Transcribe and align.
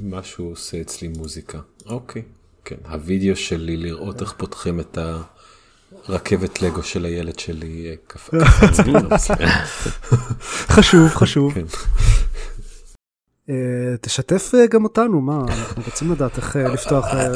משהו 0.00 0.48
עושה 0.50 0.80
אצלי 0.80 1.08
מוזיקה. 1.08 1.58
אוקיי, 1.86 2.22
כן. 2.64 2.76
הווידאו 2.88 3.36
שלי 3.36 3.76
לראות 3.76 4.20
איך 4.22 4.34
פותחים 4.36 4.80
את 4.80 4.98
הרכבת 6.08 6.62
לגו 6.62 6.82
של 6.82 7.04
הילד 7.04 7.38
שלי 7.38 7.86
אה, 7.90 7.94
קפץ 8.06 8.78
לי. 8.86 8.92
לא, 8.92 9.16
סליחה. 9.16 9.64
חשוב, 10.76 11.08
חשוב. 11.08 11.54
כן. 11.54 11.66
אה, 13.50 13.96
תשתף 14.00 14.52
אה, 14.54 14.66
גם 14.66 14.84
אותנו, 14.84 15.20
מה, 15.20 15.40
אנחנו 15.48 15.82
רוצים 15.86 16.12
לדעת 16.12 16.36
איך 16.36 16.56
אה, 16.56 16.68
לפתוח, 16.68 17.04
אה, 17.04 17.28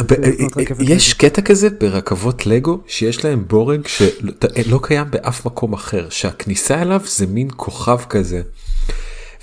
רכבת. 0.56 0.76
יש 0.80 1.14
קטע 1.14 1.42
כזה 1.42 1.70
ברכבות 1.70 2.46
לגו 2.46 2.80
שיש 2.86 3.24
להם 3.24 3.44
בורג 3.48 3.86
שלא 3.86 4.80
קיים 4.82 5.10
באף 5.10 5.46
מקום 5.46 5.72
אחר 5.72 6.08
שהכניסה 6.08 6.82
אליו 6.82 7.00
זה 7.04 7.26
מין 7.26 7.48
כוכב 7.56 7.98
כזה. 8.08 8.42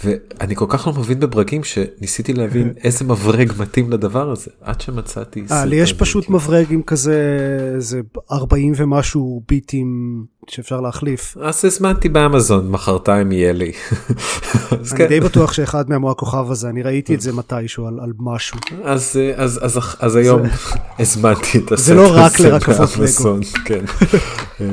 ואני 0.03 0.55
כל 0.55 0.65
כך 0.69 0.87
לא 0.87 0.93
מבין 0.93 1.19
בברגים 1.19 1.63
שניסיתי 1.63 2.33
להבין 2.33 2.73
איזה 2.83 3.05
מברג 3.05 3.51
מתאים 3.59 3.91
לדבר 3.91 4.31
הזה 4.31 4.51
עד 4.61 4.81
שמצאתי. 4.81 5.43
אה, 5.51 5.65
לי 5.65 5.75
יש 5.75 5.93
פשוט 5.93 6.29
מברג 6.29 6.65
עם 6.69 6.81
כזה, 6.81 7.17
איזה 7.75 8.01
40 8.31 8.73
ומשהו 8.75 9.43
ביטים 9.47 10.25
שאפשר 10.49 10.81
להחליף. 10.81 11.37
אז 11.41 11.65
הזמנתי 11.65 12.09
באמזון 12.09 12.71
מחרתיים 12.71 13.31
יהיה 13.31 13.53
לי. 13.53 13.71
אני 14.71 14.85
כן. 14.97 15.07
די 15.07 15.19
בטוח 15.19 15.53
שאחד 15.53 15.89
מהם 15.89 16.01
הוא 16.01 16.11
הכוכב 16.11 16.51
הזה, 16.51 16.69
אני 16.69 16.83
ראיתי 16.83 17.15
את 17.15 17.21
זה 17.21 17.33
מתישהו 17.33 17.87
על 17.87 18.11
משהו. 18.19 18.59
אז, 18.83 19.17
אה, 19.19 19.43
אז, 19.43 19.59
אז, 19.63 19.79
אז 19.99 20.15
היום 20.15 20.41
הזמנתי 20.99 21.57
את 21.57 21.71
הסט 21.71 21.85
זה 21.85 21.93
לא 21.93 22.07
רק 22.13 22.39
הזה 22.39 22.49
לרכבות 22.51 22.89
לגו. 22.97 23.37
כן. 23.65 23.85
אה, 24.61 24.67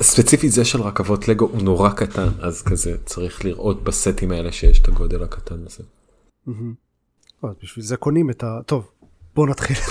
ספציפית 0.00 0.52
זה 0.52 0.64
של 0.64 0.82
רכבות 0.82 1.28
לגו 1.28 1.44
הוא 1.44 1.62
נורא 1.62 1.90
קטן, 1.90 2.28
אז 2.40 2.62
כזה 2.62 2.96
צריך 3.04 3.44
לראות 3.44 3.84
בסטים 3.84 4.30
האלה 4.30 4.52
שיש 4.52 4.80
את 4.80 4.88
הגודל 4.88 5.22
הקטן 5.22 5.56
הזה. 5.66 5.84
בשביל 7.62 7.84
זה 7.84 7.96
קונים 7.96 8.30
את 8.30 8.44
ה... 8.44 8.58
טוב, 8.66 8.90
בואו 9.34 9.46
נתחיל. 9.46 9.76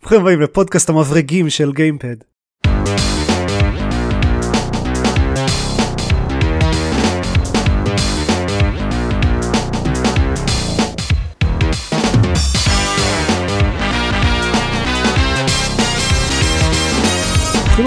ברוכים 0.00 0.20
הבאים 0.20 0.40
לפודקאסט 0.40 0.88
המברגים 0.88 1.50
של 1.50 1.72
גיימפד. 1.72 2.16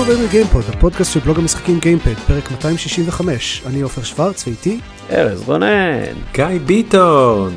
הבאים 0.08 0.24
לגיימפוד, 0.24 0.64
הפודקאסט 0.70 1.14
של 1.14 1.20
בלוג 1.20 1.40
המשחקים 1.40 1.80
גיימפד, 1.80 2.14
פרק 2.14 2.52
265. 2.52 3.64
אני 3.66 3.82
עופר 3.82 4.04
שוורץ 4.04 4.48
ואיתי, 4.48 4.80
ארז 5.12 5.42
רונן. 5.42 6.14
גיא 6.34 6.46
ביטון! 6.66 7.56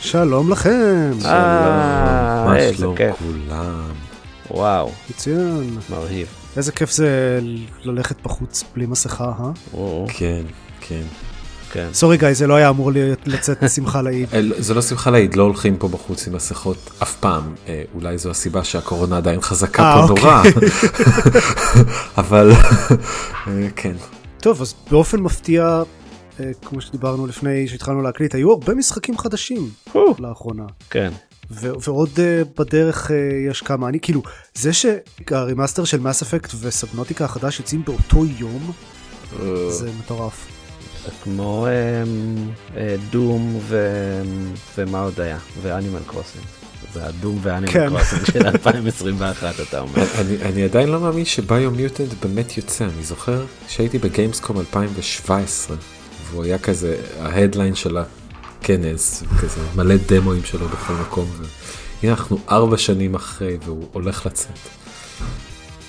שלום 0.00 0.50
לכם. 0.50 1.10
אה, 1.24 2.44
מה 2.46 2.56
איזה 2.56 2.76
שלום 2.76 2.96
כיף. 2.96 3.16
כולם? 3.16 3.92
וואו, 4.50 4.90
מצוין. 5.10 5.78
מרהיב. 5.90 6.26
איזה 6.56 6.72
כיף 6.72 6.90
זה 6.90 7.40
ללכת 7.82 8.22
בחוץ 8.22 8.64
בלי 8.74 8.86
מסכה, 8.86 9.32
אה? 9.40 9.50
כן, 10.08 10.42
כן. 10.80 11.02
כן. 11.72 11.88
סורי 11.92 12.16
גיא, 12.16 12.32
זה 12.32 12.46
לא 12.46 12.54
היה 12.54 12.68
אמור 12.68 12.90
לצאת 13.26 13.58
שמחה 13.74 14.02
לאיד. 14.02 14.28
אה, 14.32 14.40
לא- 14.42 14.56
זה 14.58 14.74
לא 14.74 14.82
שמחה 14.82 15.10
לאיד, 15.10 15.34
לא 15.36 15.42
הולכים 15.42 15.76
פה 15.76 15.88
בחוץ 15.88 16.26
עם 16.28 16.34
מסכות 16.36 16.90
אף 17.02 17.16
פעם. 17.16 17.54
אה, 17.68 17.82
אולי 17.94 18.18
זו 18.18 18.30
הסיבה 18.30 18.64
שהקורונה 18.64 19.16
עדיין 19.16 19.40
חזקה 19.40 19.82
אה, 19.82 20.06
פה 20.06 20.12
אוקיי. 20.12 20.24
נורא. 20.24 20.42
אבל 22.22 22.52
אה, 23.46 23.68
כן. 23.76 23.92
טוב, 24.40 24.60
אז 24.62 24.74
באופן 24.90 25.20
מפתיע, 25.20 25.82
אה, 26.40 26.50
כמו 26.64 26.80
שדיברנו 26.80 27.26
לפני 27.26 27.68
שהתחלנו 27.68 28.02
להקליט, 28.02 28.34
היו 28.34 28.50
הרבה 28.52 28.74
משחקים 28.74 29.18
חדשים 29.18 29.68
לאחרונה. 30.18 30.64
כן. 30.90 31.10
ו- 31.50 31.70
ועוד 31.86 32.10
אה, 32.18 32.42
בדרך 32.58 33.10
אה, 33.10 33.16
יש 33.50 33.62
כמה. 33.62 33.88
אני 33.88 34.00
כאילו, 34.00 34.22
זה 34.54 34.70
שה 34.72 35.03
remaster 35.03 35.84
של 35.84 36.00
Mass 36.00 36.22
Effect 36.22 36.52
ו 36.60 36.66
Subnautica 36.66 37.24
החדש 37.24 37.58
יוצאים 37.58 37.82
באותו 37.84 38.24
יום, 38.38 38.72
אה, 39.42 39.70
זה 39.70 39.90
מטורף. 39.98 40.46
כמו 41.24 41.66
אמ, 41.68 42.50
אה, 42.76 42.96
Doom 43.10 43.58
ו- 43.60 44.22
ומה 44.78 45.00
עוד 45.02 45.20
היה? 45.20 45.38
ו 45.62 45.67
Animal 45.67 46.00
Crossing. 46.06 46.44
זה 46.92 47.06
הדום 47.06 47.38
ואנימל 47.42 47.72
כן. 47.72 47.88
קרוסינג 47.88 48.24
של 48.24 48.46
2021 48.54 49.54
אתה 49.68 49.80
אומר. 49.80 50.04
אני, 50.20 50.36
אני 50.42 50.62
עדיין 50.62 50.88
לא 50.88 51.00
מאמין 51.00 51.24
שביומיוטנט 51.24 52.08
באמת 52.22 52.56
יוצא, 52.56 52.84
אני 52.84 53.02
זוכר 53.02 53.44
שהייתי 53.68 53.98
בגיימסקום 53.98 54.58
2017, 54.60 55.76
והוא 56.30 56.44
היה 56.44 56.58
כזה 56.58 56.96
ההדליין 57.20 57.74
של 57.74 57.96
הכנס, 57.96 59.22
כזה 59.40 59.60
מלא 59.76 59.94
דמוים 60.06 60.44
שלו 60.44 60.68
בכל 60.68 60.92
מקום, 60.92 61.26
והנה 61.30 62.12
אנחנו 62.14 62.38
ארבע 62.50 62.78
שנים 62.78 63.14
אחרי 63.14 63.56
והוא 63.64 63.88
הולך 63.92 64.26
לצאת. 64.26 64.58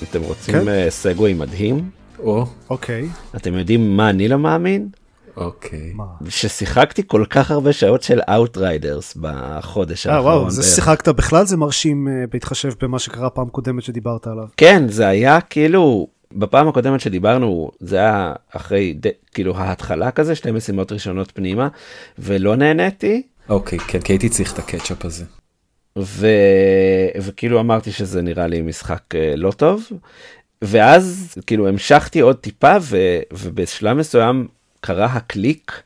אתם 0.04 0.22
רוצים 0.22 0.54
כן. 0.54 0.68
אה, 0.68 0.86
סגווי 0.90 1.34
מדהים? 1.34 1.90
או, 2.20 2.46
אוקיי, 2.70 3.10
אתם 3.36 3.54
יודעים 3.54 3.98
מה 3.98 4.10
אני 4.10 4.28
לא 4.28 4.38
מאמין? 4.40 4.90
אוקיי. 5.38 5.92
מה? 5.94 6.06
ששיחקתי 6.30 7.02
כל 7.08 7.26
כך 7.30 7.52
הרבה 7.52 7.74
שעות 7.74 8.04
של 8.04 8.20
Outriders 8.20 9.18
בחודש 9.22 10.08
אה 10.08 10.16
האחרון. 10.16 10.34
וואו, 10.34 10.52
זה. 10.52 10.64
שיחקת 10.64 11.08
בכלל 11.08 11.46
זה 11.46 11.58
מרשים 11.58 12.08
אה, 12.08 12.24
בהתחשב 12.32 12.72
במה 12.82 13.00
שקרה 13.00 13.30
פעם 13.30 13.50
קודמת 13.50 13.84
שדיברת 13.84 14.28
עליו. 14.28 14.48
כן, 14.58 14.88
זה 14.88 15.08
היה 15.08 15.42
כאילו, 15.42 16.08
בפעם 16.34 16.68
הקודמת 16.68 17.00
שדיברנו, 17.00 17.72
זה 17.80 17.98
היה 17.98 18.34
אחרי, 18.52 18.94
ד... 19.00 19.08
כאילו 19.34 19.58
ההתחלה 19.58 20.12
כזה, 20.12 20.36
שתי 20.36 20.52
משימות 20.52 20.92
ראשונות 20.92 21.32
פנימה, 21.32 21.68
ולא 22.20 22.56
נהניתי, 22.56 23.22
אוקיי, 23.50 23.80
כן, 23.80 24.00
כי 24.00 24.14
הייתי 24.14 24.30
צריך 24.30 24.54
את 24.54 24.60
הקטשאפ 24.60 25.06
הזה. 25.06 25.26
ו... 25.98 26.28
וכאילו 27.22 27.60
אמרתי 27.60 27.92
שזה 27.92 28.22
נראה 28.22 28.48
לי 28.48 28.62
משחק 28.62 29.02
אה, 29.16 29.34
לא 29.36 29.52
טוב, 29.52 29.84
ואז 30.62 31.36
כאילו 31.46 31.68
המשכתי 31.68 32.20
עוד 32.20 32.36
טיפה, 32.36 32.76
ו... 32.82 32.98
ובשלב 33.32 33.98
מסוים 33.98 34.48
קרה 34.84 35.06
הקליק, 35.06 35.82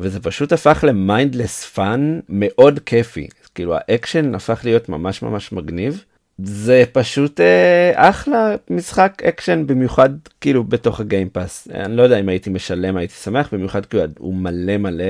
וזה 0.00 0.20
פשוט 0.20 0.52
הפך 0.52 0.84
ל 0.88 0.96
mindless 0.96 1.64
fun 1.64 2.20
מאוד 2.28 2.78
כיפי, 2.86 3.28
כאילו 3.54 3.74
האקשן 3.76 4.34
הפך 4.34 4.60
להיות 4.64 4.88
ממש 4.88 5.22
ממש 5.22 5.52
מגניב. 5.52 6.04
זה 6.42 6.84
פשוט 6.92 7.40
אה, 7.40 7.92
אחלה 7.94 8.54
משחק 8.70 9.22
אקשן 9.28 9.66
במיוחד 9.66 10.10
כאילו 10.40 10.64
בתוך 10.64 11.00
ה 11.00 11.08
Game 11.08 11.38
Pass 11.38 11.68
אני 11.74 11.96
לא 11.96 12.02
יודע 12.02 12.20
אם 12.20 12.28
הייתי 12.28 12.50
משלם 12.50 12.96
הייתי 12.96 13.14
שמח 13.14 13.54
במיוחד 13.54 13.86
כי 13.86 13.96
הוא 14.18 14.34
מלא 14.34 14.76
מלא 14.76 15.04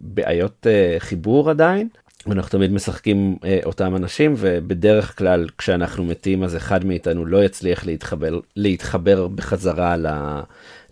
בעיות 0.00 0.66
אה, 0.66 0.96
חיבור 0.98 1.50
עדיין. 1.50 1.88
אנחנו 2.32 2.50
תמיד 2.50 2.72
משחקים 2.72 3.36
אה, 3.44 3.58
אותם 3.64 3.96
אנשים 3.96 4.34
ובדרך 4.36 5.18
כלל 5.18 5.46
כשאנחנו 5.58 6.04
מתים 6.04 6.42
אז 6.42 6.56
אחד 6.56 6.84
מאיתנו 6.84 7.26
לא 7.26 7.44
יצליח 7.44 7.86
להתחבר 7.86 8.40
להתחבר 8.56 9.28
בחזרה 9.28 9.96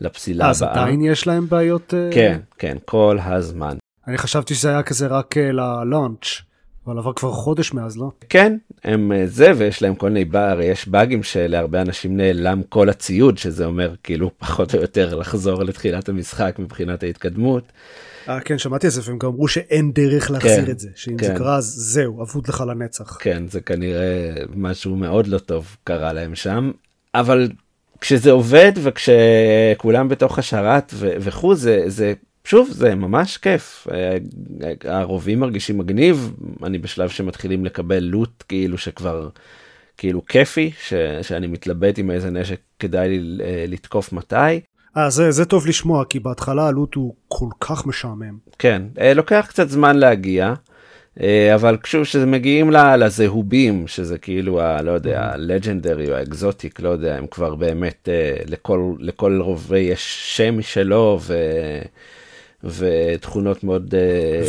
לפסילה 0.00 0.50
אז 0.50 0.62
הבאה. 0.62 0.82
עדיין 0.82 1.00
יש 1.00 1.26
להם 1.26 1.48
בעיות? 1.48 1.94
אה, 1.94 2.08
כן 2.12 2.40
כן 2.58 2.76
כל 2.84 3.18
הזמן. 3.24 3.76
אני 4.08 4.18
חשבתי 4.18 4.54
שזה 4.54 4.68
היה 4.68 4.82
כזה 4.82 5.06
רק 5.06 5.36
אה, 5.36 5.52
ללאנץ', 5.52 6.26
אבל 6.86 6.98
עבר 6.98 7.12
כבר 7.12 7.32
חודש 7.32 7.72
מאז, 7.72 7.98
לא? 7.98 8.10
כן, 8.28 8.56
הם 8.84 9.12
אה, 9.12 9.26
זה, 9.26 9.52
ויש 9.56 9.82
להם 9.82 9.94
כל 9.94 10.10
מיני, 10.10 10.38
הרי 10.38 10.64
יש 10.64 10.88
באגים 10.88 11.22
שלהרבה 11.22 11.80
אנשים 11.80 12.16
נעלם 12.16 12.62
כל 12.68 12.88
הציוד, 12.88 13.38
שזה 13.38 13.64
אומר 13.64 13.94
כאילו 14.02 14.30
פחות 14.38 14.74
או 14.74 14.80
יותר 14.80 15.14
לחזור 15.14 15.62
לתחילת 15.62 16.08
המשחק 16.08 16.56
מבחינת 16.58 17.02
ההתקדמות. 17.02 17.72
אה, 18.28 18.40
כן, 18.40 18.58
שמעתי 18.58 18.86
על 18.86 18.90
זה, 18.92 19.00
והם 19.04 19.18
גם 19.18 19.28
אמרו 19.28 19.48
שאין 19.48 19.92
דרך 19.92 20.30
להחזיר 20.30 20.64
כן, 20.64 20.70
את 20.70 20.78
זה, 20.78 20.88
שאם 20.94 21.16
זה 21.20 21.26
כן. 21.28 21.38
קרה, 21.38 21.56
אז 21.56 21.64
זהו, 21.64 22.22
אבוד 22.22 22.48
לך 22.48 22.64
לנצח. 22.68 23.18
כן, 23.20 23.48
זה 23.48 23.60
כנראה 23.60 24.32
משהו 24.54 24.96
מאוד 24.96 25.26
לא 25.26 25.38
טוב 25.38 25.76
קרה 25.84 26.12
להם 26.12 26.34
שם, 26.34 26.70
אבל 27.14 27.48
כשזה 28.00 28.30
עובד 28.30 28.72
וכשכולם 28.82 30.08
בתוך 30.08 30.38
השרת 30.38 30.92
ו- 30.94 31.16
וכו', 31.20 31.54
זה, 31.54 31.82
זה, 31.86 32.12
שוב, 32.44 32.68
זה 32.72 32.94
ממש 32.94 33.36
כיף. 33.36 33.86
אה, 33.92 34.16
הרובים 34.84 35.40
מרגישים 35.40 35.78
מגניב, 35.78 36.32
אני 36.62 36.78
בשלב 36.78 37.08
שמתחילים 37.08 37.64
לקבל 37.64 37.98
לוט 37.98 38.42
כאילו 38.48 38.78
שכבר, 38.78 39.28
כאילו 39.98 40.26
כיפי, 40.26 40.70
ש- 40.86 40.94
שאני 41.22 41.46
מתלבט 41.46 41.98
עם 41.98 42.10
איזה 42.10 42.30
נשק 42.30 42.60
כדאי 42.78 43.08
לי 43.18 43.44
אה, 43.44 43.64
לתקוף 43.68 44.12
מתי. 44.12 44.60
אה, 44.96 45.10
זה, 45.10 45.30
זה 45.30 45.44
טוב 45.44 45.66
לשמוע, 45.66 46.04
כי 46.04 46.18
בהתחלה 46.20 46.66
הלוט 46.66 46.94
הוא 46.94 47.14
כל 47.28 47.48
כך 47.60 47.86
משעמם. 47.86 48.36
כן, 48.58 48.82
אה, 49.00 49.14
לוקח 49.14 49.46
קצת 49.48 49.68
זמן 49.68 49.96
להגיע, 49.96 50.54
אה, 51.20 51.54
אבל 51.54 51.76
כשזה 51.82 52.26
מגיעים 52.26 52.70
ל- 52.70 52.96
לזהובים, 52.96 53.86
שזה 53.86 54.18
כאילו, 54.18 54.60
ה, 54.60 54.82
לא 54.82 54.90
יודע, 54.90 55.30
הלג'נדרי 55.32 56.10
או 56.10 56.14
האקזוטיק, 56.16 56.80
לא 56.80 56.88
יודע, 56.88 57.16
הם 57.16 57.26
כבר 57.26 57.54
באמת, 57.54 58.08
אה, 58.12 58.36
לכל, 58.46 58.94
לכל 58.98 59.38
רובה 59.40 59.78
יש 59.78 60.36
שם 60.36 60.58
משלו 60.58 61.18
ו, 61.22 61.34
ותכונות 62.64 63.64
מאוד 63.64 63.94
ו- 63.94 63.98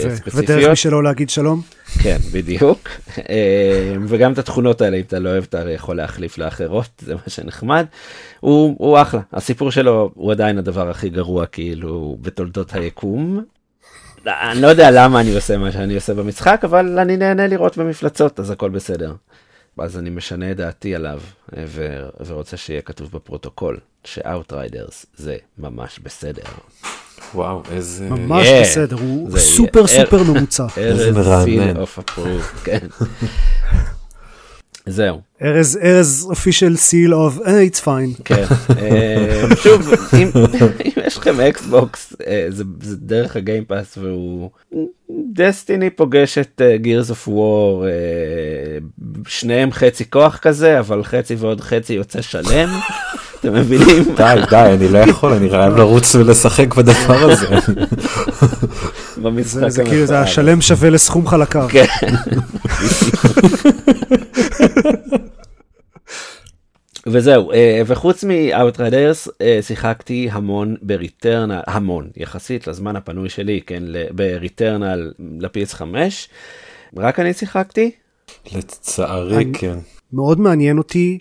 ודרך 0.06 0.16
ספציפיות. 0.30 0.72
משלו 0.72 1.02
להגיד 1.02 1.30
שלום. 1.30 1.62
כן, 2.04 2.18
בדיוק. 2.32 2.90
אה, 3.30 3.96
וגם 4.08 4.34
את 4.34 4.38
התכונות 4.38 4.82
האלה, 4.82 4.98
אם 4.98 5.02
אתה 5.02 5.20
לא 5.20 5.30
אוהב, 5.30 5.44
אתה 5.44 5.72
יכול 5.72 5.98
להחליף 5.98 6.38
לאחרות, 6.38 6.90
זה 7.00 7.16
מה 7.16 7.22
שנחמד. 7.28 7.86
הוא, 8.40 8.76
הוא 8.80 9.02
אחלה, 9.02 9.22
הסיפור 9.34 9.72
שלו 9.72 10.12
הוא 10.16 10.32
עדיין 10.32 10.58
הדבר 10.58 10.90
הכי 10.90 11.10
גרוע 11.10 11.46
כאילו 11.46 12.18
בתולדות 12.22 12.74
היקום. 12.74 13.44
אני 14.28 14.62
לא 14.62 14.68
יודע 14.68 14.92
למה 14.92 15.22
אני 15.22 15.36
עושה 15.36 15.58
מה 15.58 15.72
שאני 15.72 15.96
עושה 15.96 16.14
במשחק, 16.14 16.62
אבל 16.64 17.00
אני 17.00 17.18
נהנה 17.18 17.48
לראות 17.48 17.78
במפלצות, 17.78 18.40
אז 18.40 18.52
הכל 18.52 18.70
בסדר. 18.70 19.14
אז 19.78 19.98
אני 19.98 20.10
משנה 20.10 20.52
את 20.52 20.58
דעתי 20.58 20.96
עליו, 20.96 21.22
ו- 21.58 22.10
ורוצה 22.26 22.58
שיהיה 22.58 22.82
כתוב 22.82 23.12
בפרוטוקול, 23.12 23.78
ש-Outriders 24.04 25.06
זה 25.16 25.38
ממש 25.58 26.00
בסדר. 26.00 26.44
וואו, 27.36 27.62
איזה... 27.72 28.10
ממש 28.10 28.48
Yeah. 28.48 28.62
בסדר, 28.62 28.96
הוא 29.00 29.32
זה 29.32 29.40
סופר 29.40 29.86
יהיה- 29.90 30.06
סופר 30.06 30.24
ממוצע. 30.24 30.66
איזה 30.78 31.06
ארז 31.06 31.16
מרענן. 31.16 31.74
כן. 32.64 32.80
זהו, 34.88 35.22
ארז, 35.42 35.80
ארז 35.84 36.28
official 36.32 36.76
seal 36.78 37.12
of, 37.12 37.48
אה, 37.48 37.64
it's 37.66 37.80
fine. 37.86 38.22
כן. 38.26 38.44
אה, 38.80 39.42
שוב, 39.64 39.92
אם 40.14 40.30
אם 40.86 40.92
יש 41.08 41.18
לכם 41.18 41.40
Xbox, 41.42 42.14
אה, 42.28 42.46
זה 42.50 42.64
זה 42.82 42.96
דרך 42.98 43.36
ה 43.36 43.43
Game 43.43 43.70
Pass 43.70 43.98
והוא... 43.98 44.50
Destiny 45.34 45.90
פוגש 45.90 46.38
את 46.38 46.62
Gears 46.76 47.10
of 47.10 47.28
War, 47.28 47.86
שניהם 49.28 49.72
חצי 49.72 50.10
כוח 50.10 50.38
כזה, 50.38 50.80
אבל 50.80 51.04
חצי 51.04 51.36
ועוד 51.36 51.62
חצי 51.62 51.94
יוצא 51.94 52.22
שלם. 52.22 52.70
אתם 53.48 53.54
מבינים? 53.54 54.04
די, 54.18 54.36
די, 54.50 54.70
אני 54.74 54.88
לא 54.88 54.98
יכול, 54.98 55.34
אני 55.34 55.50
חייב 55.50 55.76
לרוץ 55.78 56.16
ולשחק 56.16 56.74
בדבר 56.74 57.32
הזה. 57.32 57.48
במשחק 59.22 59.60
זה, 59.60 59.70
זה 59.70 59.84
כאילו, 59.84 60.06
זה. 60.06 60.20
השלם 60.20 60.62
שווה 60.62 60.90
לסכום 60.90 61.28
חלקיו. 61.28 61.68
כן. 61.72 61.86
וזהו, 67.08 67.52
אה, 67.52 67.82
וחוץ 67.86 68.24
מ-Outriders 68.24 69.30
אה, 69.42 69.60
שיחקתי 69.62 70.30
המון 70.32 70.76
בריטרנל, 70.82 71.60
המון, 71.68 72.10
יחסית 72.18 72.68
לזמן 72.68 72.96
הפנוי 72.96 73.30
שלי, 73.30 73.62
כן, 73.68 73.84
ל- 73.86 74.06
בריטרנל 74.12 75.12
ל-PS5. 75.40 75.82
רק 76.98 77.20
אני 77.20 77.34
שיחקתי? 77.34 77.92
לצערי, 78.56 79.46
כן. 79.54 79.78
מאוד 80.14 80.40
מעניין 80.40 80.78
אותי, 80.78 81.18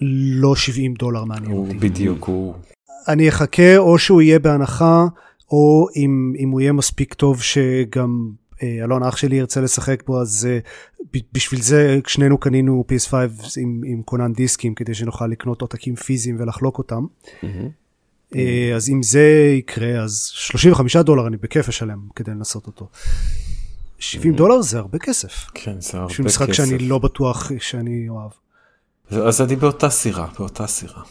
לא 0.00 0.56
70 0.56 0.94
דולר 0.94 1.24
מעניין 1.24 1.56
אותי. 1.56 1.74
בדיוק, 1.74 2.24
הוא... 2.24 2.54
אני 3.08 3.28
אחכה 3.28 3.76
או 3.76 3.98
שהוא 3.98 4.22
יהיה 4.22 4.38
בהנחה, 4.38 5.06
או 5.50 5.86
אם, 5.96 6.32
אם 6.38 6.50
הוא 6.50 6.60
יהיה 6.60 6.72
מספיק 6.72 7.14
טוב 7.14 7.42
שגם 7.42 8.30
אה, 8.62 8.84
אלון 8.84 9.02
אח 9.02 9.16
שלי 9.16 9.36
ירצה 9.36 9.60
לשחק 9.60 10.02
בו, 10.06 10.20
אז 10.20 10.48
אה, 10.50 10.58
בשביל 11.32 11.62
זה 11.62 11.98
שנינו 12.06 12.38
קנינו 12.38 12.84
PS5 12.88 13.14
עם, 13.60 13.80
עם 13.86 14.02
כונן 14.02 14.32
דיסקים, 14.32 14.74
כדי 14.74 14.94
שנוכל 14.94 15.26
לקנות 15.26 15.60
עותקים 15.60 15.96
פיזיים 15.96 16.36
ולחלוק 16.40 16.78
אותם. 16.78 17.06
אה, 18.36 18.72
אז 18.76 18.88
אם 18.88 19.02
זה 19.02 19.54
יקרה, 19.58 20.02
אז 20.02 20.26
35 20.34 20.96
דולר 20.96 21.26
אני 21.26 21.36
בכיף 21.36 21.68
אשלם 21.68 21.98
כדי 22.16 22.30
לנסות 22.30 22.66
אותו. 22.66 22.88
70 23.98 24.34
דולר 24.34 24.62
זה 24.62 24.78
הרבה 24.78 24.98
כסף. 24.98 25.46
כן, 25.54 25.80
זה 25.80 25.98
הרבה 25.98 26.08
בשביל 26.08 26.26
משחק 26.26 26.48
כסף. 26.48 26.56
שאני 26.56 26.78
לא 26.78 26.98
בטוח 26.98 27.50
שאני 27.58 28.08
אוהב. 28.08 28.30
אז 29.12 29.40
אני 29.40 29.56
באותה 29.56 29.90
סירה, 29.90 30.26
באותה 30.38 30.66
סירה. 30.66 31.02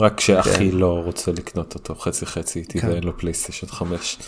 רק 0.00 0.20
שאחי 0.20 0.70
כן. 0.70 0.76
לא 0.76 1.00
רוצה 1.04 1.32
לקנות 1.32 1.74
אותו 1.74 1.94
חצי 1.94 2.26
חצי 2.26 2.58
איתי 2.58 2.80
כן. 2.80 2.88
ואין 2.88 3.04
לו 3.04 3.18
פלייסטיישן 3.18 3.66
5. 3.66 4.18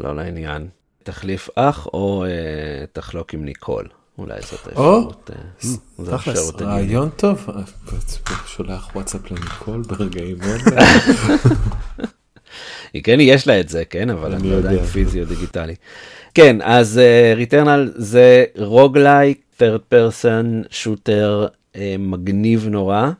לא 0.00 0.16
לעניין. 0.16 0.68
תחליף 1.02 1.48
אח 1.54 1.86
או 1.86 2.24
אה, 2.24 2.86
תחלוק 2.92 3.34
עם 3.34 3.44
ניקול. 3.44 3.88
אולי 4.18 4.40
זאת 4.40 4.76
או, 4.76 4.96
האפשרות. 4.96 5.30
אה, 5.36 5.42
זו 5.98 6.16
תכלס, 6.16 6.28
האפשרות 6.28 6.54
הגיונית. 6.54 6.84
רעיון 6.84 7.10
טוב, 7.16 7.46
אה, 7.48 7.62
שולח 8.46 8.90
וואטסאפ 8.94 9.30
לניקול 9.30 9.82
ברגעים 9.82 10.36
אלה. 10.42 10.86
היא 12.92 13.02
כן 13.04 13.20
יש 13.20 13.46
לה 13.46 13.60
את 13.60 13.68
זה 13.68 13.84
כן 13.84 14.10
אבל 14.10 14.34
אני 14.34 14.50
לא 14.50 14.54
יודע 14.54 14.72
יודע. 14.72 14.82
אם 14.82 14.86
פיזי 14.86 15.20
או 15.20 15.26
דיגיטלי. 15.26 15.74
כן 16.34 16.56
אז 16.62 17.00
Returnal 17.36 17.92
זה 17.96 18.44
roguelike 18.58 19.40
third 19.58 19.94
person 19.94 20.66
shooter 20.70 21.46
מגניב 21.98 22.68
נורא. 22.68 23.10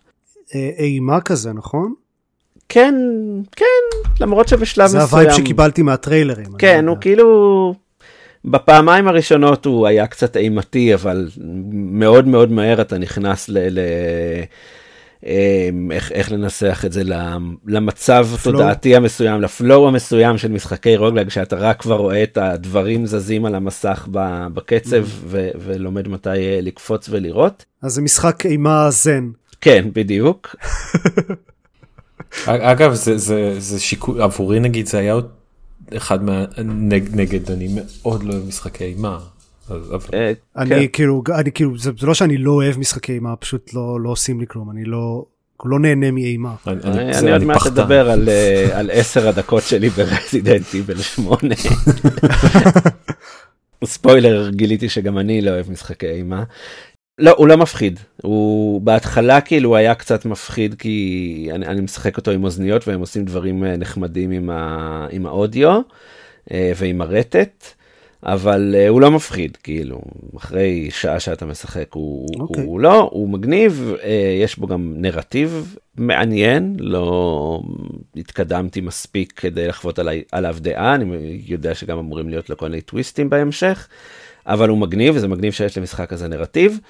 אה, 0.54 0.70
אימה 0.78 1.20
כזה, 1.20 1.52
נכון? 1.52 1.94
כן 2.68 2.94
כן 3.56 3.64
למרות 4.20 4.48
שבשלב 4.48 4.86
זה 4.86 4.98
מסוים 4.98 5.22
ה 5.22 5.24
vibe 5.24 5.32
שקיבלתי 5.32 5.82
מהטריילרים. 5.82 6.52
כן 6.58 6.88
הוא. 6.88 6.96
כאילו 7.00 7.74
בפעמיים 8.44 9.08
הראשונות 9.08 9.64
הוא 9.64 9.86
היה 9.86 10.06
קצת 10.06 10.36
אימתי 10.36 10.94
אבל 10.94 11.28
מאוד 11.72 12.26
מאוד 12.26 12.52
מהר 12.52 12.80
אתה 12.80 12.98
נכנס 12.98 13.48
ל... 13.48 13.58
ל... 13.58 13.80
אמ, 15.26 15.92
איך, 15.92 16.12
איך 16.12 16.32
לנסח 16.32 16.82
את 16.86 16.92
זה 16.92 17.04
למ- 17.04 17.56
למצב 17.66 18.26
התודעתי 18.40 18.96
המסוים, 18.96 19.40
לפלואו 19.42 19.88
המסוים 19.88 20.38
של 20.38 20.50
משחקי 20.52 20.96
רוגלג, 20.96 21.28
שאתה 21.28 21.56
רק 21.56 21.80
כבר 21.80 21.96
רואה 21.96 22.22
את 22.22 22.38
הדברים 22.38 23.06
זזים 23.06 23.44
על 23.44 23.54
המסך 23.54 24.08
ב- 24.10 24.46
בקצב 24.54 25.04
ו- 25.26 25.48
ולומד 25.58 26.08
מתי 26.08 26.28
אה, 26.30 26.58
לקפוץ 26.62 27.08
ולירות. 27.10 27.64
אז 27.82 27.92
זה 27.92 28.02
משחק 28.02 28.46
אימה 28.46 28.90
זן. 28.90 29.30
כן, 29.60 29.88
בדיוק. 29.92 30.56
אגב, 32.46 32.94
זה, 32.94 33.18
זה, 33.18 33.54
זה 33.58 33.80
שיקול, 33.80 34.22
עבורי 34.22 34.60
נגיד 34.60 34.86
זה 34.86 34.98
היה 34.98 35.12
עוד 35.12 35.28
אחד 35.96 36.22
מה... 36.24 36.44
נג, 36.64 37.08
נגד, 37.12 37.50
אני 37.50 37.68
מאוד 37.74 38.22
לא 38.22 38.32
אוהב 38.32 38.46
משחקי 38.48 38.84
אימה. 38.84 39.18
אבל... 39.70 40.08
אה, 40.14 40.32
אני 40.56 40.68
כן. 40.68 40.86
כאילו, 40.92 41.22
אני 41.34 41.52
כאילו, 41.52 41.78
זה 41.78 41.92
לא 42.02 42.14
שאני 42.14 42.36
לא 42.36 42.52
אוהב 42.52 42.78
משחקי 42.78 43.12
אימה, 43.12 43.36
פשוט 43.36 43.74
לא 43.74 44.00
לא 44.00 44.10
עושים 44.10 44.40
לי 44.40 44.46
כלום, 44.48 44.70
אני 44.70 44.84
לא 44.84 45.24
לא 45.64 45.78
נהנה 45.78 46.10
מאימה. 46.10 46.54
אני, 46.66 47.32
עוד 47.32 47.44
מעט. 47.44 47.66
אדבר 47.66 48.10
על, 48.10 48.28
אה, 48.28 48.78
על 48.78 48.90
עשר 48.92 49.28
הדקות 49.28 49.62
שלי 49.62 49.88
ברזידנט 49.88 50.74
איבל 50.74 50.98
8. 50.98 51.38
ספוילר, 53.84 54.50
גיליתי 54.50 54.88
שגם 54.88 55.18
אני 55.18 55.40
לא 55.40 55.50
אוהב 55.50 55.70
משחקי 55.70 56.08
אימה. 56.08 56.44
לא, 57.18 57.34
הוא 57.36 57.48
לא 57.48 57.56
מפחיד. 57.56 58.00
הוא 58.22 58.80
בהתחלה 58.80 59.40
כאילו 59.40 59.76
היה 59.76 59.94
קצת 59.94 60.24
מפחיד 60.24 60.74
כי 60.74 61.48
אני, 61.54 61.66
אני 61.66 61.80
משחק 61.80 62.16
אותו 62.16 62.30
עם 62.30 62.44
אוזניות 62.44 62.88
והם 62.88 63.00
עושים 63.00 63.24
דברים 63.24 63.64
אה, 63.64 63.76
נחמדים 63.76 64.30
עם, 64.30 64.50
ה, 64.50 65.06
עם 65.10 65.26
האודיו 65.26 65.80
ועם 66.50 67.00
הרטט. 67.00 67.75
אבל 68.22 68.74
uh, 68.74 68.88
הוא 68.88 69.00
לא 69.00 69.10
מפחיד 69.10 69.56
כאילו 69.56 70.00
אחרי 70.36 70.88
שעה 70.90 71.20
שאתה 71.20 71.46
משחק 71.46 71.86
הוא, 71.92 72.28
okay. 72.36 72.40
אוקיי. 72.40 72.64
הוא 72.64 72.80
לא 72.80 73.08
הוא 73.12 73.28
מגניב 73.28 73.94
uh, 73.96 74.02
יש 74.42 74.58
בו 74.58 74.66
גם 74.66 74.94
נרטיב 74.96 75.76
מעניין 75.96 76.76
לא 76.78 77.60
התקדמתי 78.16 78.80
מספיק 78.80 79.32
כדי 79.36 79.68
לחוות 79.68 79.98
עלי, 79.98 80.22
עליו 80.32 80.56
דעה 80.60 80.94
אני 80.94 81.40
יודע 81.46 81.74
שגם 81.74 81.98
אמורים 81.98 82.28
להיות 82.28 82.50
לו 82.50 82.56
כל 82.56 82.68
מיני 82.68 82.80
טוויסטים 82.80 83.30
בהמשך 83.30 83.88
אבל 84.46 84.68
הוא 84.68 84.78
מגניב 84.78 85.16
וזה 85.16 85.28
מגניב 85.28 85.52
שיש 85.52 85.78
למשחק 85.78 86.12
הזה 86.12 86.28
נרטיב. 86.28 86.80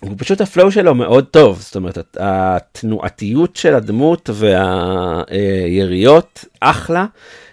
הוא 0.00 0.14
פשוט 0.18 0.40
הפלואו 0.40 0.70
שלו 0.70 0.94
מאוד 0.94 1.24
טוב 1.24 1.60
זאת 1.60 1.76
אומרת 1.76 1.98
הת- 1.98 2.16
התנועתיות 2.20 3.56
של 3.56 3.74
הדמות 3.74 4.30
והיריות 5.30 6.44
אחלה. 6.60 7.06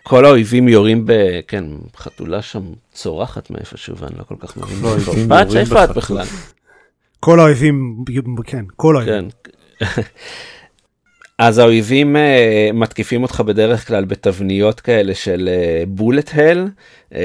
כל 0.10 0.25
האויבים 0.25 0.68
יורים 0.68 1.06
ב... 1.06 1.13
כן, 1.48 1.66
חתולה 1.98 2.42
שם 2.42 2.62
צורחת 2.94 3.50
מאיפשהו 3.50 3.98
ואני 3.98 4.16
לא 4.18 4.24
כל 4.24 4.36
כך 4.39 4.58
מבין. 4.58 4.78
לא, 4.82 4.96
איפה- 5.60 5.84
את 5.84 5.89
בחתול. 5.89 5.96
בכלל? 5.96 6.25
כל 7.20 7.39
האויבים, 7.39 8.04
כן, 8.46 8.66
כל 8.75 8.96
האויבים. 8.98 9.30
כן. 9.80 9.86
אז 11.38 11.58
האויבים 11.58 12.16
uh, 12.16 12.20
מתקיפים 12.74 13.24
אותך 13.24 13.42
בדרך 13.42 13.88
כלל 13.88 14.06
בתבניות 14.06 14.80
כאלה 14.80 15.16
של 15.16 15.50
בולט 15.88 16.32
הל, 16.34 16.68
uh, 17.10 17.16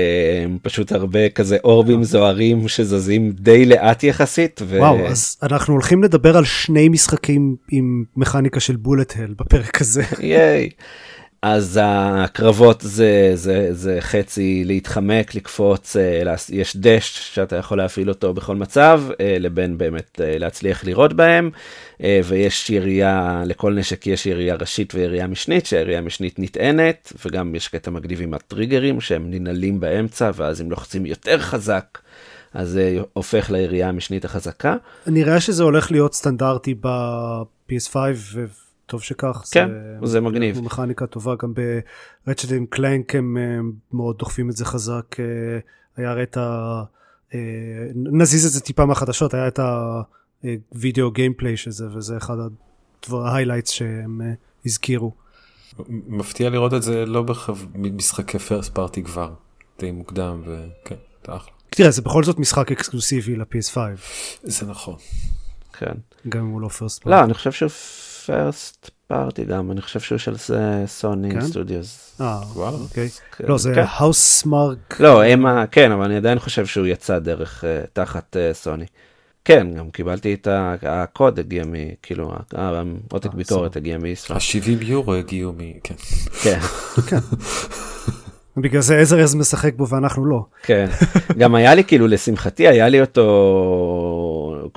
פשוט 0.63 0.93
הרבה 0.93 1.29
כזה 1.29 1.57
אורבים 1.65 2.05
זוהרים 2.05 2.69
שזזים 2.69 3.33
די 3.33 3.65
לאט 3.65 4.05
יחסית. 4.05 4.61
ו... 4.65 4.79
וואו, 4.79 5.07
אז 5.07 5.37
אנחנו 5.43 5.73
הולכים 5.75 6.03
לדבר 6.03 6.37
על 6.37 6.45
שני 6.45 6.89
משחקים 6.89 7.57
עם 7.71 8.05
מכניקה 8.17 8.61
של 8.61 8.77
בולט 8.77 9.15
הל 9.17 9.35
בפרק 9.39 9.81
הזה. 9.81 10.03
ייי. 10.21 10.69
אז 11.47 11.81
הקרבות 11.83 12.81
זה, 12.81 13.31
זה, 13.35 13.69
זה 13.73 13.97
חצי 14.01 14.63
להתחמק, 14.67 15.35
לקפוץ, 15.35 15.97
אה, 15.97 16.35
יש 16.49 16.77
דש 16.77 17.35
שאתה 17.35 17.57
יכול 17.57 17.79
להפעיל 17.79 18.09
אותו 18.09 18.35
בכל 18.35 18.57
מצב, 18.57 19.03
אה, 19.21 19.37
לבין 19.41 19.79
באמת 19.79 20.21
אה, 20.25 20.39
להצליח 20.39 20.85
לירות 20.85 21.13
בהם, 21.13 21.51
ויש 22.25 22.71
ירייה, 22.71 23.43
לכל 23.47 23.75
נשק 23.75 24.07
יש 24.07 24.27
ירייה 24.27 24.55
ראשית 24.55 24.95
וירייה 24.95 25.27
משנית, 25.27 25.67
שהירייה 25.67 25.99
המשנית 25.99 26.39
נטענת, 26.39 27.13
וגם 27.25 27.55
יש 27.55 27.69
קטע 27.69 27.91
מגניב 27.91 28.23
עם 28.23 28.35
הטריגרים 28.35 29.01
שהם 29.01 29.31
ננעלים 29.31 29.81
באמצע, 29.81 30.31
ואז 30.35 30.61
אם 30.61 30.71
לוחצים 30.71 31.07
יותר 31.07 31.39
חזק, 31.39 31.99
אז 32.55 32.69
זה 32.69 32.99
הופך 33.13 33.51
לירייה 33.51 33.89
המשנית 33.89 34.25
החזקה. 34.25 34.77
נראה 35.07 35.41
שזה 35.41 35.63
הולך 35.63 35.91
להיות 35.91 36.15
סטנדרטי 36.15 36.75
ב-PS5, 36.81 37.97
וטוב 38.87 39.03
שכך. 39.03 39.45
כן, 39.51 39.69
זה 40.03 40.21
מגניב. 40.21 40.57
הוא 40.57 40.65
מכניקה 40.65 41.07
טובה, 41.07 41.35
גם 41.43 41.53
ב 42.27 42.30
Ratchet 42.30 42.53
and 42.53 42.67
Clank 42.67 43.15
הם 43.15 43.37
אה, 43.37 43.43
מאוד 43.93 44.19
דוחפים 44.19 44.51
את 44.51 44.57
זה 44.57 44.65
חזק. 44.65 45.21
אה, 45.21 45.25
היה 45.97 46.11
הרי 46.11 46.23
את 46.23 46.37
ה... 46.37 46.83
אה, 47.35 47.39
נזיז 47.95 48.47
את 48.47 48.53
זה 48.53 48.61
טיפה 48.61 48.87
מהחדשות, 48.87 49.35
היה 49.35 49.49
את 49.49 49.61
הווידאו 50.73 51.11
gameplay 51.11 51.57
של 51.57 51.71
זה, 51.71 51.87
וזה 51.95 52.17
אחד 52.17 52.37
ה 53.13 53.18
highlights 53.18 53.71
שהם 53.71 54.21
אה, 54.25 54.33
הזכירו. 54.67 55.13
מפתיע 55.89 56.51
לראות 56.51 56.75
את 56.75 56.83
זה 56.83 57.07
לא 57.07 57.25
במשחקי 57.75 58.39
first 58.39 58.75
party 58.75 59.03
כבר. 59.03 59.35
די 59.79 59.91
מוקדם 59.91 60.43
וכן, 60.43 60.95
זה 61.27 61.37
אחלה. 61.37 61.51
תראה, 61.71 61.91
זה 61.91 62.03
בכל 62.03 62.25
זאת 62.25 62.39
משחק 62.39 62.73
אקסקלוסיבי 62.73 63.37
ל-PS5, 63.37 63.77
זה 64.43 64.67
נכון. 64.67 64.97
כן. 65.73 65.95
גם 66.29 66.41
אם 66.41 66.51
הוא 66.51 66.61
לא 66.61 66.69
first 66.69 67.07
לא, 67.07 67.25
אני 67.25 67.35
חושב 67.35 67.53
שהוא 67.53 67.71
first 68.27 68.91
party 69.07 69.45
גם, 69.45 69.71
אני 69.71 69.81
חושב 69.81 70.01
שהוא 70.01 70.19
של 70.19 70.37
סוני 70.87 71.31
כן? 71.31 71.41
studios. 71.41 72.17
אה, 72.21 72.41
וואלה. 72.55 72.77
אוקיי. 72.77 73.09
כן. 73.37 73.45
לא, 73.49 73.59
זה 73.59 73.73
כן. 73.75 73.85
Housemarque. 73.89 75.01
לא, 75.01 75.25
הם 75.25 75.47
ה... 75.47 75.65
כן, 75.67 75.93
אבל 75.93 76.05
אני 76.05 76.17
עדיין 76.17 76.39
חושב 76.39 76.67
שהוא 76.67 76.87
יצא 76.87 77.19
דרך, 77.19 77.65
אה, 77.65 77.81
תחת 77.93 78.37
אה, 78.37 78.55
סוני. 78.55 78.87
כן, 79.45 79.67
גם 79.75 79.91
קיבלתי 79.91 80.35
את 80.35 80.49
הקוד 80.83 81.39
הגיע 81.39 81.65
מ... 81.65 81.75
כאילו, 82.03 82.33
העותק 82.53 83.27
אה, 83.27 83.37
ביקורת. 83.37 83.77
הגיע 83.77 83.99
מישראל. 83.99 84.39
ה-70 84.39 84.85
יורו 84.85 85.15
הגיעו 85.15 85.53
מ... 85.53 85.59
כן. 85.83 85.95
כן, 86.43 86.59
בגלל 88.57 88.81
זה 88.81 88.99
ארז 88.99 89.35
משחק 89.35 89.75
בו 89.75 89.89
ואנחנו 89.89 90.25
לא. 90.25 90.45
כן. 90.63 90.87
גם 91.39 91.55
היה 91.55 91.75
לי, 91.75 91.85
כאילו, 91.85 92.07
לשמחתי, 92.07 92.69
היה 92.69 92.89
לי 92.89 93.01
אותו... 93.01 93.25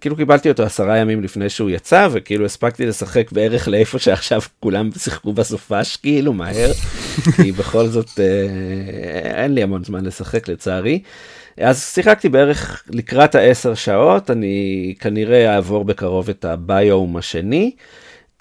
כאילו 0.02 0.16
קיבלתי 0.16 0.50
אותו 0.50 0.64
עשרה 0.64 0.98
ימים 0.98 1.24
לפני 1.24 1.50
שהוא 1.50 1.70
יצא, 1.70 2.08
וכאילו 2.12 2.46
הספקתי 2.46 2.86
לשחק 2.86 3.32
בערך 3.32 3.68
לאיפה 3.68 4.00
שעכשיו 4.00 4.42
כולם 4.60 4.90
שיחקו 4.98 5.34
בסופש, 5.34 5.96
כאילו, 5.96 6.34
מהר. 6.34 6.72
כי 7.36 7.52
בכל 7.52 7.88
זאת, 7.88 8.20
אה, 8.20 9.44
אין 9.44 9.54
לי 9.54 9.64
המון 9.64 9.84
זמן 9.84 10.06
לשחק, 10.06 10.48
לצערי. 10.48 11.02
אז 11.58 11.84
שיחקתי 11.94 12.30
בערך 12.30 12.84
לקראת 12.90 13.36
העשר 13.36 13.74
שעות, 13.74 14.32
אני 14.32 14.94
כנראה 15.00 15.56
אעבור 15.56 15.86
בקרוב 15.86 16.30
את 16.30 16.46
הביום 16.46 17.18
השני. 17.18 17.72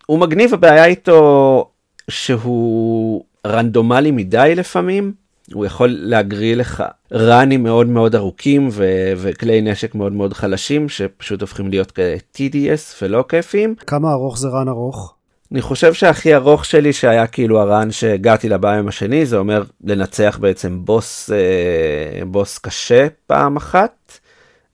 הוא 0.06 0.18
מגניב, 0.18 0.54
הבעיה 0.54 0.84
איתו 0.84 1.70
שהוא 2.10 3.24
רנדומלי 3.46 4.10
מדי 4.10 4.52
לפעמים. 4.56 5.25
הוא 5.52 5.66
יכול 5.66 5.96
להגריא 6.00 6.56
לך 6.56 6.84
ראנים 7.12 7.62
מאוד 7.62 7.86
מאוד 7.86 8.14
ארוכים 8.14 8.68
ו- 8.72 9.12
וכלי 9.16 9.60
נשק 9.60 9.94
מאוד 9.94 10.12
מאוד 10.12 10.32
חלשים 10.32 10.88
שפשוט 10.88 11.40
הופכים 11.40 11.70
להיות 11.70 11.90
כאלה 11.90 12.16
TDS 12.36 13.02
ולא 13.02 13.24
כיפים. 13.28 13.74
כמה 13.86 14.12
ארוך 14.12 14.38
זה 14.38 14.48
רן 14.48 14.68
ארוך? 14.68 15.14
אני 15.52 15.62
חושב 15.62 15.94
שהכי 15.94 16.34
ארוך 16.34 16.64
שלי 16.64 16.92
שהיה 16.92 17.26
כאילו 17.26 17.60
הרן 17.60 17.90
שהגעתי 17.90 18.48
לביום 18.48 18.88
השני 18.88 19.26
זה 19.26 19.36
אומר 19.36 19.62
לנצח 19.84 20.38
בעצם 20.40 20.84
בוס 20.84 21.30
אה, 21.30 22.24
בוס 22.24 22.58
קשה 22.58 23.06
פעם 23.26 23.56
אחת 23.56 24.18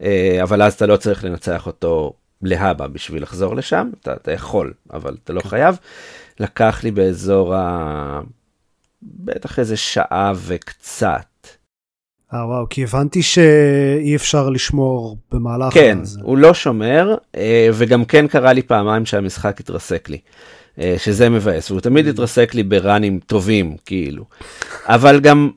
אה, 0.02 0.38
אבל 0.42 0.62
אז 0.62 0.74
אתה 0.74 0.86
לא 0.86 0.96
צריך 0.96 1.24
לנצח 1.24 1.66
אותו 1.66 2.12
להבא 2.42 2.86
בשביל 2.86 3.22
לחזור 3.22 3.56
לשם 3.56 3.90
אתה, 4.00 4.12
אתה 4.12 4.32
יכול 4.32 4.72
אבל 4.92 5.16
אתה 5.24 5.32
לא 5.32 5.40
חייב. 5.40 5.78
לקח 6.40 6.84
לי 6.84 6.90
באזור 6.90 7.54
ה... 7.54 8.20
בטח 9.02 9.58
איזה 9.58 9.76
שעה 9.76 10.32
וקצת. 10.36 11.26
אה 12.34 12.46
וואו, 12.46 12.66
כי 12.70 12.82
הבנתי 12.82 13.22
שאי 13.22 14.16
אפשר 14.16 14.50
לשמור 14.50 15.16
במהלך 15.32 15.74
כן, 15.74 15.98
הזה. 16.02 16.20
הוא 16.22 16.38
לא 16.38 16.54
שומר, 16.54 17.14
אה, 17.36 17.68
וגם 17.72 18.04
כן 18.04 18.26
קרה 18.26 18.52
לי 18.52 18.62
פעמיים 18.62 19.06
שהמשחק 19.06 19.60
התרסק 19.60 20.08
לי, 20.08 20.18
אה, 20.78 20.94
שזה 20.98 21.28
מבאס, 21.28 21.70
והוא 21.70 21.80
תמיד 21.80 22.06
התרסק 22.06 22.54
לי 22.54 22.62
בראנים 22.62 23.20
טובים, 23.26 23.76
כאילו. 23.86 24.24
אבל 24.86 25.20
גם, 25.20 25.50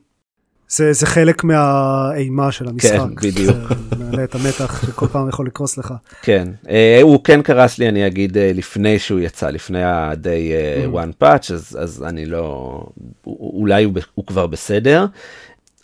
זה, 0.68 0.92
זה 0.92 1.06
חלק 1.06 1.44
מהאימה 1.44 2.52
של 2.52 2.68
המשחק. 2.68 2.90
כן, 2.90 3.14
בדיוק. 3.14 3.56
זה 3.98 4.04
מעלה 4.04 4.24
את 4.24 4.34
המתח 4.34 4.86
שכל 4.86 5.06
פעם 5.06 5.28
יכול 5.28 5.46
לקרוס 5.46 5.78
לך. 5.78 5.94
כן, 6.22 6.48
אה, 6.68 6.98
הוא 7.02 7.24
כן 7.24 7.42
קרס 7.42 7.78
לי, 7.78 7.88
אני 7.88 8.06
אגיד, 8.06 8.38
אה, 8.38 8.50
לפני 8.54 8.98
שהוא 8.98 9.20
יצא, 9.20 9.50
לפני 9.50 9.82
ה-day 9.84 10.26
אה, 10.26 10.86
Mm. 10.86 10.94
one 10.94 11.22
patch, 11.24 11.52
אז, 11.54 11.78
אז 11.80 12.04
אני 12.08 12.26
לא, 12.26 12.82
אולי 13.26 13.84
הוא, 13.84 13.92
הוא 14.14 14.26
כבר 14.26 14.46
בסדר, 14.46 15.06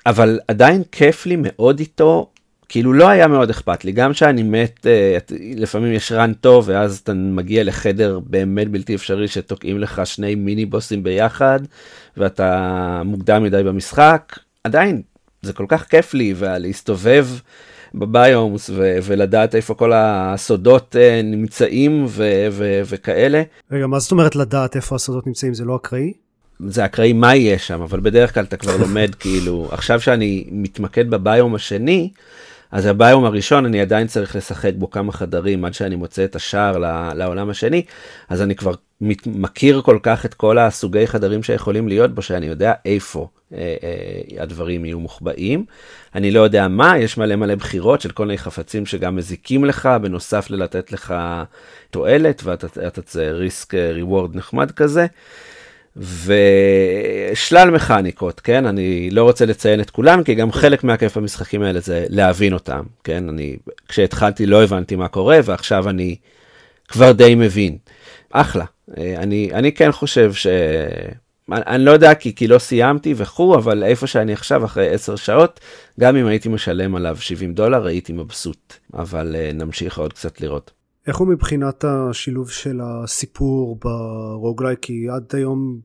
אבל 0.07 0.41
עדיין 0.49 0.83
כיף 0.93 1.27
לי 1.27 1.37
מאוד 1.39 1.79
איתו. 1.79 2.29
כאילו 2.69 2.93
לא 2.93 3.09
היה 3.09 3.29
מאוד 3.29 3.51
אכפת 3.51 3.85
לי, 3.85 3.93
גם 3.93 4.15
שאני 4.15 4.43
מת, 4.43 4.87
לפעמים 5.57 5.93
יש 5.93 6.13
רן 6.13 6.33
טוב, 6.33 6.65
ואז 6.69 7.01
אתה 7.05 7.13
מגיע 7.15 7.65
לחדר 7.65 8.19
באמת 8.27 8.69
בלתי 8.69 8.95
אפשרי 8.95 9.29
שתוקעים 9.29 9.79
לך 9.79 10.07
שני 10.07 10.35
מיני 10.35 10.67
בוסים 10.67 11.03
ביחד, 11.03 11.61
ואתה 12.17 13.03
מוקדם 13.05 13.43
מדי 13.43 13.63
במשחק, 13.63 14.33
עדיין, 14.65 15.03
זה 15.43 15.53
כל 15.53 15.65
כך 15.69 15.85
כיף 15.85 16.15
לי, 16.15 16.35
ולהסתובב 16.37 17.27
בביומוס 17.95 18.71
ו- 18.71 18.99
ולדעת 19.03 19.55
איפה 19.55 19.75
כל 19.75 19.93
הסודות 19.95 20.97
אה, 20.97 21.21
נמצאים 21.25 22.05
ו- 22.09 22.47
ו- 22.51 22.81
וכאלה. 22.87 23.43
רגע, 23.71 23.87
מה 23.87 23.99
זאת 23.99 24.13
אומרת 24.13 24.37
לדעת 24.37 24.77
איפה 24.77 24.95
הסודות 24.95 25.27
נמצאים? 25.27 25.55
זה 25.55 25.65
לא 25.65 25.77
אקראי? 25.77 26.13
זה 26.67 26.85
אקראי 26.85 27.13
מה 27.13 27.35
יהיה 27.35 27.59
שם, 27.59 27.83
אבל 27.83 28.01
בדרך 28.01 28.35
כלל 28.35 28.45
אתה 28.45 28.57
כבר 28.57 28.77
לומד 28.77 29.15
כאילו, 29.21 29.69
עכשיו 29.71 30.01
שאני 30.01 30.45
מתמקד 30.51 31.11
בביום 31.11 31.55
השני, 31.55 32.11
אז 32.71 32.87
הביום 32.87 33.25
הראשון 33.25 33.67
אני 33.67 33.81
עדיין 33.81 34.07
צריך 34.07 34.37
לשחק 34.37 34.73
בו 34.79 34.91
כמה 34.91 35.13
חדרים 35.13 35.65
עד 35.65 35.75
שאני 35.75 35.97
מוצא 35.97 36.25
את 36.25 36.37
השער 36.37 36.79
לעולם 37.15 37.51
השני, 37.51 37.83
אז 38.29 38.43
אני 38.43 38.55
כבר 38.55 38.75
מכיר 39.27 39.83
כל 39.83 39.99
כך 40.03 40.27
את 40.27 40.35
כל 40.35 40.59
הסוגי 40.59 41.07
חדרים 41.07 41.43
שיכולים 41.43 41.89
להיות 41.89 42.15
בו, 42.15 42.23
שאני 42.23 42.47
יודע 42.47 42.73
איפה 42.85 43.29
הדברים 44.39 44.85
יהיו 44.85 45.01
מוחבאים. 45.01 45.65
אני 46.15 46.31
לא 46.31 46.41
יודע 46.41 46.69
מה, 46.69 46.99
יש 46.99 47.19
מלא 47.19 47.37
מלא 47.37 47.55
בחירות 47.55 48.01
של 48.01 48.11
כל 48.11 48.27
מיני 48.27 48.39
חפצים 48.39 48.87
שגם 48.87 49.17
מזיקים 49.17 49.65
לך, 49.65 49.89
בנוסף 50.03 50.51
ללתת 50.51 50.93
לך 50.93 51.15
תועלת, 51.91 52.43
ואתה 52.45 52.67
ריסק 53.33 53.75
ריוורד 53.75 54.37
נחמד 54.37 54.71
כזה. 54.71 55.07
ושלל 55.97 57.71
מכניקות, 57.71 58.41
כן? 58.41 58.67
אני 58.67 59.11
לא 59.11 59.23
רוצה 59.23 59.47
לציין 59.47 59.81
את 59.81 59.91
כולן, 59.91 60.25
כי 60.25 60.35
גם 60.35 60.53
חלק 60.53 60.85
מהכיף 60.85 61.17
במשחקים 61.17 61.63
האלה 61.63 61.81
זה 61.81 62.05
להבין 62.09 62.53
אותם, 62.53 62.83
כן? 63.05 63.29
אני, 63.29 63.57
כשהתחלתי 63.89 64.47
לא 64.47 64.63
הבנתי 64.63 64.97
מה 64.97 65.09
קורה, 65.09 65.39
ועכשיו 65.45 65.89
אני 65.89 66.17
כבר 66.89 67.13
די 67.13 67.35
מבין. 67.35 67.77
אחלה. 68.31 68.65
אה, 68.99 69.15
אני, 69.17 69.51
אני 69.53 69.73
כן 69.73 69.93
חושב 69.93 70.33
ש... 70.33 70.47
אני, 71.53 71.61
אני 71.67 71.85
לא 71.85 71.91
יודע 71.91 72.15
כי, 72.15 72.35
כי 72.35 72.49
לא 72.49 72.59
סיימתי 72.59 73.15
וכו', 73.17 73.55
אבל 73.55 73.85
איפה 73.85 74.07
שאני 74.07 74.33
עכשיו, 74.33 74.65
אחרי 74.65 74.89
10 74.89 75.17
שעות, 75.17 75.61
גם 76.01 76.17
אם 76.17 76.27
הייתי 76.27 76.49
משלם 76.49 76.95
עליו 76.95 77.17
70 77.21 77.55
דולר, 77.55 77.87
הייתי 77.87 78.13
מבסוט. 78.13 78.75
אבל 78.95 79.37
uh, 79.37 79.55
נמשיך 79.55 79.99
עוד 79.99 80.13
קצת 80.13 80.41
לראות. 80.41 80.71
איך 81.07 81.17
הוא 81.17 81.29
מבחינת 81.29 81.85
השילוב 81.85 82.51
של 82.51 82.81
הסיפור 82.83 83.79
ברוגלייק? 83.85 84.79
כי 84.83 85.07
עד 85.09 85.25
היום 85.33 85.81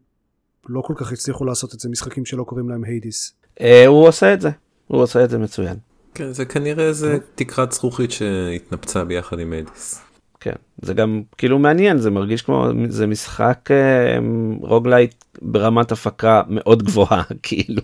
לא 0.69 0.81
כל 0.81 0.93
כך 0.97 1.11
הצליחו 1.11 1.45
לעשות 1.45 1.73
את 1.73 1.79
זה 1.79 1.89
משחקים 1.89 2.25
שלא 2.25 2.43
קוראים 2.43 2.69
להם 2.69 2.83
היידיס. 2.83 3.33
Uh, 3.59 3.63
הוא 3.87 4.07
עושה 4.07 4.33
את 4.33 4.41
זה, 4.41 4.49
הוא 4.87 5.01
עושה 5.01 5.23
את 5.23 5.29
זה 5.29 5.37
מצוין. 5.37 5.77
כן, 6.13 6.33
זה 6.33 6.45
כנראה 6.45 6.87
איזה 6.87 7.17
תקרת 7.35 7.71
זכוכית 7.71 8.11
שהתנפצה 8.11 9.03
ביחד 9.03 9.39
עם 9.39 9.53
אדיס. 9.53 10.06
כן, 10.39 10.51
זה 10.81 10.93
גם 10.93 11.21
כאילו 11.37 11.59
מעניין, 11.59 11.97
זה 11.97 12.09
מרגיש 12.11 12.41
כמו, 12.41 12.67
זה 12.89 13.07
משחק 13.07 13.69
אה, 13.71 14.17
roguelite 14.61 15.15
ברמת 15.41 15.91
הפקה 15.91 16.41
מאוד 16.49 16.83
גבוהה, 16.83 17.23
כאילו, 17.43 17.81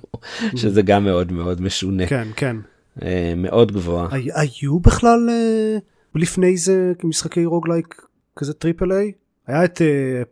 שזה 0.55 0.81
גם 0.81 1.03
מאוד 1.03 1.31
מאוד 1.31 1.61
משונה, 1.61 2.07
כן, 2.07 2.27
כן. 2.35 2.55
אה, 3.03 3.33
מאוד 3.37 3.71
גבוהה. 3.71 4.07
הי- 4.11 4.29
היו 4.35 4.79
בכלל 4.79 5.29
אה, 5.29 5.77
לפני 6.15 6.57
זה 6.57 6.91
משחקי 7.03 7.45
roguelike 7.45 8.01
כזה 8.35 8.53
triple 8.53 8.91
A? 8.91 9.11
היה 9.47 9.65
את 9.65 9.81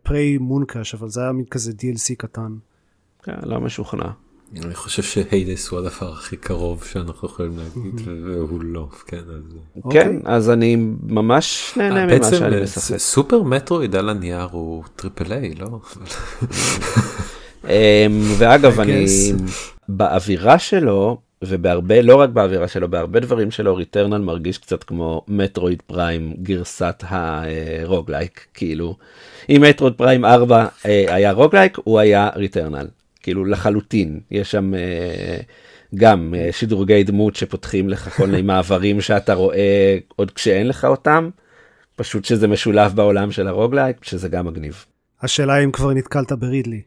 Prey 0.03 0.37
Mooncrash, 0.37 0.95
אבל 0.95 1.09
זה 1.09 1.21
היה 1.21 1.31
מין 1.31 1.45
כזה 1.45 1.71
DLC 1.71 2.15
קטן. 2.17 2.51
כן, 3.23 3.35
לא 3.43 3.59
משוכנע. 3.61 4.09
אני 4.57 4.75
חושב 4.75 5.03
ש 5.03 5.22
Hades 5.22 5.69
הוא 5.69 5.79
הדבר 5.79 6.11
הכי 6.11 6.37
קרוב 6.37 6.83
שאנחנו 6.83 7.27
יכולים 7.27 7.57
להגיד 7.57 8.07
והוא 8.25 8.61
לא 8.63 8.87
כן 9.07 9.17
אז 9.17 9.43
אוקיי. 9.83 10.03
כן, 10.03 10.15
אז 10.23 10.49
אני 10.49 10.75
ממש 11.03 11.73
נהנה 11.77 12.05
ממה 12.05 12.13
בעצם 12.13 12.35
שאני 12.35 12.57
אה, 12.57 12.63
משחק. 12.63 12.97
Super 12.97 13.43
Metroid 13.43 13.95
על 13.95 14.09
הנייר 14.09 14.47
הוא 14.51 14.83
triple 14.95 15.33
A 15.33 15.53
לא 15.55 15.79
אמ, 17.65 18.21
ואגב, 18.37 18.79
אני. 18.79 19.05
באווירה 19.89 20.59
שלו, 20.59 21.17
ובהרבה, 21.41 22.01
לא 22.01 22.15
רק 22.15 22.29
באווירה 22.29 22.67
שלו, 22.67 22.89
בהרבה 22.89 23.19
דברים 23.19 23.51
שלו, 23.51 23.75
Returnal 23.75 24.17
מרגיש 24.17 24.57
קצת 24.57 24.83
כמו 24.83 25.25
Metroid 25.27 25.81
Prime 25.87 26.33
גרסת 26.43 27.03
ה 27.07 27.20
roguelike, 27.20 28.45
כאילו, 28.53 28.95
אם 29.49 29.63
Metroid 29.69 29.93
Prime 29.93 30.25
4 30.25 30.67
אה, 30.85 31.15
היה 31.15 31.31
roguelike, 31.31 31.77
הוא 31.83 31.99
היה 31.99 32.29
Returnal, 32.35 32.87
כאילו 33.23 33.45
לחלוטין, 33.45 34.19
יש 34.31 34.51
שם 34.51 34.73
אה, 34.73 35.37
גם 35.95 36.33
אה, 36.37 36.49
שדרוגי 36.51 37.03
דמות 37.03 37.35
שפותחים 37.35 37.89
לך 37.89 38.09
כל 38.17 38.25
מיני 38.27 38.41
מעברים 38.41 39.01
שאתה 39.01 39.33
רואה 39.33 39.97
עוד 40.15 40.31
כשאין 40.31 40.67
לך 40.67 40.85
אותם, 40.85 41.29
פשוט 41.95 42.25
שזה 42.25 42.47
משולב 42.47 42.95
בעולם 42.95 43.31
של 43.31 43.47
הרוגלייק, 43.47 44.03
שזה 44.03 44.29
גם 44.29 44.47
מגניב. 44.47 44.85
השאלה 45.21 45.63
אם 45.63 45.71
כבר 45.71 45.93
נתקלת 45.93 46.31
ברידלי. 46.31 46.81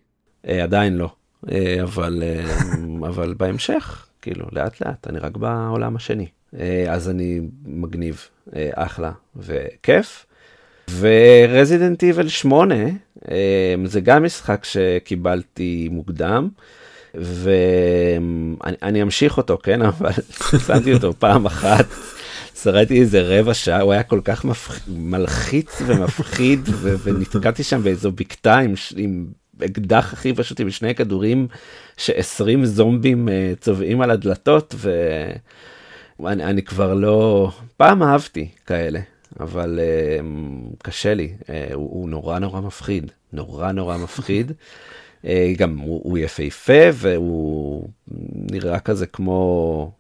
אה, 0.48 0.62
עדיין 0.62 0.96
לא, 0.96 1.08
אבל, 1.82 2.22
אבל 3.08 3.34
בהמשך, 3.36 4.06
כאילו, 4.22 4.46
לאט 4.52 4.80
לאט, 4.80 5.08
אני 5.08 5.18
רק 5.18 5.36
בעולם 5.36 5.96
השני. 5.96 6.26
אז 6.88 7.10
אני 7.10 7.40
מגניב, 7.66 8.28
אחלה 8.74 9.12
וכיף. 9.36 10.26
ורזידנט 10.90 12.02
איבל 12.02 12.28
8, 12.28 12.74
אה, 13.30 13.74
זה 13.84 14.00
גם 14.00 14.24
משחק 14.24 14.64
שקיבלתי 14.64 15.88
מוקדם. 15.90 16.48
ואני 17.14 19.02
אמשיך 19.02 19.36
אותו, 19.36 19.58
כן, 19.62 19.82
אבל 19.88 20.10
שמתי 20.66 20.92
אותו 20.92 21.12
פעם 21.18 21.46
אחת. 21.46 21.86
שרדתי 22.62 23.00
איזה 23.00 23.22
רבע 23.22 23.54
שעה, 23.54 23.80
הוא 23.80 23.92
היה 23.92 24.02
כל 24.02 24.20
כך 24.24 24.44
מפח... 24.44 24.80
מלחיץ 24.88 25.82
ומפחיד, 25.86 26.60
ו... 26.70 26.94
ונתקעתי 27.02 27.62
שם 27.62 27.82
באיזו 27.82 28.12
בקתה 28.12 28.58
עם, 28.58 28.74
עם 28.96 29.26
אקדח 29.64 30.12
הכי 30.12 30.32
פשוט 30.32 30.60
עם 30.60 30.70
שני 30.70 30.94
כדורים 30.94 31.48
ש-20 31.96 32.64
זומבים 32.64 33.28
uh, 33.28 33.60
צובעים 33.60 34.00
על 34.00 34.10
הדלתות, 34.10 34.74
ואני 36.20 36.62
כבר 36.62 36.94
לא... 36.94 37.50
פעם 37.76 38.02
אהבתי 38.02 38.48
כאלה, 38.66 39.00
אבל 39.40 39.80
uh, 39.80 40.76
קשה 40.82 41.14
לי, 41.14 41.32
uh, 41.40 41.46
הוא, 41.74 41.90
הוא 41.90 42.08
נורא 42.08 42.38
נורא 42.38 42.60
מפחיד, 42.60 43.12
נורא 43.32 43.72
נורא 43.72 43.96
מפחיד. 43.96 44.52
אה, 45.22 45.26
גם 45.58 45.78
הוא, 45.78 46.00
הוא 46.04 46.18
יפהפה 46.18 46.82
והוא 46.92 47.88
נראה 48.52 48.80
כזה 48.80 49.06
כמו 49.06 49.92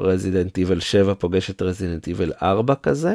Resident 0.00 0.58
Evil 0.58 0.80
7 0.80 1.14
פוגש 1.14 1.50
את 1.50 1.62
Resident 1.62 2.08
Evil 2.08 2.32
4 2.42 2.74
כזה. 2.82 3.14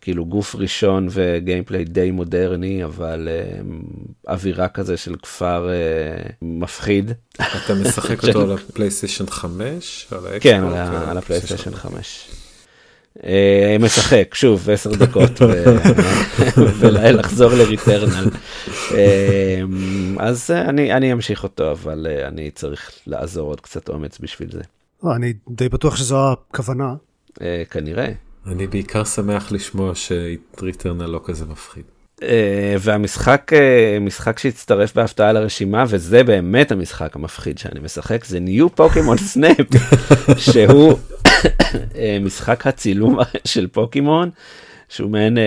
כאילו 0.00 0.24
גוף 0.26 0.54
ראשון 0.54 1.08
ו 1.10 1.18
gameplay 1.18 1.84
די 1.84 2.10
מודרני, 2.10 2.84
אבל 2.84 3.28
אה, 3.28 4.30
אווירה 4.30 4.68
כזה 4.68 4.96
של 4.96 5.16
כפר 5.16 5.68
אה, 5.68 6.32
מפחיד. 6.42 7.12
אתה 7.34 7.74
משחק 7.74 8.24
אותו 8.24 8.40
על 8.40 8.52
הפלייסטיישן 8.52 9.26
5? 9.26 10.06
כן, 10.40 10.62
על, 10.62 10.74
על 11.08 11.18
הפלייסטיישן 11.18 11.74
5. 11.74 12.28
אה, 13.18 13.22
משחק, 13.80 14.34
שוב, 14.34 14.70
10 14.70 14.90
דקות, 14.90 15.30
ולחזור 16.56 17.52
ל 17.58 17.65
Returnal. 17.65 18.28
אה, 18.90 18.94
אז 20.18 20.50
אה, 20.50 20.68
אני, 20.68 20.92
אני 20.92 21.12
אמשיך 21.12 21.42
אותו, 21.42 21.72
אבל 21.72 22.06
אני 22.28 22.50
צריך 22.50 22.90
לאזור 23.06 23.48
עוד 23.48 23.60
קצת 23.60 23.88
אומץ 23.88 24.18
בשביל 24.20 24.50
זה. 24.52 24.60
אני 25.16 25.32
די 25.48 25.68
בטוח 25.68 25.96
שזו 25.96 26.32
הכוונה. 26.32 26.94
כנראה. 27.70 28.12
אני 28.46 28.66
בעיקר 28.66 29.04
שמח 29.04 29.52
לשמוע 29.52 29.92
ש 29.94 30.16
Returnal 30.16 31.06
לא 31.06 31.20
כזה 31.24 31.44
מפחיד. 31.44 31.84
אה, 32.20 32.24
והמשחק 32.80 33.52
אה, 33.52 34.00
משחק 34.00 34.38
שהצטרף 34.38 34.94
בהפתעה 34.94 35.32
לרשימה 35.32 35.84
וזה 35.88 36.24
באמת 36.24 36.72
המשחק 36.72 37.16
המפחיד 37.16 37.58
שאני 37.58 37.80
משחק 37.80 38.24
זה 38.24 38.40
New 38.40 38.76
Pokémon 38.76 39.18
Snap 39.18 39.66
שהוא 40.36 40.92
אה, 40.92 41.36
משחק 42.26 42.66
הצילום 42.66 43.18
של 43.44 43.66
פוקימון 43.66 44.30
שהוא 44.88 45.10
מעין 45.10 45.38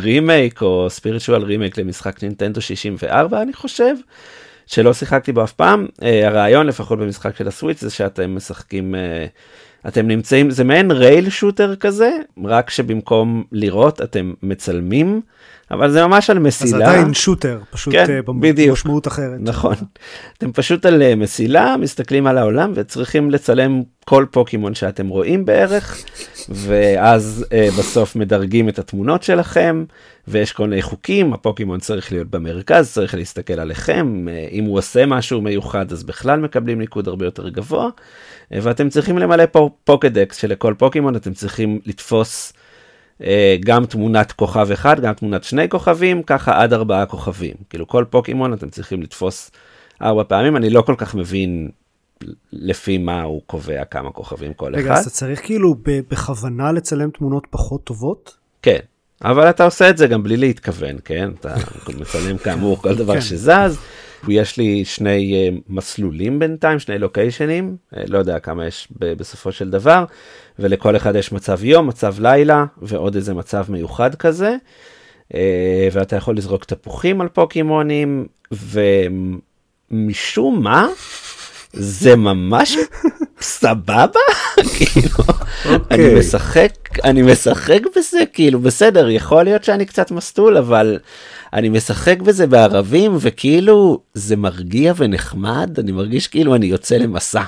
רימייק 0.00 0.62
או 0.62 0.86
spiritual 0.90 1.42
remake 1.42 1.78
למשחק 1.78 2.22
נינטנדו 2.22 2.60
64 2.60 3.42
אני 3.42 3.52
חושב. 3.52 3.94
שלא 4.66 4.94
שיחקתי 4.94 5.32
בו 5.32 5.44
אף 5.44 5.52
פעם, 5.52 5.86
הרעיון 6.24 6.66
לפחות 6.66 6.98
במשחק 6.98 7.36
של 7.36 7.48
ה 7.48 7.53
Switch 7.53 7.80
זה 7.80 7.90
שאתם 7.90 8.36
משחקים, 8.36 8.94
אה, 8.94 8.98
אתם 9.88 10.08
נמצאים, 10.08 10.50
זה 10.50 10.64
מעין 10.64 10.90
rail 10.90 11.30
shooter 11.30 11.76
כזה, 11.76 12.10
רק 12.44 12.70
שבמקום 12.70 13.44
לראות 13.52 14.00
אתם 14.00 14.32
מצלמים, 14.42 15.20
אבל 15.70 15.90
זה 15.90 16.06
ממש 16.06 16.30
על 16.30 16.38
מסילה. 16.38 16.86
אז 16.86 16.90
עדיין 16.90 17.14
shooter, 17.14 17.60
פשוט 17.70 17.94
כן, 17.94 18.04
אה, 18.04 18.22
במשמעות 18.22 19.06
אחרת. 19.06 19.38
נכון, 19.40 19.74
אתם 20.38 20.52
פשוט 20.52 20.86
על 20.86 21.02
אה, 21.02 21.16
מסילה, 21.16 21.76
מסתכלים 21.76 22.26
על 22.26 22.38
העולם 22.38 22.72
וצריכים 22.74 23.30
לצלם 23.30 23.82
כל 24.04 24.26
פוקימון 24.30 24.74
שאתם 24.74 25.08
רואים 25.08 25.44
בערך, 25.44 26.04
ואז 26.48 27.46
uh, 27.48 27.78
בסוף 27.78 28.16
מדרגים 28.16 28.68
את 28.68 28.78
התמונות 28.78 29.22
שלכם. 29.22 29.84
ויש 30.28 30.52
כל 30.52 30.68
מיני 30.68 30.82
חוקים, 30.82 31.32
הפוקימון 31.32 31.80
צריך 31.80 32.12
להיות 32.12 32.30
במרכז, 32.30 32.92
צריך 32.92 33.14
להסתכל 33.14 33.60
עליכם, 33.60 34.28
אה, 34.28 34.48
אם 34.50 34.64
הוא 34.64 34.78
עושה 34.78 35.06
משהו 35.06 35.40
מיוחד 35.40 35.92
אז 35.92 36.02
בכלל 36.02 36.40
מקבלים 36.40 36.78
ניקוד 36.78 37.08
הרבה 37.08 37.24
יותר 37.24 37.48
גבוה, 37.48 37.88
אה, 38.52 38.58
ואתם 38.62 38.88
צריכים 38.88 39.18
למלא 39.18 39.46
פה 39.46 39.70
פוקדקס 39.84 40.36
שלכל 40.36 40.74
פוקימון 40.78 41.16
אתם 41.16 41.32
צריכים 41.32 41.80
לתפוס 41.86 42.52
אה, 43.22 43.56
גם 43.60 43.86
תמונת 43.86 44.32
כוכב 44.32 44.70
אחד, 44.70 45.00
גם 45.00 45.14
תמונת 45.14 45.44
שני 45.44 45.68
כוכבים, 45.68 46.22
ככה 46.22 46.62
עד 46.62 46.72
ארבעה 46.72 47.06
כוכבים. 47.06 47.54
כאילו 47.70 47.88
כל 47.88 48.04
פוקימון 48.10 48.52
אתם 48.52 48.70
צריכים 48.70 49.02
לתפוס 49.02 49.50
ארבע 50.02 50.22
פעמים, 50.28 50.56
אני 50.56 50.70
לא 50.70 50.82
כל 50.82 50.94
כך 50.98 51.14
מבין 51.14 51.70
לפי 52.52 52.98
מה 52.98 53.22
הוא 53.22 53.42
קובע 53.46 53.84
כמה 53.84 54.10
כוכבים 54.10 54.54
כל 54.54 54.66
רגע, 54.66 54.78
אחד. 54.78 54.84
רגע, 54.84 54.94
אז 54.94 55.06
אתה 55.06 55.10
צריך 55.10 55.40
כאילו 55.44 55.74
בכוונה 55.84 56.72
לצלם 56.72 57.10
תמונות 57.10 57.46
פחות 57.50 57.84
טובות? 57.84 58.36
כן. 58.62 58.78
אבל 59.24 59.50
אתה 59.50 59.64
עושה 59.64 59.90
את 59.90 59.98
זה 59.98 60.06
גם 60.06 60.22
בלי 60.22 60.36
להתכוון, 60.36 60.96
כן? 61.04 61.30
אתה 61.40 61.54
מצלם 61.98 62.38
כאמור 62.38 62.82
כל 62.82 62.94
דבר 62.94 63.14
כן. 63.14 63.20
שזז. 63.20 63.78
יש 64.28 64.56
לי 64.56 64.84
שני 64.84 65.50
uh, 65.50 65.60
מסלולים 65.68 66.38
בינתיים, 66.38 66.78
שני 66.78 66.98
לוקיישנים, 66.98 67.76
uh, 67.94 67.96
לא 68.06 68.18
יודע 68.18 68.38
כמה 68.38 68.66
יש 68.66 68.88
בסופו 68.98 69.52
של 69.52 69.70
דבר, 69.70 70.04
ולכל 70.58 70.96
אחד 70.96 71.16
יש 71.16 71.32
מצב 71.32 71.64
יום, 71.64 71.86
מצב 71.86 72.20
לילה, 72.20 72.64
ועוד 72.82 73.14
איזה 73.14 73.34
מצב 73.34 73.64
מיוחד 73.68 74.14
כזה. 74.14 74.56
Uh, 75.32 75.36
ואתה 75.92 76.16
יכול 76.16 76.36
לזרוק 76.36 76.64
תפוחים 76.64 77.20
על 77.20 77.28
פוקימונים, 77.28 78.26
ומשום 79.90 80.62
מה, 80.62 80.88
זה 81.72 82.16
ממש 82.16 82.76
סבבה, 83.40 84.20
כאילו, 84.76 85.24
אני 85.66 86.04
אוקיי. 86.04 86.18
משחק, 86.18 86.72
אני 87.04 87.22
משחק 87.22 87.80
בזה, 87.96 88.18
כאילו, 88.32 88.60
בסדר, 88.60 89.10
יכול 89.10 89.42
להיות 89.42 89.64
שאני 89.64 89.86
קצת 89.86 90.10
מסטול, 90.10 90.56
אבל 90.56 90.98
אני 91.52 91.68
משחק 91.68 92.20
בזה 92.20 92.46
בערבים, 92.46 93.16
וכאילו, 93.20 94.00
זה 94.14 94.36
מרגיע 94.36 94.92
ונחמד, 94.96 95.78
אני 95.78 95.92
מרגיש 95.92 96.26
כאילו 96.26 96.54
אני 96.54 96.66
יוצא 96.66 96.96
למסע. 96.96 97.42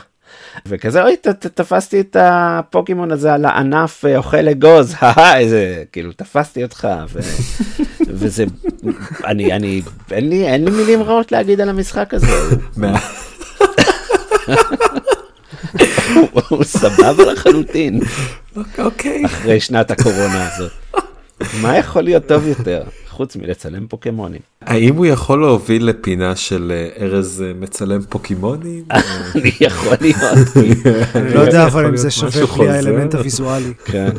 וכזה, 0.67 1.03
אוי, 1.03 1.17
תפסתי 1.55 2.01
את 2.01 2.17
הפוקימון 2.21 3.13
הזה 3.13 3.35
על 3.35 3.45
הענף 3.45 4.05
אה, 4.05 4.17
אוכל 4.17 4.49
אגוז, 4.49 4.95
איזה, 5.37 5.83
כאילו, 5.93 6.13
תפסתי 6.13 6.63
אותך, 6.63 6.89
ו, 7.13 7.21
וזה, 8.19 8.45
אני, 9.25 9.53
אני, 9.53 9.83
אין 10.11 10.29
לי, 10.29 10.47
אין 10.47 10.65
לי 10.65 10.71
מילים 10.71 11.03
רעות 11.03 11.33
להגיד 11.33 11.61
על 11.61 11.69
המשחק 11.69 12.15
הזה. 12.15 12.57
הוא 16.49 16.65
סבבה 16.65 17.33
לחלוטין. 17.33 18.01
אוקיי. 18.79 19.27
אחרי 19.27 19.61
שנת 19.61 19.91
הקורונה 19.91 20.49
הזאת. 20.55 20.73
מה 21.63 21.79
יכול 21.79 22.03
להיות 22.03 22.27
טוב 22.27 22.47
יותר 22.47 22.83
חוץ 23.09 23.37
מלצלם 23.37 23.87
פוקימונים? 23.87 24.41
האם 24.67 24.97
הוא 24.97 25.07
יכול 25.07 25.41
להוביל 25.41 25.85
לפינה 25.89 26.37
של 26.37 26.73
אה, 26.75 27.05
ארז 27.05 27.45
אה, 27.47 27.53
מצלם 27.55 28.01
פוקימונים? 28.09 28.85
אני 29.35 29.53
יכול 29.61 29.97
להיות. 30.01 30.49
אני 31.17 31.35
לא 31.35 31.41
יודע 31.41 31.67
אבל 31.67 31.87
אם 31.87 31.97
זה 31.97 32.11
שווה 32.11 32.47
בלי 32.47 32.69
האלמנט 32.69 33.15
הוויזואלי. 33.15 33.73
כן. 33.93 34.11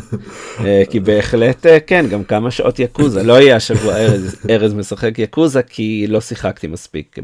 אה, 0.60 0.84
כי 0.89 0.99
בהחלט 0.99 1.65
כן 1.88 2.05
גם 2.10 2.23
כמה 2.23 2.51
שעות 2.51 2.79
Yakuza 2.80 3.23
לא 3.23 3.34
יהיה 3.34 3.55
השבוע 3.55 3.95
ארז 4.49 4.73
משחק 4.73 5.19
Yakuza 5.19 5.62
כי 5.62 6.05
לא 6.10 6.21
שיחקתי 6.21 6.67
מספיק 6.67 7.17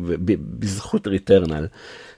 בזכות 0.60 1.08
Returnal. 1.08 1.68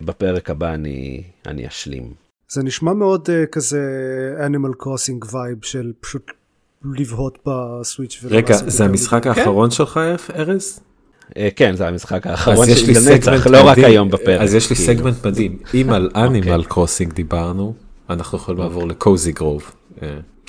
בפרק 0.01 0.49
הבא 0.49 0.73
אני 0.73 1.23
אני 1.45 1.67
אשלים. 1.67 2.13
זה 2.49 2.63
נשמע 2.63 2.93
מאוד 2.93 3.29
אה, 3.29 3.47
כזה 3.51 3.81
Animal 4.45 4.73
Crossing 4.77 5.25
vibe 5.33 5.57
של 5.61 5.91
פשוט 5.99 6.31
לבהות 6.95 7.37
ב 7.45 7.54
Switch. 7.55 8.19
רגע, 8.23 8.55
זה 8.67 8.85
המשחק 8.85 9.27
האחרון 9.27 9.69
כן. 9.69 9.75
שלך 9.75 9.99
ארז? 10.35 10.79
אה, 11.37 11.49
כן, 11.55 11.75
זה 11.75 11.87
המשחק 11.87 12.27
האחרון 12.27 12.67
שלי 12.75 12.93
לנצח, 12.93 13.47
לא 13.47 13.67
רק 13.67 13.77
היום 13.77 14.09
בפרק. 14.09 14.41
אז 14.41 14.53
יש 14.53 14.69
לי 14.69 14.75
כאילו. 14.75 14.93
סגמנט 14.93 15.25
מדהים. 15.25 15.57
אם 15.73 15.89
על 15.89 16.09
Animal 16.25 16.63
Crossing 16.63 17.13
דיברנו, 17.13 17.73
אנחנו 18.09 18.37
יכולים 18.37 18.61
לעבור 18.61 18.87
ל 18.87 18.96
Cozy 18.96 19.31
Grove. 19.31 19.71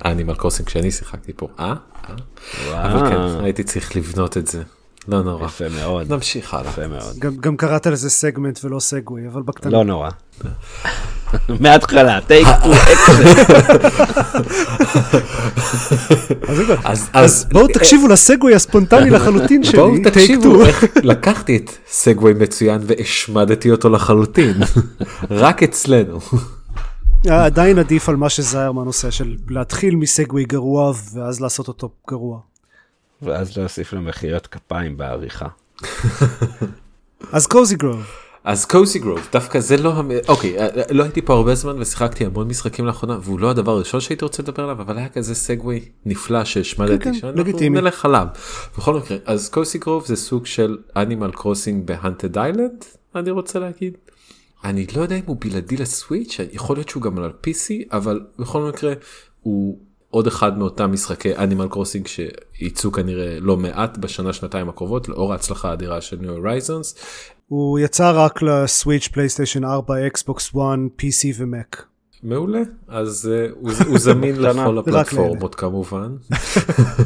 Animal 0.05 0.35
Crossing 0.35 0.69
שאני 0.69 0.91
שיחקתי 0.91 1.33
פה. 1.37 1.49
אה? 1.59 1.75
אה? 2.11 2.15
אבל 2.73 3.11
כן, 3.11 3.45
הייתי 3.45 3.65
צריך 3.65 3.97
לבנות 3.97 4.37
את 4.37 4.47
זה. 4.47 4.63
לא 5.09 5.23
נורא. 5.23 5.47
יפה 5.47 5.65
מאוד. 5.69 6.13
נמשיך 6.13 6.55
הלאה. 6.55 6.71
יפה 6.71 6.87
מאוד. 6.87 7.19
גם, 7.19 7.37
גם 7.37 7.57
קראת 7.57 7.87
לזה 7.87 8.11
סגמנט 8.11 8.65
ולא 8.65 8.81
segue, 8.81 9.29
אבל 9.29 9.43
בקטנה. 9.43 9.73
לא 9.73 9.85
נורא. 9.85 10.11
מההתחלה, 11.61 12.21
take 12.21 12.49
two 12.63 12.71
אז 17.13 17.47
בואו 17.53 17.67
תקשיבו 17.69 18.09
ל 18.09 18.16
segue 18.16 18.55
הספונטני 18.55 19.11
לחלוטין 19.11 19.65
שלי, 19.65 19.79
בואו 19.79 19.95
תקשיבו 20.05 20.65
איך 20.65 20.85
לקחתי 21.03 21.57
את 21.57 21.71
segue 21.89 22.33
מצוין 22.35 22.81
והשמדתי 22.87 23.71
אותו 23.71 23.89
לחלוטין, 23.89 24.55
רק 25.31 25.63
אצלנו. 25.63 26.19
עדיין 27.29 27.79
עדיף 27.79 28.09
על 28.09 28.17
מה 28.17 28.29
שזהר 28.29 28.71
עושה 28.71 29.11
של 29.11 29.37
להתחיל 29.49 29.97
מסגווי 29.97 30.45
גרוע 30.45 30.93
ואז 31.15 31.41
לעשות 31.41 31.69
אותו 31.69 31.91
גרוע. 32.11 32.54
ואז 33.23 33.59
להוסיף 33.59 33.93
לו 33.93 34.01
מחיאות 34.01 34.47
כפיים 34.47 34.97
בעריכה. 34.97 35.49
אז 37.33 37.47
קוזי 37.47 37.77
גרוב. 37.77 38.07
אז 38.45 38.65
קוזי 38.65 38.99
גרוב 38.99 39.29
דווקא 39.33 39.61
זה 39.61 39.77
לא 39.77 40.03
אוקיי 40.29 40.59
אה, 40.59 40.67
אה, 40.67 40.83
לא 40.91 41.03
הייתי 41.03 41.23
פה 41.23 41.35
הרבה 41.35 41.55
זמן 41.55 41.81
ושיחקתי 41.81 42.25
המון 42.25 42.49
משחקים 42.49 42.87
לאחרונה 42.87 43.19
והוא 43.23 43.41
לא 43.41 43.51
הדבר 43.51 43.73
הראשון 43.73 44.01
שהייתי 44.01 44.25
רוצה 44.25 44.43
לדבר 44.43 44.63
עליו 44.63 44.83
אבל 44.83 44.99
היה 44.99 45.09
כזה 45.09 45.35
סגווי 45.35 45.89
נפלא 46.07 46.45
שהשמדתי 46.45 47.05
כן, 47.05 47.15
שאנחנו 47.15 47.61
נלך 47.61 48.05
עליו. 48.05 48.27
בכל 48.79 48.95
מקרה 48.95 49.17
אז 49.25 49.49
קוזי 49.49 49.79
גרוב 49.79 50.07
זה 50.07 50.17
סוג 50.17 50.47
של 50.47 50.79
אנימל 50.97 51.31
קרוסינג 51.33 51.87
בהאנטד 51.87 52.39
איילנד 52.39 52.85
אני 53.15 53.31
רוצה 53.31 53.59
להגיד. 53.59 53.97
אני 54.65 54.87
לא 54.97 55.03
יודע 55.03 55.17
אם 55.17 55.23
הוא 55.27 55.37
בלעדי 55.41 55.77
ל 55.77 55.84
Switch, 55.84 56.37
יכול 56.53 56.77
להיות 56.77 56.89
שהוא 56.89 57.03
גם 57.03 57.19
על 57.19 57.33
PC, 57.47 57.89
אבל 57.93 58.21
בכל 58.39 58.69
מקרה 58.69 58.93
הוא 59.41 59.79
עוד 60.15 60.27
אחד 60.27 60.59
מאותם 60.59 60.93
משחקי 60.93 61.37
Animal 61.37 61.69
Crossing 61.69 62.07
שייצאו 62.07 62.93
כנראה 62.93 63.37
לא 63.41 63.57
מעט 63.57 63.99
בשנה 63.99 64.33
שנתיים 64.33 64.69
הקרובות 64.69 65.09
לאור 65.09 65.33
ההצלחה 65.33 65.71
האדירה 65.71 66.01
של 66.01 66.17
New 66.21 66.31
Horizons. 66.31 66.95
הוא 67.49 67.79
יצא 67.79 68.13
רק 68.15 68.43
ל 68.43 68.52
Switch 68.52 69.09
פלייסטיישן 69.09 69.65
4 69.65 70.07
Xbox 70.07 70.49
1 70.49 70.59
PC 71.01 71.35
ו 71.37 71.47
Mac. 71.47 71.87
מעולה 72.23 72.61
אז 72.89 73.31
אה, 73.33 73.55
הוא, 73.61 73.71
הוא 73.87 73.99
זמין 73.99 74.37
לכל 74.43 74.79
הפלטפורמות 74.79 75.55
כמובן 75.55 76.17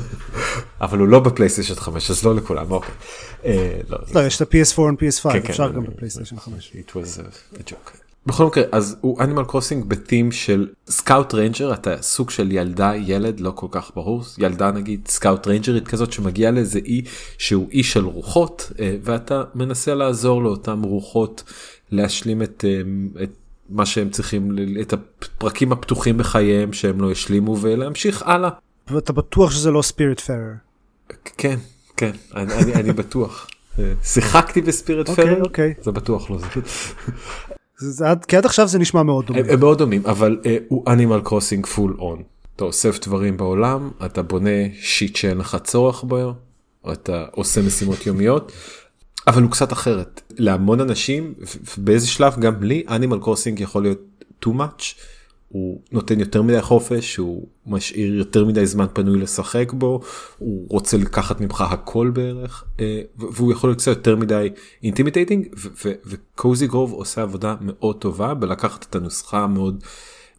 אבל 0.81 0.99
הוא 0.99 1.09
לא 1.09 1.21
בפלייסטיישן 1.21 1.75
5 1.75 2.11
אז 2.11 2.25
לא 2.25 2.37
לכולם 2.37 2.71
אוקיי. 2.71 2.95
אה, 3.43 3.47
לא, 3.89 3.99
לא 4.15 4.27
יש 4.27 4.43
את 4.43 4.55
ה-PS4 4.55 4.81
ו-PS5 4.81 5.33
כן, 5.33 5.41
כן, 5.43 5.51
אפשר 5.51 5.73
גם 5.73 5.85
בפלייסטיישן 5.85 6.37
5. 6.37 6.73
It 6.75 6.91
was 6.91 7.19
a, 7.19 7.57
a 7.61 7.71
joke. 7.71 8.08
בכל 8.27 8.47
מקרה 8.47 8.65
אז 8.73 8.97
הוא 9.01 9.21
Animal 9.21 9.45
Crossing 9.45 9.85
ב 9.85 9.93
theme 9.93 10.33
של 10.33 10.69
scout 10.89 11.35
ranger 11.35 11.75
אתה 11.75 12.03
סוג 12.03 12.31
של 12.31 12.53
ילדה 12.53 12.93
ילד 12.97 13.41
לא 13.41 13.51
כל 13.55 13.67
כך 13.71 13.91
ברור 13.95 14.23
ילדה 14.39 14.71
נגיד 14.71 15.09
scout 15.09 15.47
ranger 15.47 15.78
ית 15.78 15.89
כזאת 15.89 16.13
שמגיעה 16.13 16.51
לאיזה 16.51 16.79
אי 16.79 17.03
שהוא 17.39 17.69
אי 17.71 17.83
של 17.83 18.05
רוחות 18.05 18.73
אה, 18.81 18.97
ואתה 19.03 19.45
מנסה 19.55 19.95
לעזור 19.95 20.43
לאותם 20.43 20.83
רוחות 20.83 21.43
להשלים 21.91 22.43
את, 22.43 22.65
אה, 22.69 23.23
את 23.23 23.31
מה 23.69 23.87
שהם 23.87 24.11
צריכים 24.11 24.57
את 24.81 24.93
הפרקים 24.93 25.73
הפתוחים 25.73 26.19
בחייהם 26.19 26.73
שהם 26.73 27.01
לא 27.01 27.11
השלימו 27.11 27.59
ולהמשיך 27.61 28.23
הלאה. 28.23 28.51
ואתה 28.91 29.13
בטוח 29.13 29.51
שזה 29.51 29.71
לא 29.71 29.83
Spiritfarer. 29.83 30.53
כן 31.37 31.59
כן 31.97 32.11
אני, 32.35 32.55
אני, 32.55 32.75
אני 32.75 32.93
בטוח. 32.93 33.49
אה, 33.79 33.93
שיחקתי 34.03 34.63
ב 34.63 34.69
Spirit 34.69 35.09
אוקיי, 35.09 35.25
farer 35.25 35.43
אוקיי. 35.43 35.75
זה 35.83 35.93
בטוח 35.93 36.31
לא 36.31 36.39
זה. 36.39 36.47
כי 38.29 38.37
עד 38.37 38.45
עכשיו 38.45 38.69
זה 38.69 38.79
נשמע 38.79 39.03
מאוד 39.03 39.27
דומה. 39.27 39.41
הם, 39.41 39.47
הם 39.49 39.61
מאוד 39.61 39.79
דומים 39.79 40.07
אבל 40.07 40.39
אה, 40.43 40.47
הוא 40.69 40.85
Animal 40.93 41.21
Crossing 41.25 41.67
full 41.67 41.97
on. 41.99 42.23
אתה 42.57 42.65
אוסף 42.65 42.99
דברים 43.07 43.37
בעולם 43.37 43.91
אתה 44.07 44.23
בונה 44.23 44.51
shit 44.81 45.17
שאין 45.17 45.39
לך 45.39 45.57
צורך 45.65 46.05
בו 46.05 46.33
אתה 46.93 47.25
עושה 47.33 47.63
משימות 47.63 48.07
יומיות 48.07 48.53
אבל 49.27 49.43
הוא 49.43 49.51
קצת 49.51 49.73
אחרת 49.73 50.23
להמון 50.39 50.81
אנשים 50.81 51.35
באיזה 51.77 52.07
שלב 52.07 52.39
גם 52.39 52.63
לי 52.63 52.85
Animal 52.89 53.19
Crossing 53.19 53.61
יכול 53.61 53.83
להיות 53.83 53.99
too 54.45 54.49
much. 54.49 54.83
הוא 55.49 55.81
נותן 55.93 56.21
יותר 56.21 56.43
מדי 56.43 56.63
חופש 56.63 57.17
הוא 57.17 57.49
משאיר 57.67 58.15
יותר 58.15 58.45
מדי 58.45 58.67
זמן 58.67 58.87
פנוי 58.93 59.19
לשחק 59.19 59.73
בו 59.73 60.01
הוא 60.39 60.67
רוצה 60.71 60.97
לקחת 60.97 61.41
ממך 61.41 61.61
הכל 61.61 62.11
בערך 62.15 62.65
אה, 62.81 63.01
והוא 63.17 63.53
יכול 63.53 63.71
להיות 63.71 63.79
קצת 63.79 63.89
יותר 63.97 64.17
מדי 64.17 64.49
intimidating 64.83 65.47
ו 66.07 66.19
Cozy 66.19 66.67
Grove 66.67 66.93
עושה 66.93 67.23
עבודה 67.23 67.57
מאוד 67.61 67.97
טובה 67.97 68.35
בלקחת 68.35 68.87
את 68.91 68.95
הנוסחה 68.95 69.45
המאוד 69.45 69.85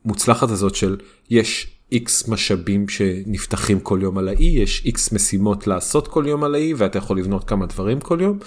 מוצלחת 0.05 0.49
הזאת 0.49 0.75
של 0.75 0.97
יש 1.29 1.79
איקס 1.91 2.27
משאבים 2.27 2.89
שנפתחים 2.89 3.79
כל 3.79 3.99
יום 4.01 4.17
על 4.17 4.27
האי 4.27 4.45
יש 4.45 4.85
איקס 4.85 5.11
משימות 5.11 5.67
לעשות 5.67 6.07
כל 6.07 6.23
יום 6.27 6.43
על 6.43 6.55
האי 6.55 6.73
ואתה 6.73 6.97
יכול 6.97 7.19
לבנות 7.19 7.43
כמה 7.43 7.65
דברים 7.65 8.01
כל 8.01 8.19
יום 8.21 8.39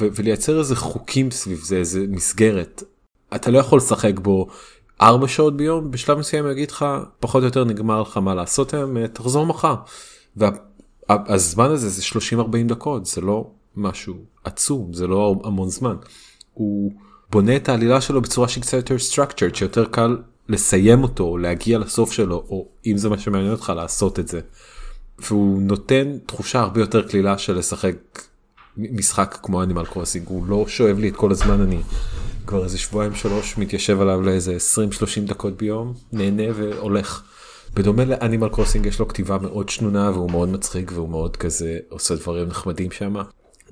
ולייצר 0.00 0.58
איזה 0.58 0.76
חוקים 0.76 1.30
סביב 1.30 1.58
זה 1.58 1.76
איזה 1.76 2.04
מסגרת. 2.08 2.82
אתה 3.34 3.50
לא 3.50 3.58
יכול 3.58 3.78
לשחק 3.78 4.18
בו 4.18 4.46
ארבע 5.02 5.28
שעות 5.28 5.56
ביום 5.56 5.90
בשלב 5.90 6.18
מסוים 6.18 6.50
יגיד 6.50 6.70
לך 6.70 6.84
פחות 7.20 7.40
או 7.42 7.46
יותר 7.46 7.64
נגמר 7.64 8.02
לך 8.02 8.16
מה 8.16 8.34
לעשות 8.34 8.74
היום 8.74 8.96
אה, 8.96 9.08
תחזור 9.08 9.46
מחר. 9.46 9.74
והזמן 10.36 11.70
הזה 11.70 11.88
זה 11.88 12.02
30-40 12.38 12.42
דקות 12.66 13.06
זה 13.06 13.20
לא 13.20 13.50
משהו 13.76 14.14
עצום 14.44 14.92
זה 14.92 15.06
לא 15.06 15.34
המון 15.44 15.68
זמן. 15.68 15.96
הוא 16.54 16.92
בונה 17.30 17.56
את 17.56 17.68
העלילה 17.68 18.00
שלו 18.00 18.20
בצורה 18.20 18.48
שהיא 18.48 18.62
קצת 18.62 18.76
יותר 18.76 18.96
structured 18.96 19.54
שיותר 19.54 19.84
קל 19.84 20.16
לסיים 20.48 21.02
אותו 21.02 21.38
להגיע 21.38 21.78
לסוף 21.78 22.12
שלו 22.12 22.44
או 22.48 22.66
אם 22.86 22.96
זה 22.96 23.08
מה 23.08 23.18
שמעניין 23.18 23.52
אותך 23.52 23.72
לעשות 23.76 24.18
את 24.18 24.28
זה. 24.28 24.40
והוא 25.18 25.62
נותן 25.62 26.18
תחושה 26.26 26.60
הרבה 26.60 26.80
יותר 26.80 27.08
קלילה 27.08 27.38
של 27.38 27.58
לשחק 27.58 27.96
משחק 28.76 29.38
כמו 29.42 29.62
Animal 29.62 29.84
Crossing 29.84 30.28
הוא 30.28 30.46
לא 30.46 30.64
שואב 30.68 30.98
לי 30.98 31.08
את 31.08 31.16
כל 31.16 31.30
הזמן 31.30 31.60
אני 31.60 31.78
כבר 32.50 32.64
איזה 32.64 32.78
שבועיים 32.78 33.14
שלוש 33.14 33.58
מתיישב 33.58 34.00
עליו 34.00 34.22
לאיזה 34.22 34.56
20-30 34.56 35.28
דקות 35.28 35.56
ביום, 35.56 35.94
נהנה 36.12 36.42
והולך. 36.54 37.22
בדומה 37.74 38.04
ל 38.04 38.10
Animal 38.10 38.48
Crossing 38.48 38.86
יש 38.86 38.98
לו 38.98 39.08
כתיבה 39.08 39.38
מאוד 39.38 39.68
שנונה 39.68 40.10
והוא 40.10 40.30
מאוד 40.30 40.48
מצחיק 40.48 40.92
והוא 40.94 41.08
מאוד 41.08 41.36
כזה 41.36 41.78
עושה 41.88 42.14
דברים 42.14 42.48
נחמדים 42.48 42.90
שם. 42.90 43.16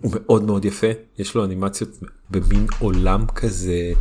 הוא 0.00 0.12
מאוד 0.14 0.44
מאוד 0.44 0.64
יפה, 0.64 0.86
יש 1.18 1.34
לו 1.34 1.44
אנימציות 1.44 1.90
במין 2.30 2.66
עולם 2.78 3.26
כזה 3.34 3.92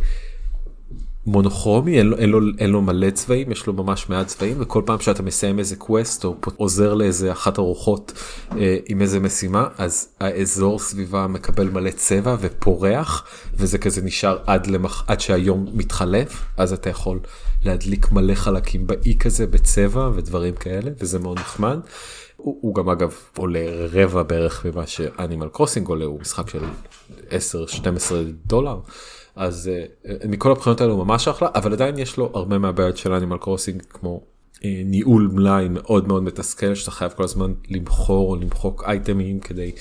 מונוכרומי, 1.28 1.98
אין 1.98 2.12
אין, 2.12 2.30
לו, 2.30 2.40
אין 2.58 2.70
לו 2.70 2.82
מלא 2.82 3.10
צבעים, 3.10 3.52
יש 3.52 3.66
לו 3.66 3.72
ממש 3.72 4.08
מעט 4.08 4.26
צבעים, 4.26 4.56
וכל 4.60 4.82
פעם 4.86 5.00
שאתה 5.00 5.22
מסיים 5.22 5.58
איזה 5.58 5.76
quest 5.76 6.24
או 6.24 6.36
עוזר 6.56 6.94
לאיזה 6.94 7.32
אחת 7.32 7.58
הרוחות 7.58 8.12
אה, 8.56 8.76
עם 8.86 9.02
איזה 9.02 9.20
משימה, 9.20 9.68
אז 9.78 10.08
האזור 10.20 10.78
סביבה 10.78 11.26
מקבל 11.26 11.68
מלא 11.68 11.90
צבע 11.90 12.36
ופורח, 12.40 13.26
וזה 13.54 13.78
כזה 13.78 14.02
נשאר 14.02 14.38
עד, 14.46 14.66
למח, 14.66 15.04
עד 15.06 15.20
שהיום 15.20 15.66
מתחלף, 15.72 16.44
אז 16.56 16.72
אתה 16.72 16.90
יכול 16.90 17.20
להדליק 17.64 18.12
מלא 18.12 18.34
חלקים 18.34 18.86
באי 18.86 19.16
כזה 19.20 19.46
בצבע 19.46 20.10
ודברים 20.14 20.54
כאלה, 20.54 20.90
וזה 21.00 21.18
מאוד 21.18 21.38
נחמד. 21.38 21.78
הוא, 22.36 22.58
הוא 22.60 22.74
גם 22.74 22.88
אגב 22.88 23.14
עולה 23.36 23.60
רבע 23.92 24.22
בערך 24.22 24.66
ממה 24.66 24.86
שאנימל 24.86 25.48
קרוסינג 25.48 25.88
עולה, 25.88 26.04
הוא 26.04 26.20
משחק 26.20 26.48
של 26.50 26.64
10-12 27.30 27.32
דולר. 28.46 28.78
אז 29.38 29.70
uh, 30.04 30.28
מכל 30.28 30.50
הבחינות 30.50 30.80
האלו 30.80 31.04
ממש 31.04 31.28
אחלה 31.28 31.48
אבל 31.54 31.72
עדיין 31.72 31.98
יש 31.98 32.16
לו 32.16 32.30
הרבה 32.34 32.58
מהבעיות 32.58 32.96
של 32.96 33.12
אנימל 33.12 33.36
קרוסינג 33.36 33.82
כמו 33.90 34.22
uh, 34.54 34.60
ניהול 34.84 35.30
מלאי 35.32 35.68
מאוד 35.68 36.08
מאוד 36.08 36.22
מתסכל 36.22 36.74
שאתה 36.74 36.90
חייב 36.90 37.12
כל 37.12 37.24
הזמן 37.24 37.52
למכור 37.68 38.30
או 38.30 38.36
למחוק 38.36 38.84
אייטמים 38.86 39.40
כדי 39.40 39.72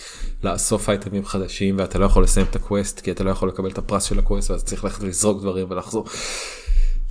לאסוף 0.43 0.89
אייטמים 0.89 1.25
חדשים 1.25 1.75
ואתה 1.79 1.99
לא 1.99 2.05
יכול 2.05 2.23
לסיים 2.23 2.45
את 2.49 2.55
ה 2.55 2.63
quest 2.63 2.99
כי 2.99 3.11
אתה 3.11 3.23
לא 3.23 3.31
יכול 3.31 3.49
לקבל 3.49 3.69
את 3.69 3.77
הפרס 3.77 4.03
של 4.03 4.19
ה 4.19 4.25
quest 4.25 4.51
ואז 4.51 4.63
צריך 4.63 4.83
ללכת 4.83 5.03
לזרוק 5.03 5.41
דברים 5.41 5.71
ולחזור. 5.71 6.05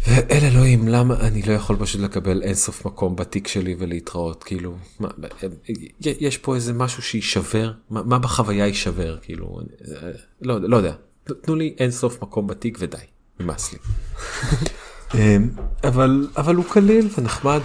ואל 0.09 0.45
אלוהים 0.53 0.89
למה 0.89 1.21
אני 1.21 1.43
לא 1.43 1.53
יכול 1.53 1.77
פשוט 1.77 2.01
לקבל 2.01 2.43
אינסוף 2.43 2.87
מקום 2.87 3.17
בתיק 3.17 3.49
שלי 3.49 3.77
ולהתראות? 3.79 4.45
כאילו 4.45 4.75
מה, 5.01 5.09
יש 6.01 6.39
פה 6.39 6.55
איזה 6.55 6.73
משהו 6.73 7.03
שיישבר 7.03 7.73
מה, 7.91 8.03
מה 8.03 8.19
בחוויה 8.19 8.67
יישבר? 8.67 9.19
כאילו 9.23 9.61
אה, 10.03 10.11
לא, 10.43 10.61
לא 10.61 10.77
יודע 10.77 10.93
תנו 11.35 11.55
לי 11.55 11.75
אין 11.79 11.91
סוף 11.91 12.23
מקום 12.23 12.47
בתיק 12.47 12.79
ודי, 12.81 12.97
נמאס 13.41 13.73
לי. 13.73 13.79
אמ, 15.15 15.51
אבל 15.85 16.29
אבל 16.37 16.55
הוא 16.55 16.65
קליל 16.65 17.09
ונחמד 17.19 17.61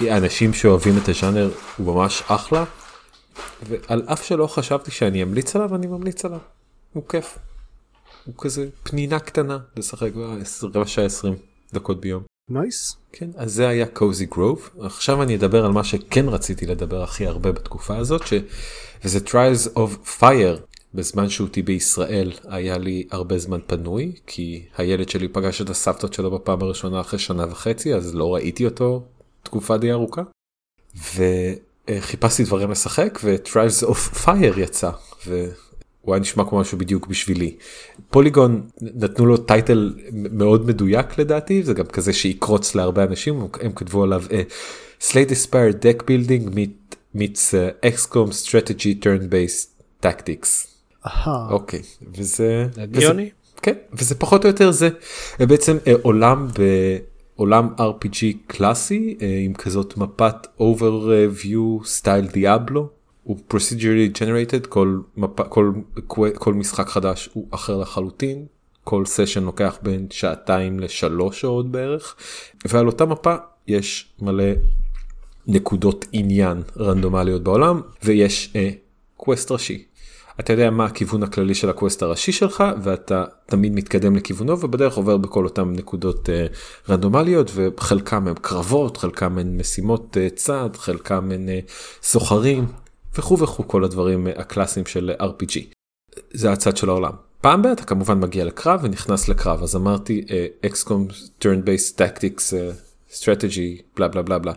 ואנשים 0.00 0.54
שאוהבים 0.54 0.94
את 1.02 1.08
הז'אנר 1.08 1.50
הוא 1.76 1.94
ממש 1.94 2.22
אחלה. 2.26 2.64
ועל 3.62 4.02
אף 4.06 4.24
שלא 4.24 4.46
חשבתי 4.46 4.90
שאני 4.90 5.22
אמליץ 5.22 5.56
עליו 5.56 5.74
אני 5.74 5.86
ממליץ 5.86 6.24
עליו. 6.24 6.38
הוא 6.92 7.02
כיף. 7.08 7.38
הוא 8.26 8.34
כזה 8.38 8.68
פנינה 8.82 9.18
קטנה 9.18 9.58
לשחק 9.76 10.10
רבע 10.62 10.86
שעה 10.86 11.04
20 11.04 11.34
דקות 11.72 12.00
ביום. 12.00 12.22
Nice. 12.50 12.90
Nice. 12.92 12.96
כן 13.12 13.30
אז 13.36 13.52
זה 13.52 13.68
היה 13.68 13.86
Cozy 13.86 14.26
Grove 14.26 14.70
עכשיו 14.80 15.22
אני 15.22 15.36
אדבר 15.36 15.64
על 15.64 15.72
מה 15.72 15.84
שכן 15.84 16.28
רציתי 16.28 16.66
לדבר 16.66 17.02
הכי 17.02 17.26
הרבה 17.26 17.52
בתקופה 17.52 17.96
הזאת 17.96 18.26
ש... 18.26 18.32
וזה 19.04 19.18
Trials 19.26 19.76
of 19.76 20.20
Fire 20.20 20.75
בזמן 20.96 21.28
שהותי 21.28 21.62
בישראל 21.62 22.32
היה 22.44 22.78
לי 22.78 23.06
הרבה 23.10 23.38
זמן 23.38 23.58
פנוי 23.66 24.12
כי 24.26 24.62
הילד 24.76 25.08
שלי 25.08 25.28
פגש 25.28 25.62
את 25.62 25.70
הסבתות 25.70 26.12
שלו 26.12 26.30
בפעם 26.30 26.62
הראשונה 26.62 27.00
אחרי 27.00 27.18
שנה 27.18 27.46
וחצי 27.50 27.94
אז 27.94 28.14
לא 28.14 28.34
ראיתי 28.34 28.64
אותו 28.64 29.02
תקופה 29.42 29.76
די 29.76 29.92
ארוכה. 29.92 30.22
וחיפשתי 31.14 32.44
דברים 32.44 32.70
לשחק 32.70 33.18
ו-Trials 33.24 33.86
of 33.86 34.24
Fire 34.24 34.58
יצא 34.60 34.90
והוא 35.26 36.14
היה 36.14 36.18
נשמע 36.20 36.44
כמו 36.44 36.60
משהו 36.60 36.78
בדיוק 36.78 37.06
בשבילי. 37.06 37.56
פוליגון 38.10 38.68
נתנו 38.80 39.26
לו 39.26 39.36
טייטל 39.36 39.94
מאוד 40.12 40.66
מדויק 40.66 41.18
לדעתי 41.18 41.62
זה 41.62 41.74
גם 41.74 41.86
כזה 41.86 42.12
שיקרוץ 42.12 42.74
להרבה 42.74 43.04
אנשים 43.04 43.46
הם 43.60 43.72
כתבו 43.72 44.02
עליו 44.02 44.24
uh, 44.28 44.32
Slay 45.02 45.30
Despair 45.30 45.72
Deck 45.82 46.02
Building 46.02 46.56
meets 47.16 47.54
uh, 47.54 47.86
XCOM 47.86 48.32
Strategy 48.32 48.94
Turn 49.04 49.28
Based 49.30 49.76
Tactics. 51.06 51.50
אוקיי 51.50 51.82
וזה 52.12 52.66
הגיוני 52.76 53.30
כן 53.62 53.74
וזה 53.92 54.14
פחות 54.14 54.44
או 54.44 54.48
יותר 54.48 54.70
זה. 54.70 54.88
בעצם 55.38 55.76
אה, 55.86 55.92
עולם 56.02 56.48
בעולם 57.36 57.68
RPG 57.78 58.36
קלאסי 58.46 59.16
אה, 59.22 59.40
עם 59.44 59.54
כזאת 59.54 59.96
מפת 59.96 60.46
overview 60.60 61.84
style 61.84 62.26
דיאבלו 62.26 62.88
הוא 63.22 63.38
procedurally 63.52 64.18
generated 64.18 64.66
כל 64.68 65.00
מפה 65.16 65.44
כל 65.44 65.72
כל 66.34 66.54
משחק 66.54 66.88
חדש 66.88 67.28
הוא 67.32 67.48
אחר 67.50 67.76
לחלוטין. 67.76 68.46
כל 68.84 69.06
סשן 69.06 69.44
לוקח 69.44 69.78
בין 69.82 70.06
שעתיים 70.10 70.80
לשלוש 70.80 71.40
שעות 71.40 71.70
בערך. 71.70 72.16
ועל 72.68 72.86
אותה 72.86 73.04
מפה 73.04 73.34
יש 73.66 74.12
מלא 74.22 74.44
נקודות 75.46 76.04
עניין 76.12 76.62
רנדומליות 76.76 77.42
בעולם 77.42 77.80
ויש 78.04 78.52
quest 79.16 79.50
ראשי 79.50 79.84
אתה 80.40 80.52
יודע 80.52 80.70
מה 80.70 80.84
הכיוון 80.84 81.22
הכללי 81.22 81.54
של 81.54 81.70
הקווסט 81.70 82.02
הראשי 82.02 82.32
שלך 82.32 82.64
ואתה 82.82 83.24
תמיד 83.46 83.74
מתקדם 83.74 84.16
לכיוונו 84.16 84.60
ובדרך 84.60 84.96
עובר 84.96 85.16
בכל 85.16 85.44
אותם 85.44 85.72
נקודות 85.72 86.28
uh, 86.28 86.90
רנדומליות 86.90 87.50
וחלקם 87.54 88.28
הם 88.28 88.34
קרבות 88.34 88.96
חלקם 88.96 89.38
הם 89.38 89.58
משימות 89.58 90.16
uh, 90.16 90.34
צד 90.34 90.70
חלקם 90.76 91.30
הם 91.32 91.48
uh, 91.48 91.70
סוחרים 92.02 92.66
וכו' 93.18 93.38
וכו' 93.38 93.68
כל 93.68 93.84
הדברים 93.84 94.26
uh, 94.26 94.40
הקלאסיים 94.40 94.86
של 94.86 95.12
RPG. 95.20 95.58
זה 96.30 96.52
הצד 96.52 96.76
של 96.76 96.88
העולם. 96.88 97.12
פעם 97.40 97.62
בה 97.62 97.72
אתה 97.72 97.84
כמובן 97.84 98.20
מגיע 98.20 98.44
לקרב 98.44 98.80
ונכנס 98.82 99.28
לקרב 99.28 99.62
אז 99.62 99.76
אמרתי 99.76 100.24
אקסקום 100.66 101.08
based 101.40 101.98
tactics 101.98 102.50
uh, 102.50 103.12
strategy 103.12 103.82
בלה 103.96 104.08
בלה 104.08 104.22
בלה 104.22 104.38
בלה. 104.38 104.52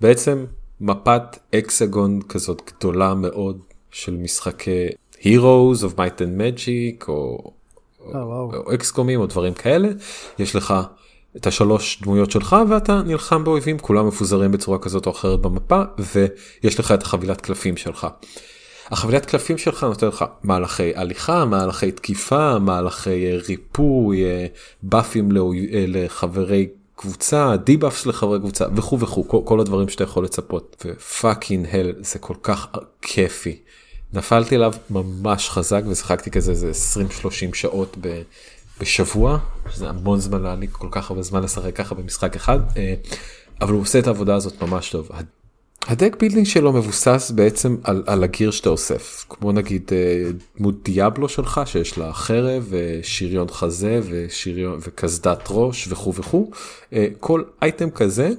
בעצם 0.00 0.44
מפת 0.80 1.22
אקסגון 1.54 2.22
כזאת 2.22 2.62
גדולה 2.66 3.14
מאוד 3.14 3.60
של 3.90 4.16
משחקי 4.16 4.88
Heroes 5.24 5.82
of 5.82 5.96
Might 5.96 6.18
and 6.18 6.38
Magic 6.40 7.08
או, 7.08 7.50
אה, 8.14 8.26
וואו. 8.26 8.52
או 8.54 8.74
אקסקומים 8.74 9.20
או 9.20 9.26
דברים 9.26 9.54
כאלה 9.54 9.88
יש 10.38 10.56
לך 10.56 10.74
את 11.36 11.46
השלוש 11.46 12.02
דמויות 12.02 12.30
שלך 12.30 12.56
ואתה 12.68 13.02
נלחם 13.02 13.44
באויבים 13.44 13.78
כולם 13.78 14.08
מפוזרים 14.08 14.52
בצורה 14.52 14.78
כזאת 14.78 15.06
או 15.06 15.10
אחרת 15.10 15.40
במפה 15.40 15.82
ויש 15.98 16.80
לך 16.80 16.92
את 16.92 17.02
החבילת 17.02 17.40
קלפים 17.40 17.76
שלך. 17.76 18.06
החבילת 18.90 19.26
קלפים 19.26 19.58
שלך 19.58 19.84
נותן 19.84 20.06
לך 20.06 20.24
מהלכי 20.42 20.92
הליכה 20.94 21.44
מהלכי 21.44 21.92
תקיפה 21.92 22.58
מהלכי 22.58 23.26
אה, 23.26 23.38
ריפוי 23.48 24.24
אה, 24.24 24.46
באפים 24.82 25.28
לחברי 25.88 26.68
קבוצה 26.96 27.56
debuffs 27.56 28.06
לחברי 28.06 28.38
קבוצה 28.38 28.64
וכו' 28.76 29.00
וכו' 29.00 29.28
כל, 29.28 29.38
כל 29.44 29.60
הדברים 29.60 29.88
שאתה 29.88 30.04
יכול 30.04 30.24
לצפות 30.24 30.84
ו 30.86 30.96
fucking 30.96 31.66
hell 31.72 31.92
זה 31.98 32.18
כל 32.18 32.34
כך 32.42 32.66
כיפי. 33.02 33.56
נפלתי 34.14 34.54
עליו 34.54 34.72
ממש 34.90 35.50
חזק 35.50 35.82
ושיחקתי 35.88 36.30
כזה 36.30 36.50
איזה 36.50 36.70
20-30 37.52 37.54
שעות 37.54 37.96
ב, 38.00 38.22
בשבוע 38.80 39.38
שזה 39.70 39.88
המון 39.88 40.20
זמן 40.20 40.60
לי 40.60 40.66
כל 40.72 40.88
כך 40.90 41.10
הרבה 41.10 41.22
זמן 41.22 41.42
לשחק 41.42 41.76
ככה 41.76 41.94
במשחק 41.94 42.36
אחד 42.36 42.58
אה, 42.76 42.94
אבל 43.60 43.72
הוא 43.72 43.80
עושה 43.80 43.98
את 43.98 44.06
העבודה 44.06 44.34
הזאת 44.34 44.62
ממש 44.62 44.90
טוב. 44.90 45.08
ה 45.86 45.92
deck 45.92 46.16
building 46.20 46.46
שלו 46.46 46.72
מבוסס 46.72 47.32
בעצם 47.34 47.76
על, 47.84 48.02
על 48.06 48.24
ה 48.24 48.29
gear 48.29 48.50
שאתה 48.50 48.68
אוסף 48.68 49.24
כמו 49.28 49.52
נגיד 49.52 49.90
אה, 49.92 50.30
דמות 50.58 50.84
דיאבלו 50.84 51.28
שלך 51.28 51.60
שיש 51.64 51.98
לה 51.98 52.12
חרב 52.12 52.66
ושריון 52.70 53.48
חזה 53.48 54.00
ושריון 54.08 54.78
וקסדת 54.82 55.42
ראש 55.50 55.88
וכו' 55.88 56.14
וכו' 56.14 56.50
אה, 56.92 57.06
כל 57.20 57.42
אייטם 57.62 57.90
כזה 57.90 58.30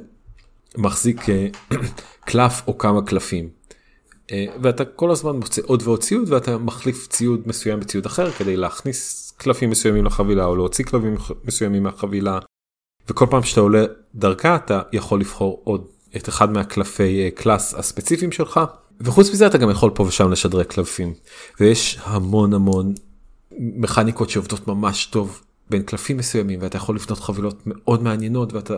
מחזיק 0.77 1.25
קלף 2.29 2.61
או 2.67 2.77
כמה 2.77 3.01
קלפים. 3.01 3.64
אה, 4.31 4.45
ואתה 4.61 4.85
כל 4.85 5.11
הזמן 5.11 5.35
מוצא 5.35 5.61
עוד 5.65 5.83
ועוד 5.83 6.03
ציוד 6.03 6.31
ואתה 6.31 6.57
מחליף 6.57 7.07
ציוד 7.07 7.41
מסוים 7.45 7.79
בציוד 7.79 8.05
אחר 8.05 8.31
כדי 8.31 8.57
להכניס 8.57 9.31
קלפים 9.37 9.69
מסוימים 9.69 10.05
לחבילה 10.05 10.45
או 10.45 10.55
להוציא 10.55 10.85
קלפים 10.85 11.15
מסוימים 11.45 11.83
מהחבילה. 11.83 12.39
וכל 13.09 13.25
פעם 13.29 13.43
שאתה 13.43 13.61
עולה 13.61 13.85
דרכה 14.15 14.55
אתה 14.55 14.81
יכול 14.93 15.19
לבחור 15.19 15.61
עוד 15.63 15.85
את 16.15 16.29
אחד 16.29 16.51
מהקלפי 16.51 17.23
אה, 17.23 17.31
קלאס 17.31 17.73
הספציפיים 17.73 18.31
שלך. 18.31 18.59
וחוץ 19.01 19.31
מזה 19.31 19.47
אתה 19.47 19.57
גם 19.57 19.69
יכול 19.69 19.91
פה 19.95 20.03
ושם 20.03 20.31
לשדרג 20.31 20.65
קלפים. 20.65 21.13
ויש 21.59 21.99
המון 22.03 22.53
המון 22.53 22.93
מכניקות 23.59 24.29
שעובדות 24.29 24.67
ממש 24.67 25.05
טוב 25.05 25.41
בין 25.69 25.83
קלפים 25.83 26.17
מסוימים 26.17 26.59
ואתה 26.61 26.77
יכול 26.77 26.95
לבנות 26.95 27.19
חבילות 27.19 27.61
מאוד 27.65 28.03
מעניינות 28.03 28.53
ואתה 28.53 28.75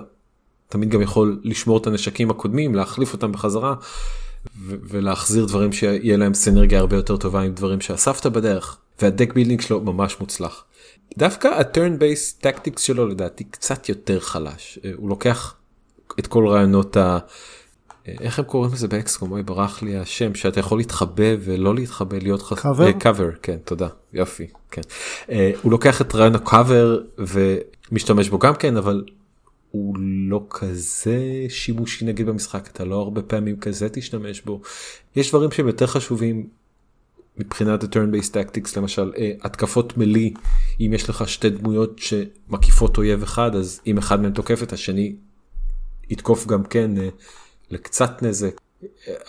תמיד 0.69 0.89
גם 0.89 1.01
יכול 1.01 1.39
לשמור 1.43 1.77
את 1.77 1.87
הנשקים 1.87 2.29
הקודמים 2.29 2.75
להחליף 2.75 3.13
אותם 3.13 3.31
בחזרה 3.31 3.75
ולהחזיר 4.67 5.45
דברים 5.45 5.73
שיהיה 5.73 6.17
להם 6.17 6.33
סנרגיה 6.33 6.79
הרבה 6.79 6.95
יותר 6.95 7.17
טובה 7.17 7.41
עם 7.41 7.53
דברים 7.53 7.81
שאספת 7.81 8.25
בדרך 8.25 8.77
וה 9.01 9.12
deck 9.12 9.33
building 9.33 9.61
שלו 9.61 9.81
ממש 9.81 10.19
מוצלח. 10.19 10.63
דווקא 11.17 11.47
ה-turn 11.47 11.99
based 11.99 12.43
tactics 12.43 12.79
שלו 12.79 13.07
לדעתי 13.07 13.43
קצת 13.43 13.89
יותר 13.89 14.19
חלש 14.19 14.79
אה, 14.85 14.91
הוא 14.95 15.09
לוקח 15.09 15.55
את 16.19 16.27
כל 16.27 16.47
רעיונות 16.47 16.97
ה... 16.97 17.17
אה, 18.07 18.13
איך 18.21 18.39
הם 18.39 18.45
קוראים 18.45 18.73
לזה 18.73 18.87
ב 18.87 18.96
XCOM 18.96 19.31
אוי 19.31 19.43
ברח 19.43 19.81
לי 19.81 19.97
השם 19.97 20.35
שאתה 20.35 20.59
יכול 20.59 20.77
להתחבא 20.77 21.35
ולא 21.39 21.75
להתחבא 21.75 22.17
להיות 22.17 22.41
חס... 22.41 22.57
Cover? 22.65 22.81
אה, 22.81 22.91
cover 22.99 23.37
כן 23.41 23.57
תודה 23.65 23.87
יופי 24.13 24.47
כן 24.71 24.81
הוא 25.61 25.71
לוקח 25.71 26.01
את 26.01 26.15
רעיון 26.15 26.35
הקאבר 26.35 26.99
ומשתמש 27.17 28.29
בו 28.29 28.39
גם 28.39 28.55
כן 28.55 28.77
אבל 28.77 29.03
הוא 29.71 29.95
לא 29.99 30.45
כזה 30.49 31.45
שימושי 31.49 32.05
נגיד 32.05 32.25
במשחק. 32.25 32.69
אתה 32.71 32.85
לא 32.85 32.95
הרבה 32.95 33.21
פעמים 33.21 33.59
כזה 33.59 33.89
תשתמש 33.89 34.41
בו. 34.41 34.61
יש 35.15 35.29
דברים 35.29 35.51
שהם 35.51 35.67
יותר 35.67 35.87
חשובים 35.87 36.47
מבחינת 37.37 37.83
ה-turn 37.83 38.15
based 38.15 38.31
tactics 38.31 38.77
למשל 38.77 39.11
אה, 39.17 39.31
התקפות 39.41 39.97
מלי 39.97 40.33
אם 40.79 40.91
יש 40.93 41.09
לך 41.09 41.29
שתי 41.29 41.49
דמויות 41.49 41.99
שמקיפות 41.99 42.97
אויב 42.97 43.23
אחד 43.23 43.55
אז 43.55 43.81
אם 43.87 43.97
אחד 43.97 44.21
מהם 44.21 44.31
תוקף 44.31 44.63
את 44.63 44.73
השני 44.73 45.15
יתקוף 46.09 46.47
גם 46.47 46.63
כן 46.63 46.97
אה, 46.97 47.09
לקצת 47.69 48.23
נזק. 48.23 48.61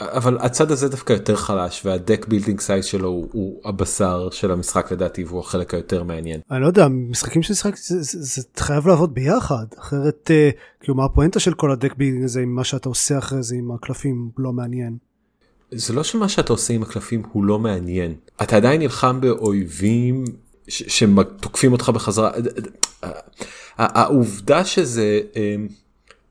אבל 0.01 0.39
הצד 0.41 0.71
הזה 0.71 0.89
דווקא 0.89 1.13
יותר 1.13 1.37
חלש 1.37 1.87
וה 1.87 2.00
deck 2.00 2.27
building 2.29 2.61
side 2.61 2.85
שלו 2.85 3.09
הוא, 3.09 3.29
הוא 3.33 3.61
הבשר 3.65 4.29
של 4.31 4.51
המשחק 4.51 4.93
לדעתי 4.93 5.25
והוא 5.25 5.41
החלק 5.41 5.75
היותר 5.75 6.03
מעניין. 6.03 6.41
אני 6.51 6.63
לא 6.63 6.67
יודע, 6.67 6.89
משחקים 6.89 7.43
ששיחקתי 7.43 7.81
זה, 7.83 8.03
זה, 8.03 8.19
זה 8.21 8.43
חייב 8.57 8.87
לעבוד 8.87 9.15
ביחד, 9.15 9.67
אחרת 9.79 10.31
אה, 10.31 10.51
כאילו 10.81 10.95
מה 10.95 11.05
הפואנטה 11.05 11.41
של 11.41 11.55
כל 11.55 11.73
ה 11.73 11.77
deck 11.77 11.95
building 11.97 12.25
הזה 12.25 12.41
עם 12.41 12.55
מה 12.55 12.65
שאתה 12.65 12.89
עושה 12.89 13.19
אחרי 13.19 13.43
זה 13.43 13.55
עם 13.55 13.71
הקלפים 13.71 14.31
לא 14.39 14.53
מעניין. 14.53 14.97
זה 15.71 15.93
לא 15.93 16.05
שמה 16.05 16.29
שאתה 16.29 16.53
עושה 16.53 16.75
עם 16.75 16.83
הקלפים 16.83 17.23
הוא 17.33 17.45
לא 17.45 17.59
מעניין 17.59 18.15
אתה 18.43 18.57
עדיין 18.57 18.81
נלחם 18.81 19.21
באויבים 19.21 20.25
ש- 20.69 20.99
שתוקפים 20.99 21.73
אותך 21.73 21.89
בחזרה 21.89 22.31
העובדה 23.77 24.65
שזה 24.65 25.21
אה, 25.37 25.57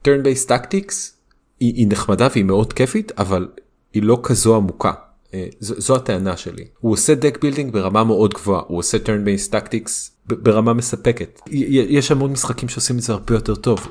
turn 0.07 0.25
based 0.25 0.49
tactics 0.49 1.16
היא, 1.59 1.73
היא 1.73 1.87
נחמדה 1.89 2.27
והיא 2.31 2.45
מאוד 2.45 2.73
כיפית 2.73 3.11
אבל 3.17 3.47
היא 3.93 4.03
לא 4.03 4.19
כזו 4.23 4.55
עמוקה. 4.55 4.93
אה, 5.33 5.47
זו, 5.59 5.81
זו 5.81 5.95
הטענה 5.95 6.37
שלי 6.37 6.65
הוא 6.79 6.93
עושה 6.93 7.13
deck 7.13 7.35
building 7.35 7.71
ברמה 7.71 8.03
מאוד 8.03 8.33
גבוהה 8.33 8.61
הוא 8.67 8.79
עושה 8.79 8.97
turn 8.97 9.27
based 9.27 9.51
tactics 9.51 9.91
ברמה 10.25 10.73
מספקת 10.73 11.41
יש 11.51 12.11
המון 12.11 12.31
משחקים 12.31 12.69
שעושים 12.69 12.97
את 12.97 13.01
זה 13.01 13.13
הרבה 13.13 13.33
יותר 13.35 13.55
טוב. 13.55 13.87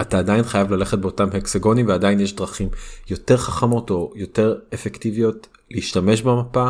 אתה 0.00 0.18
עדיין 0.18 0.42
חייב 0.42 0.72
ללכת 0.72 0.98
באותם 0.98 1.28
הקסגונים 1.32 1.88
ועדיין 1.88 2.20
יש 2.20 2.36
דרכים 2.36 2.68
יותר 3.10 3.36
חכמות 3.36 3.90
או 3.90 4.12
יותר 4.16 4.58
אפקטיביות 4.74 5.46
להשתמש 5.70 6.22
במפה. 6.22 6.68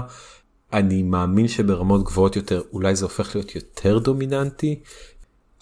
אני 0.72 1.02
מאמין 1.02 1.48
שברמות 1.48 2.04
גבוהות 2.04 2.36
יותר 2.36 2.62
אולי 2.72 2.96
זה 2.96 3.04
הופך 3.04 3.34
להיות 3.36 3.54
יותר 3.54 3.98
דומיננטי 3.98 4.80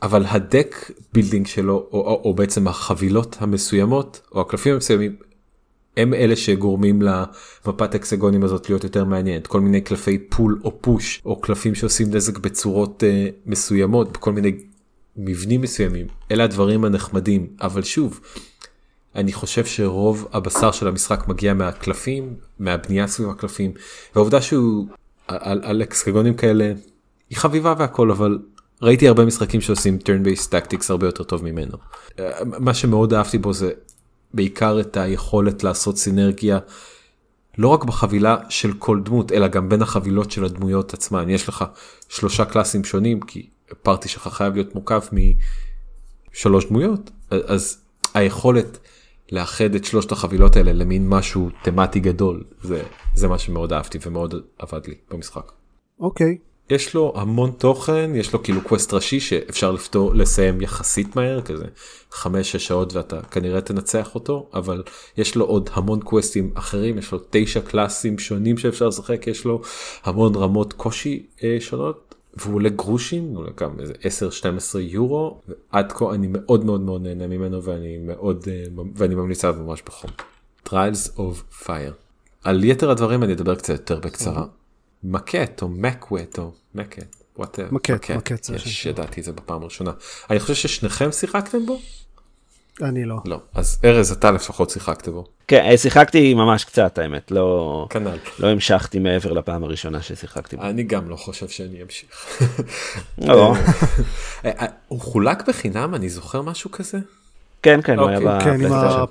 אבל 0.02 0.24
ה 0.28 0.40
deck 0.40 0.90
building 1.12 1.46
שלו 1.46 1.74
או, 1.74 2.00
או, 2.00 2.22
או 2.24 2.34
בעצם 2.34 2.68
החבילות 2.68 3.36
המסוימות 3.40 4.20
או 4.32 4.40
הקלפים 4.40 4.74
המסוימים 4.74 5.16
הם 5.96 6.14
אלה 6.14 6.36
שגורמים 6.36 7.02
למפת 7.02 7.94
ההקסגונים 7.94 8.44
הזאת 8.44 8.68
להיות 8.68 8.84
יותר 8.84 9.04
מעניינת. 9.04 9.46
כל 9.46 9.60
מיני 9.60 9.80
קלפי 9.80 10.18
pull 10.18 10.60
או 10.64 10.78
push 10.80 11.22
או 11.24 11.40
קלפים 11.40 11.74
שעושים 11.74 12.10
נזק 12.10 12.38
בצורות 12.38 13.02
uh, 13.02 13.32
מסוימות 13.46 14.12
בכל 14.12 14.32
מיני 14.32 14.52
מבנים 15.16 15.60
מסוימים. 15.60 16.06
אלה 16.30 16.44
הדברים 16.44 16.84
הנחמדים. 16.84 17.46
אבל 17.60 17.82
שוב 17.82 18.20
אני 19.14 19.32
חושב 19.32 19.64
שרוב 19.64 20.28
הבשר 20.32 20.72
של 20.72 20.88
המשחק 20.88 21.28
מגיע 21.28 21.54
מהקלפים 21.54 22.34
מהבנייה 22.58 23.06
סביב 23.06 23.28
הקלפים 23.28 23.72
והעובדה 24.14 24.40
שהוא 24.40 24.86
על, 25.28 25.60
על 25.64 25.82
אקסגונים 25.82 26.34
כאלה 26.34 26.72
היא 27.30 27.38
חביבה 27.38 27.74
והכל 27.78 28.10
אבל 28.10 28.38
ראיתי 28.84 29.08
הרבה 29.08 29.24
משחקים 29.24 29.60
שעושים 29.60 29.98
turn 30.02 30.26
based 30.26 30.48
tactics 30.48 30.86
הרבה 30.88 31.06
יותר 31.06 31.24
טוב 31.24 31.44
ממנו. 31.44 31.76
מה 32.44 32.74
שמאוד 32.74 33.14
אהבתי 33.14 33.38
בו 33.38 33.52
זה 33.52 33.70
בעיקר 34.34 34.80
את 34.80 34.96
היכולת 34.96 35.64
לעשות 35.64 35.98
סינרגיה 35.98 36.58
לא 37.58 37.68
רק 37.68 37.84
בחבילה 37.84 38.36
של 38.48 38.72
כל 38.72 39.00
דמות 39.04 39.32
אלא 39.32 39.48
גם 39.48 39.68
בין 39.68 39.82
החבילות 39.82 40.30
של 40.30 40.44
הדמויות 40.44 40.94
עצמן 40.94 41.30
יש 41.30 41.48
לך 41.48 41.64
שלושה 42.08 42.44
קלאסים 42.44 42.84
שונים 42.84 43.20
כי 43.20 43.48
פארטי 43.82 44.08
שלך 44.08 44.28
חייב 44.28 44.54
להיות 44.54 44.74
מורכב 44.74 45.00
משלוש 46.32 46.66
דמויות 46.66 47.10
אז 47.30 47.78
היכולת 48.14 48.78
לאחד 49.32 49.74
את 49.74 49.84
שלושת 49.84 50.12
החבילות 50.12 50.56
האלה 50.56 50.72
למין 50.72 51.08
משהו 51.08 51.50
תמטי 51.62 52.00
גדול 52.00 52.44
זה 52.62 52.82
זה 53.14 53.28
מה 53.28 53.38
שמאוד 53.38 53.72
אהבתי 53.72 53.98
ומאוד 54.06 54.34
עבד 54.58 54.86
לי 54.86 54.94
במשחק. 55.10 55.52
אוקיי, 56.00 56.38
יש 56.70 56.94
לו 56.94 57.12
המון 57.16 57.50
תוכן 57.58 58.10
יש 58.14 58.32
לו 58.32 58.42
כאילו 58.42 58.60
קווסט 58.60 58.94
ראשי 58.94 59.20
שאפשר 59.20 59.70
לפתור 59.70 60.14
לסיים 60.14 60.60
יחסית 60.60 61.16
מהר 61.16 61.40
כזה 61.40 61.64
5-6 62.12 62.24
שעות 62.42 62.94
ואתה 62.94 63.22
כנראה 63.22 63.60
תנצח 63.60 64.14
אותו 64.14 64.48
אבל 64.54 64.82
יש 65.16 65.36
לו 65.36 65.44
עוד 65.44 65.70
המון 65.72 66.00
קווסטים 66.00 66.50
אחרים 66.54 66.98
יש 66.98 67.12
לו 67.12 67.18
9 67.30 67.60
קלאסים 67.60 68.18
שונים 68.18 68.58
שאפשר 68.58 68.88
לשחק 68.88 69.26
יש 69.26 69.44
לו 69.44 69.62
המון 70.04 70.34
רמות 70.34 70.72
קושי 70.72 71.26
אה, 71.44 71.56
שונות 71.60 72.14
והוא 72.36 72.54
עולה 72.54 72.68
גרושים 72.68 73.24
הוא 73.24 73.38
עולה 73.38 73.52
כמה 73.52 73.72
איזה 73.80 73.92
10-12 74.74 74.78
יורו 74.78 75.40
ועד 75.48 75.92
כה 75.92 76.14
אני 76.14 76.26
מאוד 76.30 76.64
מאוד 76.64 76.80
מאוד 76.80 77.02
נהנה 77.02 77.26
ממנו 77.26 77.62
ואני 77.62 77.98
מאוד 77.98 78.44
אה, 78.48 78.64
ואני 78.96 79.14
ממליץ 79.14 79.44
עליו 79.44 79.62
ממש 79.62 79.82
בחום. 79.86 80.10
Trials 80.68 81.16
of 81.16 81.64
Fire. 81.66 81.92
על 82.44 82.64
יתר 82.64 82.90
הדברים 82.90 83.22
אני 83.22 83.32
אדבר 83.32 83.54
קצת 83.54 83.72
יותר 83.72 84.00
בקצרה. 84.00 84.44
מקט 85.04 85.62
או 85.62 85.68
מקווט 85.68 86.38
או 86.38 86.52
מקט. 86.74 87.16
whatever. 87.38 87.72
מקט, 87.72 88.10
מקט 88.10 88.48
יש. 88.54 88.86
ידעתי 88.86 89.20
את 89.20 89.24
זה 89.24 89.32
בפעם 89.32 89.62
הראשונה. 89.62 89.90
אני 90.30 90.40
חושב 90.40 90.54
ששניכם 90.54 91.12
שיחקתם 91.12 91.66
בו? 91.66 91.80
אני 92.82 93.04
לא. 93.04 93.16
לא. 93.24 93.40
אז 93.54 93.78
ארז 93.84 94.12
אתה 94.12 94.30
לפחות 94.30 94.70
שיחקת 94.70 95.08
בו. 95.08 95.24
כן, 95.48 95.64
אה, 95.70 95.78
שיחקתי 95.78 96.34
ממש 96.34 96.64
קצת 96.64 96.98
האמת, 96.98 97.30
לא, 97.30 97.86
כנ"ל. 97.90 98.16
לא 98.38 98.48
המשכתי 98.48 98.98
מעבר 98.98 99.32
לפעם 99.32 99.64
הראשונה 99.64 100.02
ששיחקתי. 100.02 100.56
בה. 100.56 100.70
אני 100.70 100.82
גם 100.82 101.08
לא 101.08 101.16
חושב 101.16 101.48
שאני 101.48 101.82
אמשיך. 101.82 102.40
לא, 103.28 103.54
אה, 104.44 104.50
אה, 104.60 104.66
הוא 104.88 105.00
חולק 105.00 105.48
בחינם 105.48 105.94
אני 105.94 106.08
זוכר 106.08 106.42
משהו 106.42 106.70
כזה? 106.70 106.98
כן, 107.62 107.80
כן, 107.82 107.98
הוא 107.98 108.08
היה 108.08 108.18
אוקיי, 108.18 108.40
כן, 108.44 108.54
בפלייסטיישן 108.54 108.98
ה- 108.98 109.02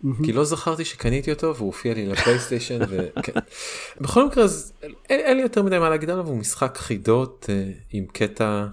פלוס. 0.00 0.16
כי 0.24 0.32
לא 0.32 0.44
זכרתי 0.44 0.84
שקניתי 0.84 1.32
אותו 1.32 1.56
והוא 1.56 1.66
הופיע 1.66 1.94
לי 1.94 2.06
לפלייסטיישן 2.06 2.78
וכן. 2.90 3.32
בכל 4.00 4.26
מקרה 4.26 4.44
אז 4.44 4.72
אין, 4.82 4.94
אין 5.08 5.36
לי 5.36 5.42
יותר 5.42 5.62
מדי 5.62 5.78
מה 5.78 5.90
להגיד 5.90 6.10
עליו 6.10 6.26
הוא 6.26 6.36
משחק 6.36 6.76
חידות 6.76 7.46
אה, 7.48 7.70
עם 7.90 8.06
קטע 8.06 8.66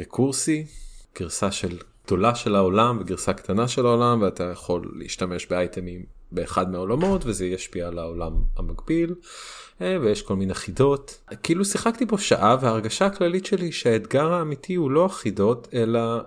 רקורסי 0.00 0.66
גרסה 1.18 1.50
של 1.50 1.78
גדולה 2.06 2.34
של 2.34 2.54
העולם 2.54 2.98
וגרסה 3.00 3.32
קטנה 3.32 3.68
של 3.68 3.86
העולם 3.86 4.22
ואתה 4.22 4.44
יכול 4.44 4.92
להשתמש 4.98 5.46
באייטמים 5.46 6.02
באחד 6.32 6.70
מהעולמות 6.70 7.22
וזה 7.24 7.46
ישפיע 7.46 7.88
על 7.88 7.98
העולם 7.98 8.32
המקביל. 8.56 9.14
אה, 9.80 9.96
ויש 10.00 10.22
כל 10.22 10.36
מיני 10.36 10.54
חידות 10.54 11.20
כאילו 11.42 11.64
שיחקתי 11.64 12.04
בו 12.04 12.18
שעה 12.18 12.56
וההרגשה 12.60 13.06
הכללית 13.06 13.46
שלי 13.46 13.72
שהאתגר 13.72 14.32
האמיתי 14.32 14.74
הוא 14.74 14.90
לא 14.90 15.04
החידות 15.04 15.68
אלא 15.74 15.98
אה, 15.98 16.22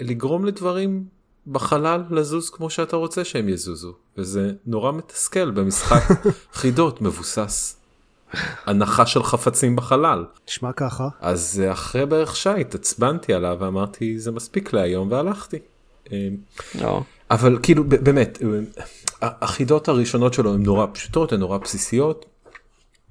לגרום 0.00 0.44
לדברים 0.44 1.04
בחלל 1.46 2.02
לזוז 2.10 2.50
כמו 2.50 2.70
שאתה 2.70 2.96
רוצה 2.96 3.24
שהם 3.24 3.48
יזוזו 3.48 3.92
וזה 4.18 4.52
נורא 4.66 4.92
מתסכל 4.92 5.50
במשחק 5.50 6.02
חידות 6.52 7.02
מבוסס 7.02 7.76
הנחה 8.66 9.06
של 9.06 9.22
חפצים 9.22 9.76
בחלל 9.76 10.24
נשמע 10.48 10.72
ככה. 10.72 11.08
אז 11.20 11.62
אחרי 11.72 12.06
בערך 12.06 12.36
שעה 12.36 12.56
התעצבנתי 12.56 13.32
עליו 13.34 13.56
ואמרתי 13.60 14.18
זה 14.18 14.30
מספיק 14.30 14.72
להיום 14.72 15.10
והלכתי. 15.10 15.58
אה, 16.12 16.28
לא. 16.80 17.02
אבל 17.30 17.58
כאילו 17.62 17.84
באמת 17.84 18.38
אה, 18.42 19.28
החידות 19.42 19.88
הראשונות 19.88 20.34
שלו 20.34 20.54
הן 20.54 20.62
נורא 20.62 20.86
פשוטות 20.92 21.32
הן 21.32 21.40
נורא 21.40 21.58
בסיסיות. 21.58 22.26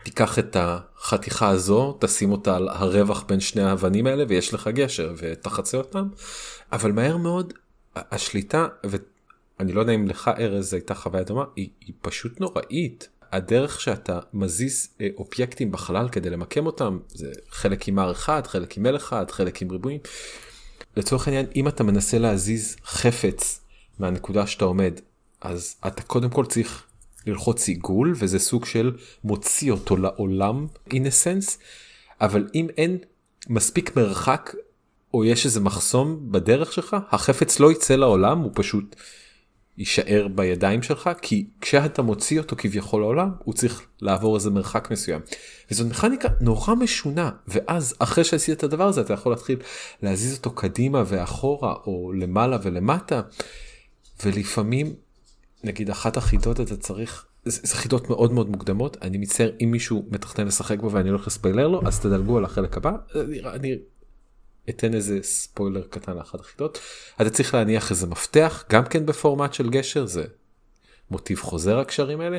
תיקח 0.04 0.40
את 0.40 0.58
החתיכה 0.60 1.50
הזו 1.50 1.98
תשים 2.00 2.32
אותה 2.32 2.56
על 2.56 2.70
הרווח 2.70 3.24
בין 3.28 3.40
שני 3.40 3.64
האבנים 3.64 4.08
האלה 4.08 4.24
ויש 4.28 4.54
לך 4.54 4.68
גשר 4.68 5.14
ותחצה 5.18 5.78
אותם. 5.78 6.08
אבל 6.72 6.92
מהר 6.92 7.18
מאוד 7.18 7.54
השליטה 7.96 8.68
ואני 8.84 9.74
לא 9.74 9.80
יודע 9.80 9.94
אם 9.94 10.08
לך 10.08 10.32
ארז 10.38 10.74
הייתה 10.74 10.96
חוויה 10.96 11.24
דומה 11.24 11.44
היא, 11.56 11.70
היא 11.82 11.94
פשוט 12.02 12.40
נוראית. 12.40 13.10
הדרך 13.32 13.82
שאתה 13.82 14.20
מזיז 14.34 14.90
אה, 15.02 15.08
אובייקטים 15.18 15.72
בחלל 15.72 16.10
כדי 16.10 16.30
למקם 16.30 16.66
אותם 16.66 17.00
זה 17.08 17.32
חלק 17.50 17.88
עם 17.88 18.00
R1 18.00 18.30
חלק 18.48 18.78
עם 18.78 18.86
L1 18.86 19.14
חלק 19.30 19.62
עם 19.62 19.72
ריבועים. 19.72 20.00
לצורך 20.98 21.28
העניין 21.28 21.46
אם 21.56 21.68
אתה 21.68 21.84
מנסה 21.84 22.18
להזיז 22.18 22.76
חפץ 22.86 23.62
מהנקודה 24.00 24.48
שאתה 24.48 24.66
עומד 24.66 24.94
אז 25.42 25.76
אתה 25.88 26.02
קודם 26.02 26.30
כל 26.30 26.46
צריך 26.46 26.84
ללחוץ 27.28 27.68
עיגול 27.68 28.14
וזה 28.16 28.40
סוג 28.40 28.66
של 28.66 28.98
מוציא 29.24 29.72
אותו 29.72 29.98
לעולם 29.98 30.68
in 30.90 30.92
a 30.92 31.26
sense 31.26 31.58
אבל 32.22 32.48
אם 32.56 32.68
אין 32.78 32.98
מספיק 33.50 33.96
מרחק 33.96 34.56
או 35.14 35.26
יש 35.26 35.46
איזה 35.46 35.60
מחסום 35.60 36.32
בדרך 36.32 36.74
שלך 36.74 36.98
החפץ 37.12 37.60
לא 37.60 37.72
יצא 37.72 37.96
לעולם 37.96 38.40
הוא 38.40 38.52
פשוט 38.56 38.96
יישאר 39.78 40.28
בידיים 40.36 40.84
שלך 40.84 41.10
כי 41.22 41.48
כשאתה 41.62 42.02
מוציא 42.02 42.40
אותו 42.40 42.56
כביכול 42.56 43.02
לעולם 43.02 43.32
הוא 43.44 43.54
צריך 43.54 43.82
לעבור 44.02 44.36
איזה 44.36 44.50
מרחק 44.50 44.92
מסוים. 44.92 45.22
וזאת 45.72 45.88
מכניקה 45.88 46.30
נורא 46.42 46.76
משונה 46.76 47.32
ואז 47.48 47.96
אחרי 48.00 48.24
שעשית 48.24 48.58
את 48.58 48.64
הדבר 48.64 48.88
הזה 48.88 49.02
אתה 49.02 49.14
יכול 49.14 49.32
להתחיל 49.32 49.58
להזיז 50.04 50.38
אותו 50.38 50.52
קדימה 50.52 51.04
ואחורה 51.08 51.74
או 51.86 52.12
למעלה 52.14 52.58
ולמטה 52.64 53.22
ולפעמים 54.26 54.94
נגיד 55.64 55.90
אחת 55.90 56.18
החידות 56.18 56.60
אתה 56.60 56.78
צריך 56.78 57.26
זה 57.46 57.76
חידות 57.76 58.10
מאוד 58.10 58.34
מאוד 58.34 58.50
מוקדמות 58.50 58.98
אני 59.02 59.18
מצטער 59.18 59.52
אם 59.64 59.72
מישהו 59.72 60.06
מתכנן 60.12 60.48
לשחק 60.48 60.80
בו 60.80 60.92
ואני 60.92 61.10
הולך 61.10 61.28
לספיילר 61.28 61.68
לו 61.68 61.82
אז 61.86 62.00
תדלגו 62.00 62.38
על 62.38 62.46
החלק 62.46 62.78
הבא 62.78 62.92
אני, 63.16 63.40
אני 63.40 63.76
אתן 64.70 64.94
איזה 64.94 65.20
ספוילר 65.24 65.88
קטן 65.90 66.18
לאחת 66.18 66.40
החידות 66.40 66.80
אתה 67.22 67.30
צריך 67.30 67.54
להניח 67.54 67.92
איזה 67.92 68.08
מפתח 68.08 68.64
גם 68.70 68.86
כן 68.86 69.06
בפורמט 69.06 69.54
של 69.54 69.70
גשר 69.70 70.06
זה 70.06 70.26
מוטיב 71.12 71.40
חוזר 71.40 71.80
הקשרים 71.80 72.22
האלה 72.22 72.38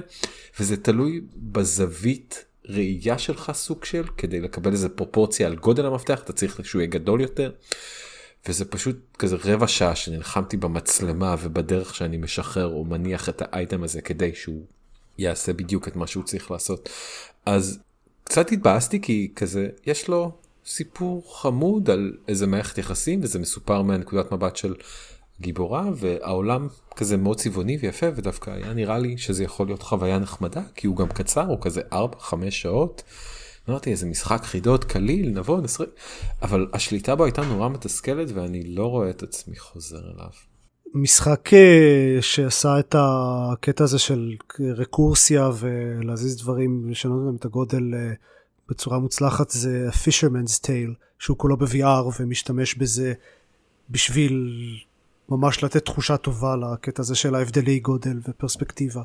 וזה 0.60 0.76
תלוי 0.76 1.20
בזווית 1.36 2.44
ראייה 2.68 3.18
שלך 3.18 3.52
סוג 3.54 3.84
של 3.84 4.04
כדי 4.16 4.40
לקבל 4.40 4.72
איזה 4.72 4.88
פרופורציה 4.88 5.46
על 5.46 5.56
גודל 5.56 5.86
המפתח 5.86 6.20
אתה 6.22 6.32
צריך 6.32 6.60
שהוא 6.64 6.80
יהיה 6.80 6.90
גדול 6.90 7.20
יותר. 7.20 7.52
וזה 8.48 8.64
פשוט 8.64 8.96
כזה 9.18 9.36
רבע 9.44 9.68
שעה 9.68 9.96
שנלחמתי 9.96 10.56
במצלמה 10.56 11.36
ובדרך 11.40 11.94
שאני 11.94 12.16
משחרר 12.16 12.66
או 12.66 12.84
מניח 12.84 13.28
את 13.28 13.42
האייטם 13.44 13.82
הזה 13.82 14.00
כדי 14.00 14.34
שהוא 14.34 14.64
יעשה 15.18 15.52
בדיוק 15.52 15.88
את 15.88 15.96
מה 15.96 16.06
שהוא 16.06 16.24
צריך 16.24 16.50
לעשות. 16.50 16.88
אז 17.46 17.78
קצת 18.24 18.52
התבאסתי 18.52 19.00
כי 19.00 19.32
כזה 19.36 19.68
יש 19.86 20.08
לו 20.08 20.32
סיפור 20.66 21.40
חמוד 21.40 21.90
על 21.90 22.12
איזה 22.28 22.46
מערכת 22.46 22.78
יחסים 22.78 23.20
וזה 23.22 23.38
מסופר 23.38 23.82
מהנקודת 23.82 24.32
מבט 24.32 24.56
של 24.56 24.74
גיבורה 25.40 25.90
והעולם 25.96 26.68
כזה 26.96 27.16
מאוד 27.16 27.36
צבעוני 27.36 27.78
ויפה 27.80 28.06
ודווקא 28.16 28.50
היה 28.50 28.72
נראה 28.72 28.98
לי 28.98 29.18
שזה 29.18 29.44
יכול 29.44 29.66
להיות 29.66 29.82
חוויה 29.82 30.18
נחמדה 30.18 30.62
כי 30.74 30.86
הוא 30.86 30.96
גם 30.96 31.08
קצר 31.08 31.46
הוא 31.46 31.58
כזה 31.60 31.80
4-5 31.92 31.94
שעות. 32.50 33.02
אמרתי 33.68 33.90
איזה 33.90 34.06
משחק 34.06 34.42
חידות 34.44 34.84
קליל 34.84 35.28
נבוא 35.28 35.60
נשחק 35.60 35.86
אבל 36.42 36.66
השליטה 36.72 37.16
בו 37.16 37.24
הייתה 37.24 37.42
נורא 37.42 37.68
מתסכלת 37.68 38.28
ואני 38.34 38.62
לא 38.74 38.86
רואה 38.86 39.10
את 39.10 39.22
עצמי 39.22 39.56
חוזר 39.56 40.00
אליו. 40.14 40.30
משחק 40.94 41.54
אה, 41.54 42.18
שעשה 42.20 42.78
את 42.78 42.94
הקטע 42.98 43.84
הזה 43.84 43.98
של 43.98 44.34
רקורסיה 44.76 45.50
ולהזיז 45.58 46.36
דברים, 46.36 46.90
לשנות 46.90 47.22
להם 47.26 47.36
את 47.36 47.44
הגודל 47.44 47.94
אה, 47.94 48.12
בצורה 48.72 48.98
מוצלחת 48.98 49.50
זה 49.50 49.88
Fisherman's 49.90 50.60
Tale, 50.64 50.94
שהוא 51.18 51.38
כולו 51.38 51.56
ב-VR 51.56 52.20
ומשתמש 52.20 52.74
בזה 52.74 53.12
בשביל 53.90 54.46
ממש 55.28 55.64
לתת 55.64 55.84
תחושה 55.84 56.16
טובה 56.16 56.56
לקטע 56.56 57.02
הזה 57.02 57.14
של 57.14 57.34
ההבדלי 57.34 57.78
גודל 57.78 58.20
ופרספקטיבה. 58.28 59.02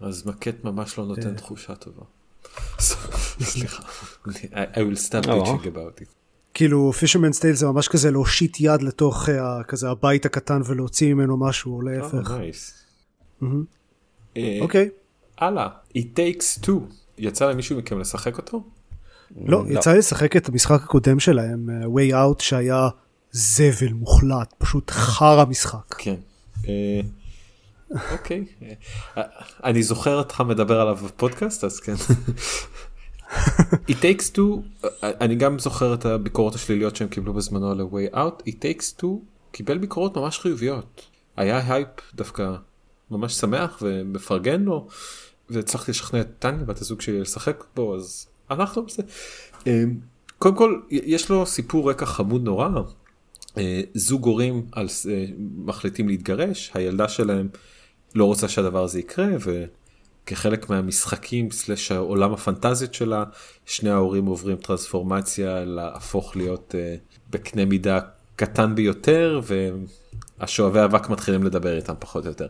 אז 0.00 0.26
מקט 0.26 0.64
ממש 0.64 0.98
לא 0.98 1.06
נותן 1.06 1.28
אה. 1.28 1.34
תחושה 1.34 1.74
טובה. 1.74 2.02
סליחה. 3.40 3.82
I 4.52 4.78
will 4.78 5.08
stop 5.08 5.26
bitching 5.26 5.66
about 5.66 6.00
it. 6.00 6.06
כאילו 6.54 6.92
Fisherman's 6.94 7.38
Tale 7.40 7.52
זה 7.54 7.66
ממש 7.66 7.88
כזה 7.88 8.10
להושיט 8.10 8.60
יד 8.60 8.82
לתוך 8.82 9.28
אה, 9.28 9.64
כזה 9.64 9.90
הבית 9.90 10.26
הקטן 10.26 10.60
ולהוציא 10.64 11.14
ממנו 11.14 11.36
משהו 11.36 11.76
או 11.76 11.82
להפך. 11.82 12.38
אה, 14.36 14.58
אוקיי. 14.60 14.90
הלאה, 15.38 15.68
It 15.96 16.18
takes 16.18 16.64
two. 16.64 16.70
יצא 17.18 17.50
למישהו 17.50 17.78
מכם 17.78 17.98
לשחק 17.98 18.38
אותו? 18.38 18.64
לא, 19.36 19.64
יצא 19.68 19.92
לי 19.92 19.98
לשחק 19.98 20.36
את 20.36 20.48
המשחק 20.48 20.82
הקודם 20.82 21.20
שלהם, 21.20 21.70
אה, 21.70 21.84
Way 21.84 22.12
Out, 22.12 22.42
שהיה 22.42 22.88
זבל 23.32 23.92
מוחלט, 23.92 24.54
פשוט 24.58 24.90
חרא 24.90 25.44
משחק. 25.44 25.94
כן. 25.98 26.14
אה, 26.68 27.00
אוקיי. 28.12 28.44
אה, 29.16 29.22
אני 29.64 29.82
זוכר 29.82 30.18
אותך 30.18 30.40
מדבר 30.40 30.80
עליו 30.80 30.96
בפודקאסט 30.96 31.64
אז 31.64 31.80
כן. 31.80 31.94
It 33.90 33.96
takes 34.02 34.36
two, 34.36 34.86
אני 35.02 35.34
גם 35.34 35.58
זוכר 35.58 35.94
את 35.94 36.04
הביקורות 36.04 36.54
השליליות 36.54 36.96
שהם 36.96 37.08
קיבלו 37.08 37.34
בזמנו 37.34 37.70
על 37.70 37.80
ה-way 37.80 38.14
out, 38.14 38.48
It 38.48 38.54
takes 38.54 39.00
two 39.00 39.06
קיבל 39.52 39.78
ביקורות 39.78 40.16
ממש 40.16 40.38
חיוביות. 40.38 41.06
היה 41.36 41.74
הייפ 41.74 41.88
דווקא 42.14 42.54
ממש 43.10 43.34
שמח 43.34 43.78
ומפרגן 43.82 44.62
לו 44.62 44.88
והצלחתי 45.50 45.90
לשכנע 45.90 46.20
את 46.20 46.28
טניה 46.38 46.64
בת 46.64 46.80
הזוג 46.80 47.00
שלי 47.00 47.20
לשחק 47.20 47.64
בו 47.74 47.96
אז 47.96 48.26
אנחנו 48.50 48.86
בזה. 48.86 49.02
אה, 49.66 49.84
קודם 50.38 50.56
כל 50.56 50.80
יש 50.90 51.30
לו 51.30 51.46
סיפור 51.46 51.90
רקע 51.90 52.06
חמוד 52.06 52.44
נורא. 52.44 52.68
אה, 53.58 53.80
זוג 53.94 54.24
הורים 54.24 54.66
על, 54.72 54.86
אה, 55.10 55.24
מחליטים 55.56 56.08
להתגרש 56.08 56.70
הילדה 56.74 57.08
שלהם 57.08 57.48
לא 58.14 58.24
רוצה 58.24 58.48
שהדבר 58.48 58.84
הזה 58.84 58.98
יקרה 58.98 59.26
וכחלק 59.40 60.70
מהמשחקים 60.70 61.50
slash 61.50 61.92
העולם 61.92 62.32
הפנטזיות 62.32 62.94
שלה 62.94 63.24
שני 63.66 63.90
ההורים 63.90 64.26
עוברים 64.26 64.56
טרנספורמציה 64.56 65.64
להפוך 65.64 66.36
להיות 66.36 66.74
אה, 66.78 66.96
בקנה 67.30 67.64
מידה 67.64 68.00
קטן 68.36 68.74
ביותר 68.74 69.40
והשואבי 70.40 70.84
אבק 70.84 71.08
מתחילים 71.08 71.42
לדבר 71.42 71.76
איתם 71.76 71.94
פחות 71.98 72.24
או 72.24 72.30
יותר. 72.30 72.46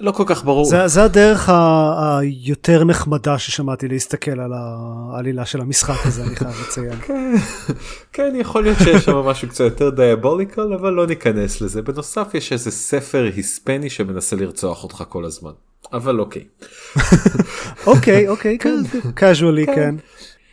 לא 0.00 0.12
כל 0.12 0.24
כך 0.26 0.44
ברור. 0.44 0.64
זה, 0.64 0.88
זה 0.88 1.04
הדרך 1.04 1.48
היותר 1.48 2.84
נחמדה 2.84 3.38
ששמעתי 3.38 3.88
להסתכל 3.88 4.40
על 4.40 4.52
העלילה 4.52 5.46
של 5.46 5.60
המשחק 5.60 6.06
הזה, 6.06 6.22
אני 6.24 6.36
חייב 6.36 6.54
לציין. 6.68 6.98
כן 8.12 8.32
יכול 8.36 8.62
להיות 8.62 8.78
שיש 8.78 9.04
שם 9.04 9.16
משהו 9.16 9.48
קצת 9.48 9.64
יותר 9.64 9.90
דיאבוליקל 9.90 10.72
אבל 10.72 10.92
לא 10.92 11.06
ניכנס 11.06 11.60
לזה 11.60 11.82
בנוסף 11.82 12.34
יש 12.34 12.52
איזה 12.52 12.70
ספר 12.70 13.30
היספני 13.34 13.90
שמנסה 13.90 14.36
לרצוח 14.36 14.84
אותך 14.84 15.04
כל 15.08 15.24
הזמן 15.24 15.52
אבל 15.92 16.20
אוקיי. 16.20 16.44
אוקיי, 17.86 18.28
אוקיי, 18.28 18.58
כן, 18.58 18.82
casually, 19.16 19.66
כן. 19.66 19.94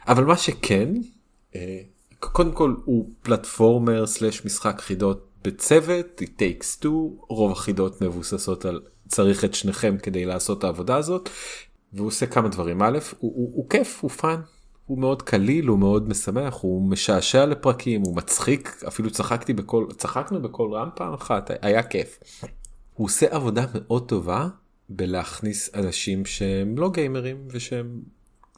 אבל 0.07 0.23
מה 0.23 0.37
שכן, 0.37 0.89
אה, 1.55 1.79
קודם 2.19 2.51
כל 2.51 2.73
הוא 2.85 3.09
פלטפורמר 3.21 4.05
slash 4.05 4.45
משחק 4.45 4.81
חידות 4.81 5.28
בצוות, 5.43 6.21
It 6.21 6.41
Takes 6.41 6.83
Two, 6.83 6.87
רוב 7.29 7.51
החידות 7.51 8.01
מבוססות 8.01 8.65
על 8.65 8.81
צריך 9.07 9.45
את 9.45 9.53
שניכם 9.53 9.97
כדי 10.03 10.25
לעשות 10.25 10.59
את 10.59 10.63
העבודה 10.63 10.95
הזאת, 10.95 11.29
והוא 11.93 12.07
עושה 12.07 12.25
כמה 12.25 12.49
דברים, 12.49 12.81
א', 12.81 12.99
הוא, 13.19 13.33
הוא, 13.35 13.51
הוא 13.53 13.69
כיף, 13.69 13.99
הוא 14.01 14.09
fun, 14.09 14.41
הוא 14.85 14.99
מאוד 14.99 15.21
קליל, 15.21 15.67
הוא 15.67 15.79
מאוד 15.79 16.09
משמח, 16.09 16.55
הוא 16.61 16.89
משעשע 16.89 17.45
לפרקים, 17.45 18.01
הוא 18.01 18.15
מצחיק, 18.15 18.83
אפילו 18.87 19.11
צחקתי 19.11 19.53
בקול, 19.53 19.85
צחקנו 19.97 20.41
בקול 20.41 20.69
רם 20.73 20.89
פעם 20.95 21.13
אחת, 21.13 21.51
היה 21.61 21.83
כיף. 21.83 22.19
הוא 22.93 23.05
עושה 23.05 23.25
עבודה 23.29 23.65
מאוד 23.73 24.07
טובה 24.07 24.47
בלהכניס 24.89 25.75
אנשים 25.75 26.25
שהם 26.25 26.77
לא 26.77 26.91
גיימרים 26.91 27.47
ושהם 27.51 28.01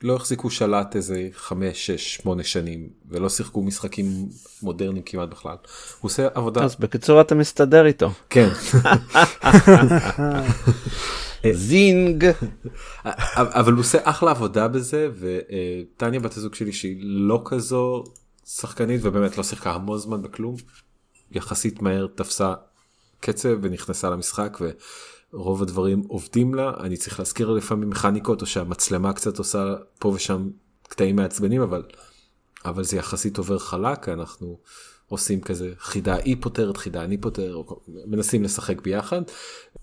לא 0.04 0.16
החזיקו 0.16 0.50
שלט 0.50 0.96
איזה 0.96 1.30
5, 1.34 1.86
6, 1.86 2.16
8 2.16 2.44
שנים 2.44 2.90
ולא 3.10 3.30
שיחקו 3.30 3.64
משחקים 3.64 4.30
מודרניים 4.62 5.04
כמעט 5.04 5.30
בכלל. 5.30 5.56
הוא 6.00 6.10
עושה 6.10 6.28
עבודה. 6.34 6.64
אז 6.64 6.76
בקיצור 6.76 7.22
אתה 7.22 7.36
מסתדר 7.36 7.86
איתו. 7.86 8.12
כן. 8.30 8.50
זינג. 11.52 12.26
אבל 13.36 13.72
הוא 13.72 13.80
עושה 13.80 13.98
אחלה 14.04 14.32
עבודה 14.32 14.68
בזה 14.68 15.10
וטניה 15.20 16.20
בת 16.20 16.38
הזוג 16.38 16.56
שלי 16.56 16.74
שהיא 16.74 16.98
לא 17.02 17.42
כזו 17.46 18.04
שחקנית 18.46 19.02
ובאמת 19.04 19.38
לא 19.38 19.44
שיחקה 19.44 19.72
המון 19.72 19.98
זמן 19.98 20.22
בכלום. 20.22 20.56
יחסית 21.32 21.82
מהר 21.82 22.08
תפסה 22.16 22.54
קצב 23.20 23.58
ונכנסה 23.62 24.10
למשחק 24.10 24.58
ורוב 25.34 25.62
הדברים 25.62 26.04
עובדים 26.08 26.54
לה 26.54 26.72
אני 26.80 26.98
צריך 26.98 27.20
להזכיר 27.20 27.50
לה 27.50 27.58
לפעמים 27.58 27.90
מכניקות 27.90 28.42
או 28.42 28.46
שהמצלמה 28.46 29.14
קצת 29.14 29.38
עושה 29.38 29.76
פה 30.00 30.08
ושם 30.08 30.50
קטעים 30.84 31.16
מעצבנים 31.16 31.62
אבל 31.62 31.84
אבל 32.66 32.84
זה 32.84 32.98
יחסית 32.98 33.38
עובר 33.38 33.60
חלק 33.60 34.10
אנחנו 34.10 34.58
עושים 35.08 35.42
כזה 35.42 35.74
חידה 35.78 36.16
היא 36.16 36.38
פותרת 36.40 36.78
חידה 36.78 37.04
אני 37.04 37.18
פותר 37.18 37.62
מנסים 38.06 38.44
לשחק 38.44 38.82
ביחד. 38.82 39.22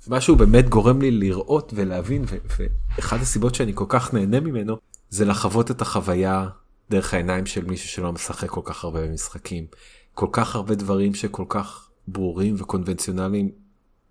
משהו 0.08 0.36
באמת 0.36 0.68
גורם 0.68 1.00
לי 1.00 1.10
לראות 1.10 1.72
ולהבין 1.76 2.24
ואחד 2.58 3.16
הסיבות 3.16 3.54
שאני 3.54 3.72
כל 3.74 3.84
כך 3.88 4.14
נהנה 4.14 4.40
ממנו 4.40 4.76
זה 5.10 5.24
לחוות 5.24 5.70
את 5.70 5.82
החוויה 5.82 6.48
דרך 6.90 7.14
העיניים 7.14 7.46
של 7.46 7.64
מישהו 7.64 7.88
שלא 7.88 8.12
משחק 8.12 8.48
כל 8.48 8.60
כך 8.64 8.84
הרבה 8.84 9.06
במשחקים 9.06 9.66
כל 10.14 10.28
כך 10.32 10.54
הרבה 10.54 10.74
דברים 10.74 11.14
שכל 11.14 11.44
כך 11.48 11.88
ברורים 12.08 12.54
וקונבנציונליים 12.58 13.50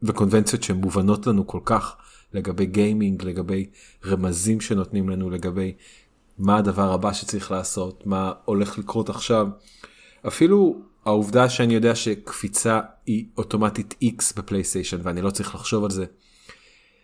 וקונבנציות 0.03 0.63
שמובנות 0.63 1.27
לנו 1.27 1.47
כל 1.47 1.59
כך 1.65 1.95
לגבי 2.33 2.65
גיימינג 2.65 3.23
לגבי 3.23 3.69
רמזים 4.05 4.61
שנותנים 4.61 5.09
לנו 5.09 5.29
לגבי 5.29 5.73
מה 6.37 6.57
הדבר 6.57 6.93
הבא 6.93 7.13
שצריך 7.13 7.51
לעשות 7.51 8.07
מה 8.07 8.31
הולך 8.45 8.77
לקרות 8.77 9.09
עכשיו. 9.09 9.47
אפילו 10.27 10.81
העובדה 11.05 11.49
שאני 11.49 11.73
יודע 11.73 11.95
שקפיצה 11.95 12.79
היא 13.05 13.25
אוטומטית 13.37 13.95
x 14.03 14.37
בפלייסטיישן 14.37 14.97
ואני 15.03 15.21
לא 15.21 15.29
צריך 15.29 15.55
לחשוב 15.55 15.83
על 15.83 15.91
זה. 15.91 16.05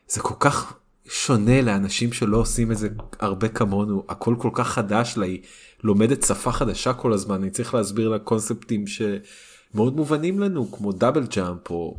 זה 0.07 0.21
כל 0.21 0.35
כך 0.39 0.73
שונה 1.07 1.61
לאנשים 1.61 2.13
שלא 2.13 2.37
עושים 2.37 2.71
את 2.71 2.77
זה 2.77 2.89
הרבה 3.19 3.47
כמונו 3.47 4.03
הכל 4.09 4.35
כל 4.39 4.49
כך 4.53 4.67
חדש 4.67 5.13
לה 5.17 5.25
היא 5.25 5.41
לומדת 5.83 6.23
שפה 6.23 6.51
חדשה 6.51 6.93
כל 6.93 7.13
הזמן 7.13 7.35
אני 7.35 7.49
צריך 7.49 7.73
להסביר 7.73 8.09
לה 8.09 8.19
קונספטים 8.19 8.85
שמאוד 8.87 9.95
מובנים 9.95 10.39
לנו 10.39 10.71
כמו 10.71 10.91
double 10.91 11.25
jump 11.25 11.69
או 11.69 11.97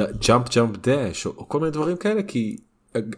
jump 0.00 0.54
jump 0.54 0.76
dash 0.76 1.26
או 1.26 1.48
כל 1.48 1.60
מיני 1.60 1.70
דברים 1.70 1.96
כאלה 1.96 2.22
כי 2.22 2.56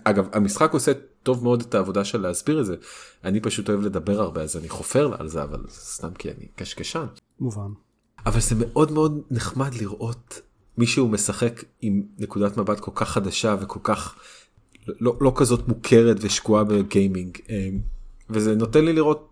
אגב 0.05 0.29
המשחק 0.33 0.73
עושה 0.73 0.93
טוב 1.23 1.45
מאוד 1.45 1.61
את 1.61 1.75
העבודה 1.75 2.05
של 2.05 2.21
להסביר 2.21 2.61
את 2.61 2.67
זה 2.67 2.77
אני 3.25 3.41
פשוט 3.41 3.69
אוהב 3.69 3.81
לדבר 3.81 4.21
הרבה 4.21 4.43
אז 4.43 4.57
אני 4.57 4.69
חופר 4.69 5.15
על 5.19 5.29
זה 5.29 5.43
אבל 5.43 5.65
סתם 5.69 6.15
כי 6.19 6.31
אני 6.31 6.47
קשקשן. 6.57 7.07
מובן. 7.41 7.69
אבל 8.27 8.41
זה 8.41 8.55
מאוד 8.59 8.93
מאוד 8.93 9.21
נחמד 9.31 9.75
לראות 9.75 10.41
מישהו 10.79 11.09
משחק 11.09 11.65
עם 11.81 12.03
נקודת 12.19 12.57
מבט 12.57 12.81
כל 12.81 12.91
כך 12.95 13.09
חדשה 13.09 13.57
וכל 13.61 13.81
כך 13.83 14.15
לא, 15.01 15.17
לא 15.21 15.33
כזאת 15.37 15.69
מוכרת 15.69 16.17
ושקועה 16.21 16.65
בגיימינג 16.65 17.39
אמ, 17.49 17.81
וזה 18.31 18.55
נותן 18.55 18.85
לי 18.85 18.93
לראות 18.93 19.29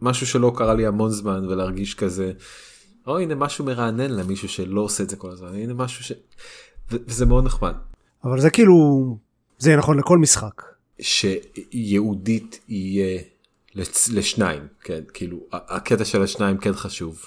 משהו 0.00 0.26
שלא 0.26 0.52
קרה 0.56 0.74
לי 0.74 0.86
המון 0.86 1.10
זמן 1.10 1.44
ולהרגיש 1.48 1.94
כזה 1.94 2.32
או 3.06 3.18
הנה 3.18 3.34
משהו 3.34 3.64
מרענן 3.64 4.10
למישהו 4.10 4.48
שלא 4.48 4.80
עושה 4.80 5.02
את 5.02 5.10
זה 5.10 5.16
כל 5.16 5.30
הזמן 5.30 5.48
הנה 5.48 5.74
משהו 5.74 6.04
ש... 6.04 6.12
וזה 6.90 7.26
מאוד 7.26 7.44
נחמד. 7.44 7.74
אבל 8.24 8.40
זה 8.40 8.50
כאילו 8.50 8.76
זה 9.58 9.70
יהיה 9.70 9.78
נכון 9.78 9.98
לכל 9.98 10.18
משחק. 10.18 10.62
שיהודית 11.00 12.60
יהיה 12.68 13.22
לצ... 13.74 14.08
לשניים 14.08 14.66
כן 14.80 15.00
כאילו 15.14 15.38
הקטע 15.52 16.04
של 16.04 16.22
השניים 16.22 16.58
כן 16.58 16.72
חשוב. 16.72 17.22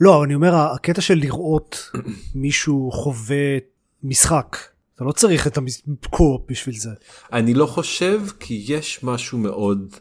לא 0.00 0.24
אני 0.24 0.34
אומר 0.34 0.54
הקטע 0.54 1.00
של 1.00 1.14
לראות 1.14 1.90
מישהו 2.34 2.90
חווה 2.92 3.58
משחק 4.02 4.56
אתה 4.94 5.04
לא 5.04 5.12
צריך 5.12 5.46
את 5.46 5.58
הקורפ 6.02 6.40
בשביל 6.48 6.74
זה. 6.74 6.90
אני 7.32 7.54
לא 7.54 7.66
חושב 7.66 8.20
כי 8.40 8.64
יש 8.68 9.04
משהו 9.04 9.38
מאוד 9.38 9.94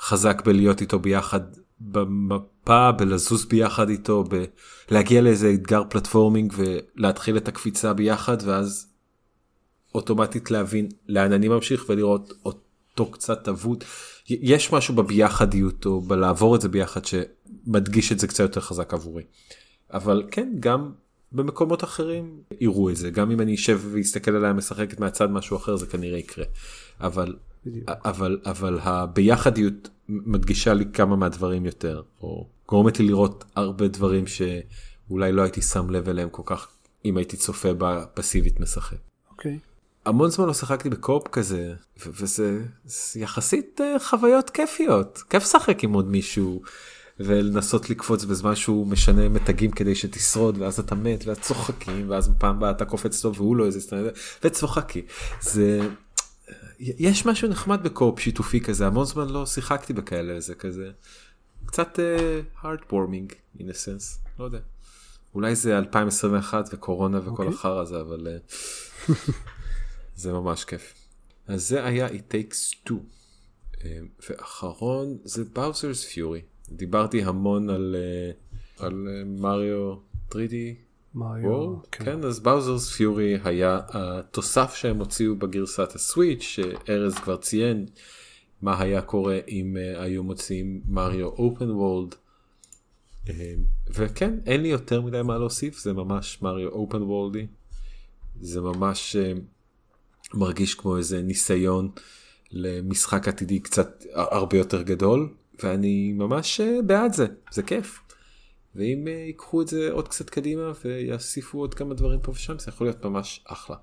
חזק 0.00 0.42
בלהיות 0.44 0.80
איתו 0.80 0.98
ביחד 0.98 1.40
במפה 2.66 2.92
בלזוז 2.92 3.44
ביחד 3.44 3.88
איתו 3.88 4.24
בלהגיע 4.90 5.20
לאיזה 5.20 5.52
אתגר 5.54 5.82
פלטפורמינג 5.90 6.54
ולהתחיל 6.56 7.36
את 7.36 7.48
הקפיצה 7.48 7.92
ביחד 7.92 8.36
ואז 8.44 8.86
אוטומטית 9.94 10.50
להבין 10.50 10.88
לאן 11.08 11.32
אני 11.32 11.48
ממשיך 11.48 11.84
ולראות 11.88 12.32
אותו 12.44 13.10
קצת 13.10 13.48
אבוד. 13.48 13.84
יש 14.28 14.72
משהו 14.72 14.94
בביחדיות 14.94 15.86
או 15.86 16.00
בלעבור 16.00 16.56
את 16.56 16.60
זה 16.60 16.68
ביחד 16.68 17.00
שמדגיש 17.04 18.12
את 18.12 18.18
זה 18.18 18.26
קצת 18.26 18.40
יותר 18.40 18.60
חזק 18.60 18.94
עבורי. 18.94 19.22
אבל 19.92 20.22
כן 20.30 20.48
גם 20.60 20.92
במקומות 21.32 21.84
אחרים 21.84 22.40
יראו 22.60 22.90
את 22.90 22.96
זה 22.96 23.10
גם 23.10 23.30
אם 23.30 23.40
אני 23.40 23.54
אשב 23.54 23.80
ואסתכל 23.92 24.36
עליה 24.36 24.52
משחקת 24.52 25.00
מהצד 25.00 25.30
משהו 25.30 25.56
אחר 25.56 25.76
זה 25.76 25.86
כנראה 25.86 26.18
יקרה. 26.18 26.44
אבל 27.00 27.36
אבל 27.88 28.40
אבל 28.44 28.78
הביחדיות 28.82 29.88
מדגישה 30.10 30.74
לי 30.74 30.84
כמה 30.92 31.16
מהדברים 31.16 31.66
יותר 31.66 32.02
או 32.22 32.46
גורמת 32.68 32.98
לי 32.98 33.06
לראות 33.06 33.44
הרבה 33.56 33.88
דברים 33.88 34.24
שאולי 34.26 35.32
לא 35.32 35.42
הייתי 35.42 35.62
שם 35.62 35.90
לב 35.90 36.08
אליהם 36.08 36.28
כל 36.30 36.42
כך 36.46 36.68
אם 37.04 37.16
הייתי 37.16 37.36
צופה 37.36 37.68
בפסיבית 37.78 38.60
משחק. 38.60 38.96
אוקיי. 39.30 39.58
Okay. 39.62 39.70
המון 40.06 40.30
זמן 40.30 40.46
לא 40.46 40.54
שיחקתי 40.54 40.90
בקופ 40.90 41.28
כזה 41.28 41.74
וזה 42.06 42.62
יחסית 43.16 43.80
אה, 43.80 43.98
חוויות 43.98 44.50
כיפיות 44.50 45.22
כיף 45.30 45.42
לשחק 45.42 45.84
עם 45.84 45.92
עוד 45.92 46.10
מישהו 46.10 46.62
ולנסות 47.20 47.90
לקפוץ 47.90 48.24
בזמן 48.24 48.54
שהוא 48.54 48.86
משנה 48.86 49.28
מתגים 49.28 49.70
כדי 49.70 49.94
שתשרוד 49.94 50.58
ואז 50.58 50.80
אתה 50.80 50.94
מת 50.94 51.26
ואז 51.26 51.38
צוחקים 51.38 52.10
ואז 52.10 52.30
פעם 52.38 52.56
הבאה 52.56 52.70
אתה 52.70 52.84
קופץ 52.84 53.22
טוב 53.22 53.40
והוא 53.40 53.56
לא 53.56 53.66
איזה 53.66 53.80
סטנד 53.80 54.06
וצוחקי 54.44 55.02
זה 55.40 55.88
יש 56.80 57.26
משהו 57.26 57.48
נחמד 57.48 57.82
ב 57.82 57.88
co-op 57.88 58.20
שיתופי 58.20 58.60
כזה 58.60 58.86
המון 58.86 59.04
זמן 59.04 59.28
לא 59.28 59.46
שיחקתי 59.46 59.92
בכאלה 59.92 60.40
זה 60.40 60.54
כזה 60.54 60.90
קצת 61.66 61.98
uh, 61.98 62.64
heartwarming 62.64 63.34
in 63.58 63.62
a 63.62 63.74
sense 63.74 64.28
לא 64.38 64.44
יודע 64.44 64.58
אולי 65.34 65.56
זה 65.56 65.78
2021 65.78 66.68
וקורונה 66.72 67.18
וכל 67.18 67.28
okay. 67.28 67.30
אוקיי. 67.30 67.48
החרא 67.48 67.80
הזה 67.80 68.00
אבל. 68.00 68.26
Uh, 68.26 69.12
זה 70.16 70.32
ממש 70.32 70.64
כיף. 70.64 70.94
אז 71.46 71.68
זה 71.68 71.84
היה 71.84 72.08
It 72.08 72.32
Takes 72.32 72.88
Two. 72.88 72.94
אה, 73.84 73.98
ואחרון 74.28 75.18
זה 75.24 75.44
באוזרס 75.44 76.04
פיורי. 76.04 76.42
דיברתי 76.68 77.22
המון 77.22 77.70
על 77.70 77.96
אה, 77.98 78.86
על 78.86 79.24
מריו 79.26 79.94
3D. 80.30 80.54
מריו, 81.14 81.82
כן. 81.92 82.04
כן 82.04 82.24
אז 82.24 82.40
באוזרס 82.40 82.92
פיורי 82.92 83.38
היה 83.44 83.80
התוסף 83.88 84.74
שהם 84.74 84.98
הוציאו 84.98 85.36
בגרסת 85.36 85.94
הסוויץ' 85.94 86.42
שארז 86.42 87.14
כבר 87.14 87.36
ציין 87.36 87.86
מה 88.62 88.80
היה 88.80 89.02
קורה 89.02 89.38
אם 89.48 89.76
אה, 89.76 90.02
היו 90.02 90.24
מוציאים 90.24 90.80
מריו 90.88 91.26
אופן 91.26 91.70
וולד. 91.70 92.14
וכן 93.94 94.34
אין 94.46 94.62
לי 94.62 94.68
יותר 94.68 95.00
מדי 95.00 95.22
מה 95.22 95.38
להוסיף 95.38 95.78
זה 95.78 95.92
ממש 95.92 96.42
מריו 96.42 96.68
אופן 96.68 97.02
וולדי. 97.02 97.46
זה 98.40 98.60
ממש 98.60 99.16
מרגיש 100.34 100.74
כמו 100.74 100.96
איזה 100.96 101.22
ניסיון 101.22 101.90
למשחק 102.50 103.28
עתידי 103.28 103.60
קצת 103.60 104.04
הרבה 104.12 104.58
יותר 104.58 104.82
גדול 104.82 105.34
ואני 105.62 106.12
ממש 106.12 106.60
אה, 106.60 106.82
בעד 106.82 107.12
זה 107.12 107.26
זה 107.52 107.62
כיף. 107.62 108.00
ואם 108.74 109.08
אה, 109.08 109.12
ייקחו 109.12 109.62
את 109.62 109.68
זה 109.68 109.88
עוד 109.92 110.08
קצת 110.08 110.30
קדימה 110.30 110.72
ויוסיפו 110.84 111.58
עוד 111.58 111.74
כמה 111.74 111.94
דברים 111.94 112.20
פה 112.20 112.30
ושם 112.30 112.58
זה 112.58 112.64
יכול 112.68 112.86
להיות 112.86 113.04
ממש 113.04 113.44
אחלה. 113.48 113.76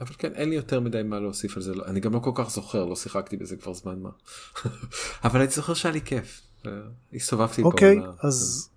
אבל 0.00 0.12
כן 0.18 0.32
אין 0.34 0.48
לי 0.48 0.56
יותר 0.56 0.80
מדי 0.80 1.02
מה 1.02 1.20
להוסיף 1.20 1.56
על 1.56 1.62
זה 1.62 1.72
אני 1.86 2.00
גם 2.00 2.12
לא 2.12 2.18
כל 2.18 2.30
כך 2.34 2.50
זוכר 2.50 2.84
לא 2.84 2.96
שיחקתי 2.96 3.36
בזה 3.36 3.56
כבר 3.56 3.74
זמן 3.74 3.98
מה 3.98 4.10
אבל 5.24 5.40
אני 5.40 5.48
זוכר 5.48 5.74
שהיה 5.74 5.92
לי 5.92 6.00
כיף. 6.00 6.42
אה, 6.66 6.72
הסתובבתי 7.14 7.62
פה. 7.62 7.68
אוקיי 7.68 8.00
אז 8.22 8.70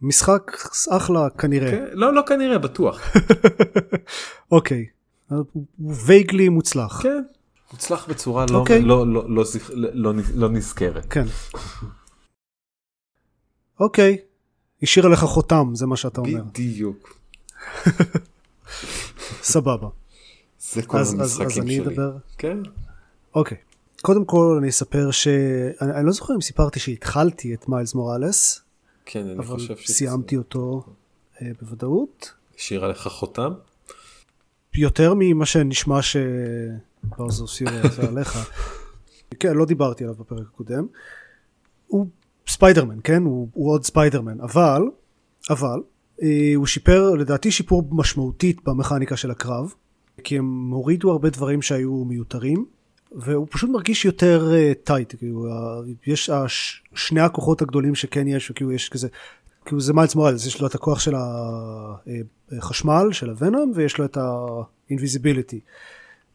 משחק 0.00 0.52
אחלה 0.90 1.30
כנראה. 1.38 1.70
כן, 1.70 1.86
לא 1.92 2.14
לא 2.14 2.22
כנראה 2.26 2.58
בטוח. 2.58 3.00
אוקיי 4.52 4.86
הוא 5.28 5.44
וייגלי 6.06 6.48
מוצלח. 6.48 7.02
כן. 7.02 7.22
מוצלח 7.72 8.08
בצורה 8.08 8.46
לא, 8.50 8.58
אוקיי. 8.58 8.82
לא, 8.82 9.06
לא, 9.06 9.30
לא, 9.30 9.44
לא, 9.74 9.92
לא, 9.94 10.12
לא 10.34 10.48
נזכרת. 10.48 11.12
כן. 11.12 11.24
אוקיי, 13.80 14.18
השאיר 14.82 15.06
עליך 15.06 15.20
חותם, 15.20 15.70
זה 15.74 15.86
מה 15.86 15.96
שאתה 15.96 16.20
אומר. 16.20 16.42
בדיוק. 16.44 17.18
סבבה. 19.42 19.88
זה 20.60 20.82
כל 20.82 20.98
אז- 20.98 21.08
אז- 21.08 21.14
המשחקים 21.20 21.46
אז 21.46 21.58
אני 21.58 21.76
שלי. 21.76 21.86
אדבר. 21.86 22.16
כן. 22.38 22.58
אוקיי. 23.34 23.58
קודם 24.02 24.24
כל 24.24 24.56
אני 24.60 24.68
אספר 24.68 25.10
ש... 25.10 25.28
אני, 25.80 25.92
אני 25.92 26.06
לא 26.06 26.12
זוכר 26.12 26.34
אם 26.34 26.40
סיפרתי 26.40 26.80
שהתחלתי 26.80 27.54
את 27.54 27.68
מיילס 27.68 27.94
מוראלס, 27.94 28.60
כן, 29.04 29.26
אני 29.26 29.38
אבל 29.38 29.44
חושב 29.46 29.76
ש... 29.76 29.90
סיימתי 29.90 30.36
אותו 30.36 30.84
אה, 31.42 31.46
בוודאות. 31.60 32.32
השאירה 32.58 32.88
לך 32.88 33.08
חותם? 33.08 33.52
יותר 34.74 35.12
ממה 35.18 35.46
שנשמע 35.46 35.98
שברז 36.02 37.40
אוסיו 37.40 37.68
עשה 37.68 38.08
עליך. 38.08 38.38
כן, 39.40 39.56
לא 39.56 39.64
דיברתי 39.64 40.04
עליו 40.04 40.16
בפרק 40.16 40.46
הקודם. 40.54 40.86
הוא 41.86 42.06
ספיידרמן, 42.48 42.96
כן? 43.04 43.22
הוא, 43.22 43.48
הוא 43.52 43.70
עוד 43.70 43.84
ספיידרמן, 43.84 44.40
אבל, 44.40 44.82
אבל, 45.50 45.80
אה, 46.22 46.52
הוא 46.54 46.66
שיפר, 46.66 47.10
לדעתי 47.10 47.50
שיפור 47.50 47.88
משמעותית 47.90 48.64
במכניקה 48.64 49.16
של 49.16 49.30
הקרב, 49.30 49.72
כי 50.24 50.38
הם 50.38 50.70
הורידו 50.70 51.10
הרבה 51.10 51.30
דברים 51.30 51.62
שהיו 51.62 52.04
מיותרים, 52.04 52.64
והוא 53.12 53.46
פשוט 53.50 53.70
מרגיש 53.70 54.04
יותר 54.04 54.52
טייט, 54.84 55.14
כאילו, 55.18 55.46
ה- 55.52 55.80
יש 56.06 56.30
הש, 56.30 56.82
שני 56.94 57.20
הכוחות 57.20 57.62
הגדולים 57.62 57.94
שכן 57.94 58.28
יש, 58.28 58.50
וכאילו 58.50 58.72
יש 58.72 58.88
כזה, 58.88 59.08
כאילו 59.64 59.80
זה 59.80 59.92
מיילס 59.92 60.14
מורלס, 60.14 60.46
יש 60.46 60.60
לו 60.60 60.66
את 60.66 60.74
הכוח 60.74 61.00
של 61.00 61.14
החשמל, 62.58 63.08
של 63.12 63.30
ה-venom, 63.30 63.72
ויש 63.74 63.98
לו 63.98 64.04
את 64.04 64.16
ה-invisibility. 64.16 65.58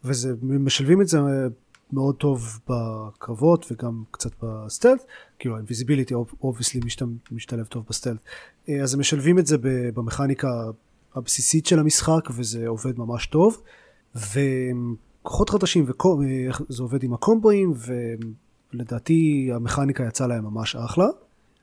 וזה, 0.03 0.33
משלבים 0.41 1.01
את 1.01 1.07
זה 1.07 1.19
מאוד 1.93 2.15
טוב 2.15 2.59
בקרבות 2.69 3.71
וגם 3.71 4.03
קצת 4.11 4.31
ב-stealth, 4.43 5.05
כאילו 5.39 5.57
ה-invisibility 5.57 6.13
obviously 6.43 6.81
משתלב 7.31 7.65
טוב 7.65 7.85
ב-stealth. 7.89 8.19
אה, 8.69 8.81
אז 8.81 8.93
הם 8.93 8.99
משלבים 8.99 9.39
את 9.39 9.47
זה 9.47 9.57
במכניקה 9.93 10.49
הבסיסית 11.15 11.65
של 11.65 11.79
המשחק 11.79 12.29
וזה 12.35 12.67
עובד 12.67 12.99
ממש 12.99 13.25
טוב. 13.25 13.61
וכוחות 14.15 15.49
חדשים 15.49 15.85
וזה 16.69 16.83
עובד 16.83 17.03
עם 17.03 17.13
הקומבואים 17.13 17.73
ולדעתי 18.73 19.49
המכניקה 19.53 20.03
יצאה 20.03 20.27
להם 20.27 20.43
ממש 20.43 20.75
אחלה. 20.75 21.07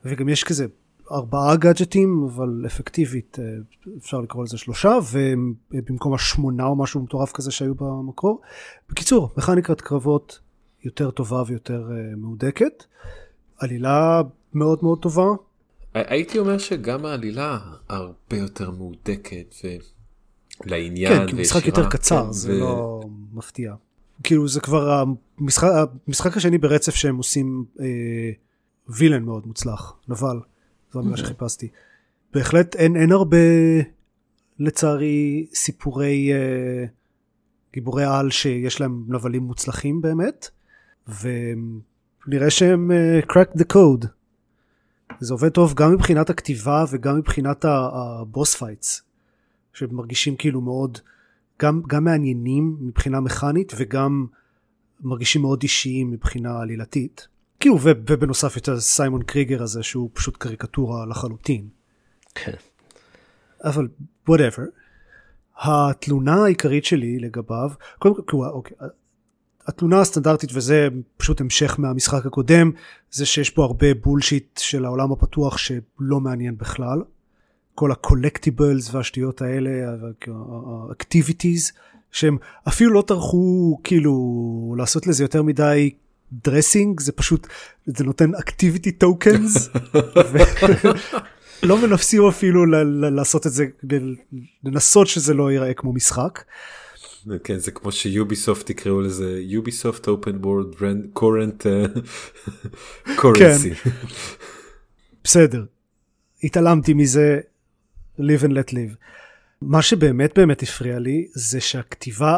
וגם 0.05 0.29
יש 0.29 0.45
כזה 0.45 0.67
ארבעה 1.13 1.57
גאדג'טים, 1.57 2.29
אבל 2.35 2.63
אפקטיבית 2.67 3.39
אה, 3.39 3.45
אפשר 3.99 4.21
לקרוא 4.21 4.45
לזה 4.45 4.59
שלושה, 4.59 4.93
ובמקום 5.13 6.15
השמונה 6.15 6.65
או 6.65 6.77
משהו 6.77 7.03
מטורף 7.03 7.33
כזה 7.33 7.51
שהיו 7.51 7.75
במקור. 7.75 8.41
בקיצור, 8.91 9.31
מכניקת 9.37 9.81
קרבות 9.81 10.39
יותר 10.85 11.11
טובה 11.11 11.43
ויותר 11.47 11.89
אה, 11.91 12.17
מהודקת. 12.17 12.85
עלילה 13.59 14.23
מאוד 14.55 14.79
מאוד 14.83 14.99
טובה. 15.03 15.27
הייתי 15.95 16.39
אומר 16.39 16.59
שגם 16.59 17.05
העלילה 17.05 17.59
הרבה 17.89 18.37
יותר 18.37 18.71
מהודקת 18.71 19.55
ולעניין 20.65 21.13
כן, 21.13 21.27
כי 21.27 21.33
הוא 21.33 21.41
משחק 21.41 21.67
יותר 21.67 21.89
קצר, 21.89 22.25
כן, 22.27 22.33
זה 22.33 22.53
ו- 22.53 22.61
לא 22.61 23.01
מפתיע. 23.33 23.75
כאילו 24.23 24.49
זה 24.49 24.61
כבר 24.61 25.05
המשחק, 25.41 25.69
המשחק 26.07 26.37
השני 26.37 26.59
ברצף 26.59 26.95
שהם 26.95 27.17
עושים 27.17 27.65
אה, 27.81 27.87
וילן 28.89 29.23
מאוד 29.23 29.47
מוצלח, 29.47 29.97
נבל, 30.09 30.41
זו 30.93 30.99
המילה 30.99 31.17
שחיפשתי. 31.17 31.69
בהחלט 32.35 32.77
אין, 32.77 32.97
אין 32.97 33.13
הרבה, 33.13 33.37
לצערי, 34.59 35.47
סיפורי 35.55 36.33
אה, 36.33 36.85
גיבורי 37.73 38.05
על 38.05 38.31
שיש 38.31 38.81
להם 38.81 39.05
נבלים 39.09 39.43
מוצלחים 39.43 40.01
באמת, 40.01 40.49
ונראה 41.09 42.51
שהם 42.51 42.91
אה, 42.91 43.21
crack 43.31 43.59
the 43.59 43.65
code. 43.73 44.07
זה 45.21 45.35
עובד 45.35 45.49
טוב 45.49 45.75
גם 45.75 45.93
מבחינת 45.93 46.31
הכתיבה 46.31 46.85
וגם 46.91 47.19
מבחינת 47.19 47.65
ה-boss 47.65 48.55
fights, 48.55 49.03
שמרגישים 49.73 50.37
כאילו 50.37 50.61
מאוד, 50.61 50.99
גם, 51.63 51.83
גם 51.89 52.05
מעניינים 52.05 52.77
מבחינה 52.81 53.21
מכנית 53.21 53.73
וגם 53.77 54.27
מרגישים 55.01 55.43
מאוד 55.43 55.63
אישיים 55.63 56.11
מבחינה 56.11 56.61
עלילתית. 56.61 57.29
כאילו, 57.61 57.79
ובנוסף 57.83 58.57
יותר 58.57 58.81
סיימון 58.81 59.23
קריגר 59.23 59.63
הזה 59.63 59.83
שהוא 59.83 60.11
פשוט 60.13 60.37
קריקטורה 60.37 61.07
לחלוטין. 61.07 61.69
כן. 62.35 62.53
אבל 63.65 63.89
whatever. 64.31 64.63
התלונה 65.59 66.45
העיקרית 66.45 66.85
שלי 66.85 67.19
לגביו, 67.19 67.71
קודם 67.99 68.15
כל, 68.15 68.23
כאילו, 68.27 68.47
אוקיי, 68.47 68.77
התלונה 69.67 70.01
הסטנדרטית 70.01 70.51
וזה 70.55 70.89
פשוט 71.17 71.41
המשך 71.41 71.75
מהמשחק 71.79 72.27
הקודם, 72.27 72.71
זה 73.11 73.27
שיש 73.27 73.51
פה 73.51 73.65
הרבה 73.65 73.95
bullshit 73.95 74.59
של 74.59 74.85
העולם 74.85 75.13
הפתוח 75.13 75.59
שלא 75.59 76.21
מעניין 76.21 76.57
בכלל. 76.57 77.03
כל 77.75 77.93
ה-collectibles 77.93 78.95
והשטויות 78.95 79.43
האלה, 79.43 79.71
ה-activities, 80.91 81.73
שהם 82.13 82.37
אפילו 82.69 82.93
לא 82.93 83.05
טרחו 83.07 83.81
כאילו 83.85 84.75
לעשות 84.79 85.07
לזה 85.07 85.25
יותר 85.25 85.43
מדי 85.43 85.95
dressing, 86.33 87.01
זה 87.01 87.13
פשוט, 87.13 87.47
זה 87.87 88.05
נותן 88.05 88.35
activity 88.35 88.93
tokens. 88.93 89.69
לא 91.63 91.83
מנסים 91.87 92.27
אפילו 92.29 92.67
ל- 92.67 92.77
ל- 92.77 93.15
לעשות 93.15 93.47
את 93.47 93.53
זה, 93.53 93.67
לנסות 94.65 95.07
שזה 95.07 95.35
לא 95.35 95.53
ייראה 95.53 95.75
כמו 95.75 95.93
משחק. 95.93 96.45
כן 97.45 97.59
זה 97.59 97.71
כמו 97.71 97.93
שיוביסופט 97.93 98.71
יקראו 98.71 99.01
לזה 99.01 99.41
יוביסופט 99.41 100.09
אופן 100.09 100.37
וורד 100.45 100.67
קורנט 101.13 101.67
קורנסי. 103.17 103.71
בסדר, 105.25 105.65
התעלמתי 106.43 106.95
מזה, 106.95 107.41
live 108.19 108.43
and 108.43 108.51
let 108.51 108.73
live. 108.73 108.95
מה 109.63 109.83
שבאמת 109.83 110.39
באמת 110.39 110.63
הפריע 110.63 110.99
לי 110.99 111.29
זה 111.35 111.61
שהכתיבה, 111.61 112.37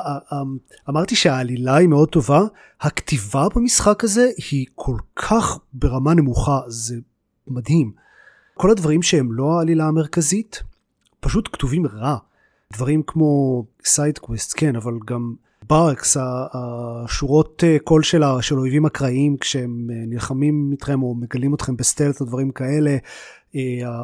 אמרתי 0.88 1.16
שהעלילה 1.16 1.76
היא 1.76 1.88
מאוד 1.88 2.08
טובה, 2.08 2.40
הכתיבה 2.80 3.46
במשחק 3.54 4.04
הזה 4.04 4.30
היא 4.50 4.66
כל 4.74 4.96
כך 5.16 5.58
ברמה 5.72 6.14
נמוכה, 6.14 6.60
זה 6.68 6.96
מדהים. 7.46 7.92
כל 8.54 8.70
הדברים 8.70 9.02
שהם 9.02 9.32
לא 9.32 9.58
העלילה 9.58 9.84
המרכזית, 9.84 10.62
פשוט 11.20 11.48
כתובים 11.52 11.86
רע. 11.86 12.16
דברים 12.72 13.02
כמו 13.06 13.64
side 13.84 14.12
quest, 14.12 14.54
כן, 14.56 14.76
אבל 14.76 14.94
גם 15.06 15.34
barks, 15.70 16.16
השורות 16.52 17.64
אה, 17.64 17.76
קול 17.84 18.02
של 18.02 18.22
ה- 18.22 18.42
של 18.42 18.58
אויבים 18.58 18.86
אקראיים 18.86 19.36
כשהם 19.36 19.88
אה, 19.90 19.96
נלחמים 20.06 20.68
איתכם 20.72 21.02
או 21.02 21.14
מגלים 21.14 21.54
אתכם 21.54 21.76
ב-stealth 21.76 22.20
או 22.20 22.26
דברים 22.26 22.50
כאלה, 22.50 22.96
אה, 23.56 23.60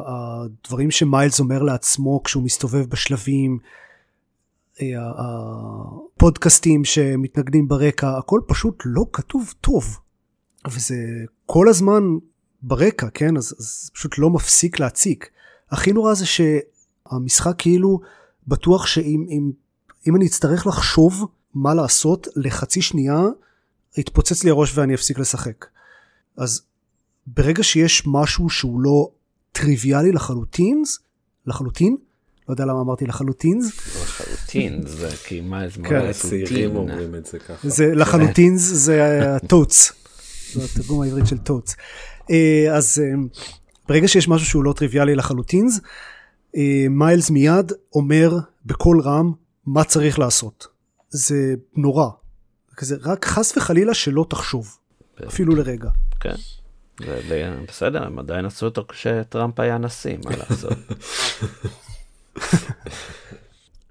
הדברים 0.07 0.91
שמיילס 0.91 1.39
אומר 1.39 1.63
לעצמו 1.63 2.23
כשהוא 2.23 2.43
מסתובב 2.43 2.85
בשלבים, 2.89 3.57
הפודקאסטים 5.17 6.85
שמתנגנים 6.85 7.67
ברקע, 7.67 8.17
הכל 8.17 8.41
פשוט 8.47 8.83
לא 8.85 9.05
כתוב 9.13 9.53
טוב. 9.61 9.97
וזה 10.67 10.95
כל 11.45 11.69
הזמן 11.69 12.03
ברקע, 12.61 13.07
כן? 13.13 13.37
אז, 13.37 13.55
אז 13.59 13.91
פשוט 13.93 14.17
לא 14.17 14.29
מפסיק 14.29 14.79
להציק. 14.79 15.29
הכי 15.71 15.93
נורא 15.93 16.13
זה 16.13 16.25
שהמשחק 16.25 17.53
כאילו 17.57 17.99
בטוח 18.47 18.85
שאם 18.85 19.25
אם, 19.29 19.51
אם 20.07 20.15
אני 20.15 20.25
אצטרך 20.25 20.67
לחשוב 20.67 21.25
מה 21.53 21.73
לעשות 21.73 22.27
לחצי 22.35 22.81
שנייה, 22.81 23.21
יתפוצץ 23.97 24.43
לי 24.43 24.49
הראש 24.49 24.77
ואני 24.77 24.95
אפסיק 24.95 25.19
לשחק. 25.19 25.65
אז 26.37 26.61
ברגע 27.27 27.63
שיש 27.63 28.03
משהו 28.05 28.49
שהוא 28.49 28.81
לא 28.81 29.09
טריוויאלי 29.51 30.11
לחלוטין, 30.11 30.83
לחלוטין, 31.45 31.97
לא 32.49 32.53
יודע 32.53 32.65
למה 32.65 32.81
אמרתי 32.81 33.05
לחלוטין, 33.05 33.59
לחלוטין 34.01 34.81
זה 34.87 35.09
כי 35.25 35.41
מה 35.41 35.67
זה 35.67 35.73
כן, 35.73 35.81
מראה 35.81 36.09
הצעירים 36.09 36.75
אומרים 36.75 37.15
את 37.15 37.25
זה 37.25 37.39
ככה. 37.39 37.69
זה 37.69 37.95
לחלוטין 37.95 38.57
זה 38.57 39.35
הטוץ, 39.35 39.91
זה 40.53 40.63
התרגום 40.63 41.01
העברית 41.01 41.27
של 41.27 41.37
טוץ. 41.37 41.75
אה, 42.31 42.75
אז 42.75 43.01
אה, 43.03 43.19
ברגע 43.89 44.07
שיש 44.07 44.27
משהו 44.27 44.47
שהוא 44.47 44.63
לא 44.63 44.73
טריוויאלי 44.73 45.15
לחלוטין, 45.15 45.67
אה, 46.57 46.85
מיילס 46.89 47.29
מיד 47.29 47.71
אומר 47.93 48.37
בקול 48.65 49.01
רם 49.01 49.31
מה 49.65 49.83
צריך 49.83 50.19
לעשות. 50.19 50.76
זה 51.09 51.55
נורא. 51.75 52.07
כזה 52.77 52.95
רק 53.01 53.25
חס 53.25 53.57
וחלילה 53.57 53.93
שלא 53.93 54.25
תחשוב, 54.29 54.77
אפילו 55.27 55.55
לרגע. 55.55 55.89
כן. 56.19 56.35
זה 56.99 57.55
בסדר 57.67 58.03
הם 58.03 58.19
עדיין 58.19 58.45
עשו 58.45 58.65
אותו 58.65 58.85
כשטראמפ 58.89 59.59
היה 59.59 59.77
נשיא 59.77 60.17
מה 60.25 60.31
לעשות. 60.49 60.77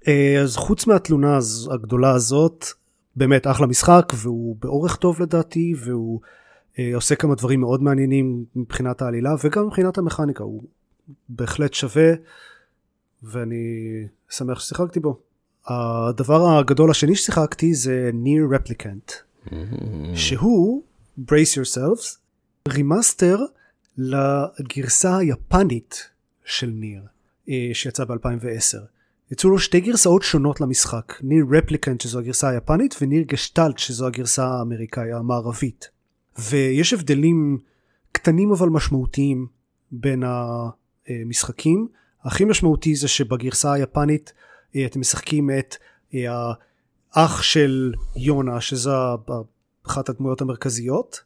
אה, 0.07 0.41
אז 0.43 0.55
חוץ 0.55 0.87
מהתלונה 0.87 1.39
הגדולה 1.73 2.11
הזאת, 2.11 2.65
באמת 3.15 3.47
אחלה 3.47 3.67
משחק, 3.67 4.13
והוא 4.15 4.55
באורך 4.59 4.95
טוב 4.95 5.21
לדעתי, 5.21 5.73
והוא 5.77 6.21
אה, 6.79 6.91
עושה 6.95 7.15
כמה 7.15 7.35
דברים 7.35 7.59
מאוד 7.59 7.83
מעניינים 7.83 8.45
מבחינת 8.55 9.01
העלילה, 9.01 9.35
וגם 9.43 9.65
מבחינת 9.67 9.97
המכניקה, 9.97 10.43
הוא 10.43 10.63
בהחלט 11.29 11.73
שווה, 11.73 12.11
ואני 13.23 13.65
שמח 14.29 14.59
ששיחקתי 14.59 14.99
בו. 14.99 15.19
הדבר 15.67 16.57
הגדול 16.57 16.91
השני 16.91 17.15
ששיחקתי 17.15 17.73
זה 17.73 18.09
ניר 18.13 18.43
רפליקנט, 18.51 19.11
שהוא, 20.15 20.83
brace 21.19 21.57
yourselves, 21.57 22.17
remaster 22.69 23.39
לגרסה 23.97 25.17
היפנית 25.17 26.09
של 26.45 26.67
ניר, 26.67 27.01
אה, 27.49 27.69
שיצא 27.73 28.05
ב-2010. 28.05 28.77
יצאו 29.31 29.49
לו 29.49 29.59
שתי 29.59 29.79
גרסאות 29.79 30.23
שונות 30.23 30.61
למשחק, 30.61 31.13
ניר 31.21 31.45
רפליקנט 31.57 32.01
שזו 32.01 32.19
הגרסה 32.19 32.49
היפנית 32.49 32.95
וניר 33.01 33.23
גשטלט 33.23 33.77
שזו 33.77 34.07
הגרסה 34.07 34.47
האמריקאית 34.47 35.13
המערבית. 35.13 35.89
ויש 36.49 36.93
הבדלים 36.93 37.57
קטנים 38.11 38.51
אבל 38.51 38.69
משמעותיים 38.69 39.47
בין 39.91 40.23
המשחקים. 41.07 41.87
הכי 42.23 42.45
משמעותי 42.45 42.95
זה 42.95 43.07
שבגרסה 43.07 43.73
היפנית 43.73 44.33
אה, 44.35 44.41
אתם 44.85 44.99
משחקים 44.99 45.49
את 45.59 45.75
אה, 46.13 46.53
האח 47.13 47.41
של 47.41 47.93
יונה 48.15 48.61
שזה 48.61 48.91
אחת 49.87 50.09
הדמויות 50.09 50.41
המרכזיות 50.41 51.21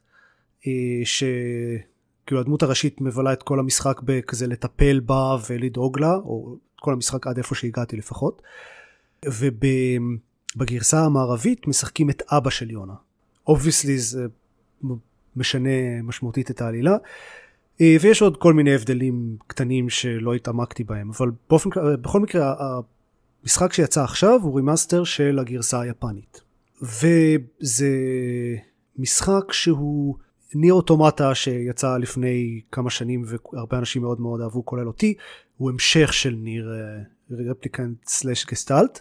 אה, 0.66 0.72
שכאילו 1.04 2.40
הדמות 2.40 2.62
הראשית 2.62 3.00
מבלה 3.00 3.32
את 3.32 3.42
כל 3.42 3.58
המשחק 3.58 4.00
בכזה 4.04 4.46
לטפל 4.46 5.00
בה 5.00 5.36
ולדאוג 5.48 6.00
לה 6.00 6.14
או 6.14 6.56
כל 6.80 6.92
המשחק 6.92 7.26
עד 7.26 7.36
איפה 7.36 7.54
שהגעתי 7.54 7.96
לפחות 7.96 8.42
ובגרסה 9.24 11.04
המערבית 11.04 11.66
משחקים 11.66 12.10
את 12.10 12.22
אבא 12.28 12.50
של 12.50 12.70
יונה. 12.70 12.94
obviously 13.46 13.98
זה 13.98 14.26
משנה 15.36 16.02
משמעותית 16.02 16.50
את 16.50 16.60
העלילה 16.60 16.96
ויש 17.80 18.22
עוד 18.22 18.36
כל 18.36 18.52
מיני 18.54 18.74
הבדלים 18.74 19.36
קטנים 19.46 19.88
שלא 19.88 20.34
התעמקתי 20.34 20.84
בהם 20.84 21.10
אבל 21.10 21.30
באופן, 21.50 21.70
בכל 22.02 22.20
מקרה 22.20 22.54
המשחק 23.42 23.72
שיצא 23.72 24.04
עכשיו 24.04 24.40
הוא 24.42 24.56
remaster 24.56 25.04
של 25.04 25.38
הגרסה 25.38 25.80
היפנית. 25.80 26.40
וזה 26.82 27.88
משחק 28.96 29.52
שהוא 29.52 30.16
ניר 30.54 30.74
אוטומטה 30.74 31.34
שיצא 31.34 31.96
לפני 31.96 32.60
כמה 32.72 32.90
שנים 32.90 33.24
והרבה 33.52 33.78
אנשים 33.78 34.02
מאוד 34.02 34.20
מאוד 34.20 34.40
אהבו 34.40 34.64
כולל 34.64 34.86
אותי 34.86 35.14
הוא 35.56 35.70
המשך 35.70 36.12
של 36.12 36.34
ניר 36.38 36.70
רפליקנט 37.30 37.96
slash 38.06 38.46
גסטלט 38.46 39.00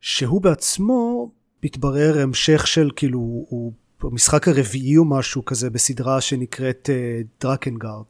שהוא 0.00 0.42
בעצמו 0.42 1.32
מתברר 1.64 2.18
המשך 2.22 2.66
של 2.66 2.90
כאילו 2.96 3.18
הוא 3.18 3.72
המשחק 4.02 4.48
הרביעי 4.48 4.96
או 4.96 5.04
משהו 5.04 5.44
כזה 5.44 5.70
בסדרה 5.70 6.20
שנקראת 6.20 6.90
דרקנגארד. 7.40 8.04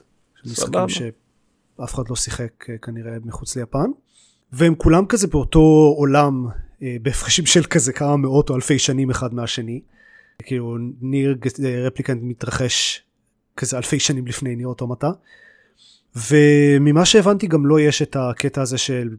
משחקים 0.47 0.89
שאף 0.89 1.95
אחד 1.95 2.03
לא 2.11 2.16
שיחק 2.16 2.70
אה, 2.70 2.78
כנראה 2.78 3.16
מחוץ 3.24 3.57
ליפן. 3.57 3.91
והם 4.53 4.74
כולם 4.74 5.07
כזה 5.07 5.26
באותו 5.26 5.95
עולם 5.97 6.47
אה, 6.82 6.97
בהפרשים 7.03 7.47
של 7.47 7.64
כזה 7.64 7.92
כמה 7.92 8.16
מאות 8.16 8.51
או 8.51 8.57
אלפי 8.57 8.78
שנים 8.78 9.11
אחד 9.11 9.34
מהשני. 9.34 9.80
כאילו 10.42 10.76
ניר 11.01 11.38
אה, 11.64 11.86
רפליקנט 11.86 12.20
מתרחש 12.22 13.03
כזה 13.57 13.76
אלפי 13.76 14.01
שנים 14.01 14.26
לפני 14.26 14.57
ניר 14.57 14.68
אוטומטה. 14.68 15.11
וממה 16.16 17.05
שהבנתי 17.05 17.47
גם 17.47 17.66
לא 17.66 17.80
יש 17.80 18.03
את 18.03 18.16
הקטע 18.16 18.62
הזה 18.62 18.78
של 18.78 19.16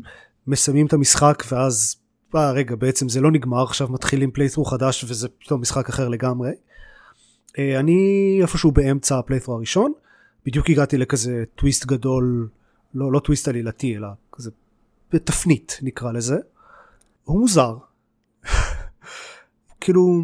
מסיימים 0.48 0.86
את 0.86 0.94
המשחק 0.94 1.44
ואז 1.52 1.96
אה 2.36 2.52
רגע 2.52 2.76
בעצם 2.76 3.10
זה 3.10 3.22
לא 3.22 3.32
נגמר 3.32 3.64
עכשיו 3.64 3.88
מתחילים 3.92 4.32
playthrough 4.32 4.66
חדש 4.66 5.04
וזה 5.04 5.28
פתאום 5.30 5.62
משחק 5.62 5.90
אחר 5.90 6.08
לגמרי. 6.08 6.52
אה, 7.60 7.80
אני 7.80 8.40
איפשהו 8.42 8.72
באמצע 8.72 9.20
ה-playthrough 9.20 9.54
הראשון 9.54 9.94
בדיוק 10.46 10.70
הגעתי 10.70 10.98
לכזה 10.98 11.44
טוויסט 11.56 11.86
גדול 11.86 12.48
לא 12.94 13.12
לא 13.12 13.20
טוויסט 13.20 13.48
עלילתי 13.48 13.98
אלא 13.98 14.08
בתפנית 15.12 15.80
נקרא 15.82 16.12
לזה. 16.12 16.38
הוא 17.24 17.40
מוזר. 17.40 17.78
כאילו 19.82 20.24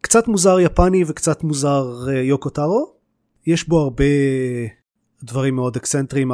קצת 0.00 0.28
מוזר 0.28 0.60
יפני 0.60 1.04
וקצת 1.06 1.44
מוזר 1.44 2.08
אה, 2.08 2.14
יוקו 2.14 2.50
טארו. 2.50 2.94
יש 3.46 3.68
בו 3.68 3.78
הרבה 3.78 4.04
דברים 5.22 5.54
מאוד 5.54 5.76
אקסנטריים. 5.76 6.30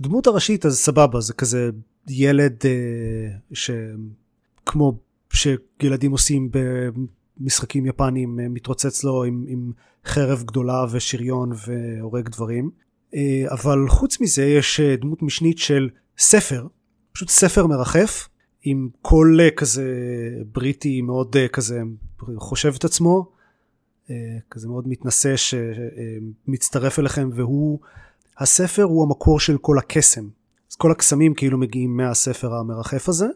הדמות 0.00 0.26
הראשית 0.26 0.66
אז 0.66 0.78
סבבה 0.78 1.20
זה 1.20 1.34
כזה 1.34 1.70
ילד 2.08 2.56
אה, 2.64 3.38
שכמו 3.52 4.98
שילדים 5.32 6.12
עושים 6.12 6.50
במשחקים 7.40 7.86
יפניים 7.86 8.40
אה, 8.40 8.48
מתרוצץ 8.48 9.04
לו 9.04 9.24
עם, 9.24 9.44
עם 9.48 9.72
חרב 10.04 10.42
גדולה 10.46 10.84
ושריון 10.90 11.50
והורג 11.66 12.28
דברים. 12.28 12.70
אבל 13.48 13.88
חוץ 13.88 14.20
מזה 14.20 14.44
יש 14.44 14.80
דמות 14.80 15.22
משנית 15.22 15.58
של 15.58 15.88
ספר 16.18 16.66
פשוט 17.16 17.28
ספר 17.28 17.66
מרחף 17.66 18.28
עם 18.62 18.88
קול 19.02 19.40
אה, 19.40 19.50
כזה 19.50 19.84
בריטי 20.52 21.00
מאוד 21.00 21.36
אה, 21.36 21.48
כזה 21.48 21.80
חושב 22.36 22.74
את 22.78 22.84
עצמו 22.84 23.26
אה, 24.10 24.14
כזה 24.50 24.68
מאוד 24.68 24.88
מתנשא 24.88 25.34
שמצטרף 25.36 26.98
אליכם 26.98 27.30
והוא 27.34 27.78
הספר 28.38 28.82
הוא 28.82 29.02
המקור 29.04 29.40
של 29.40 29.58
כל 29.58 29.78
הקסם. 29.78 30.28
אז 30.70 30.76
כל 30.76 30.90
הקסמים 30.90 31.34
כאילו 31.34 31.58
מגיעים 31.58 31.96
מהספר 31.96 32.54
המרחף 32.54 33.08
הזה 33.08 33.26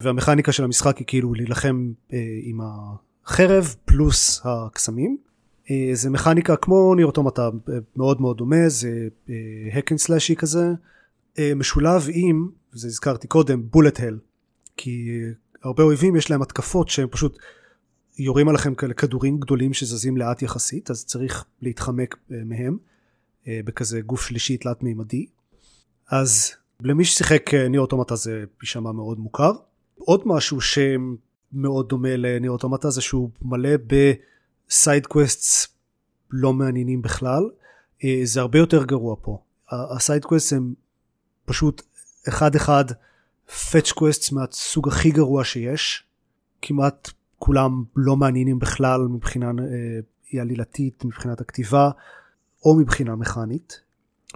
והמכניקה 0.00 0.52
של 0.52 0.64
המשחק 0.64 0.98
היא 0.98 1.06
כאילו 1.06 1.34
להילחם 1.34 1.92
עם 2.42 2.60
החרב 3.24 3.74
פלוס 3.84 4.40
הקסמים. 4.44 5.16
זה 5.92 6.10
מכניקה 6.10 6.56
כמו 6.56 6.94
ניר 6.94 7.06
אוטומטה 7.06 7.48
מאוד 7.96 8.20
מאוד 8.20 8.36
דומה 8.36 8.68
זה 8.68 9.08
slashy 9.96 10.36
כזה 10.36 10.72
משולב 11.56 12.06
עם 12.12 12.48
וזה 12.74 12.88
הזכרתי 12.88 13.28
קודם, 13.28 13.70
bullet 13.70 14.00
hell. 14.00 14.18
כי 14.76 15.20
הרבה 15.62 15.82
אויבים 15.82 16.16
יש 16.16 16.30
להם 16.30 16.42
התקפות 16.42 16.88
שהם 16.88 17.08
פשוט 17.08 17.38
יורים 18.18 18.48
עליכם 18.48 18.74
כאלה 18.74 18.94
כדורים 18.94 19.40
גדולים 19.40 19.72
שזזים 19.72 20.16
לאט 20.16 20.42
יחסית, 20.42 20.90
אז 20.90 21.04
צריך 21.04 21.44
להתחמק 21.62 22.16
אה, 22.32 22.36
מהם 22.44 22.78
אה, 23.48 23.60
בכזה 23.64 24.00
גוף 24.00 24.20
שלישי 24.20 24.56
תלת 24.56 24.82
מימדי. 24.82 25.26
אז 26.10 26.52
למי 26.80 27.04
ששיחק 27.04 27.54
אה, 27.54 27.68
ניר 27.68 27.80
אוטומטה 27.80 28.16
זה 28.16 28.44
יישמע 28.62 28.92
מאוד 28.92 29.18
מוכר. 29.18 29.52
עוד 29.98 30.22
משהו 30.26 30.58
שמאוד 30.60 31.88
דומה 31.88 32.16
לניר 32.16 32.50
אוטומטה 32.50 32.90
זה 32.90 33.00
שהוא 33.00 33.30
מלא 33.42 33.70
ב-side 33.86 35.06
quests 35.06 35.68
לא 36.30 36.52
מעניינים 36.52 37.02
בכלל. 37.02 37.50
זה 38.24 38.40
הרבה 38.40 38.58
יותר 38.58 38.84
גרוע 38.84 39.16
פה. 39.22 39.38
ה-side 39.70 40.24
quests 40.24 40.52
הם 40.52 40.74
פשוט 41.46 41.82
אחד 42.28 42.54
אחד 42.54 42.84
fetch 43.70 43.92
quests 43.92 44.32
מהסוג 44.32 44.88
הכי 44.88 45.10
גרוע 45.10 45.44
שיש 45.44 46.04
כמעט 46.62 47.10
כולם 47.38 47.84
לא 47.96 48.16
מעניינים 48.16 48.58
בכלל 48.58 49.00
מבחינה 49.00 49.50
אה, 50.34 50.40
עלילתית 50.40 51.04
מבחינת 51.04 51.40
הכתיבה 51.40 51.90
או 52.64 52.76
מבחינה 52.76 53.16
מכנית 53.16 53.80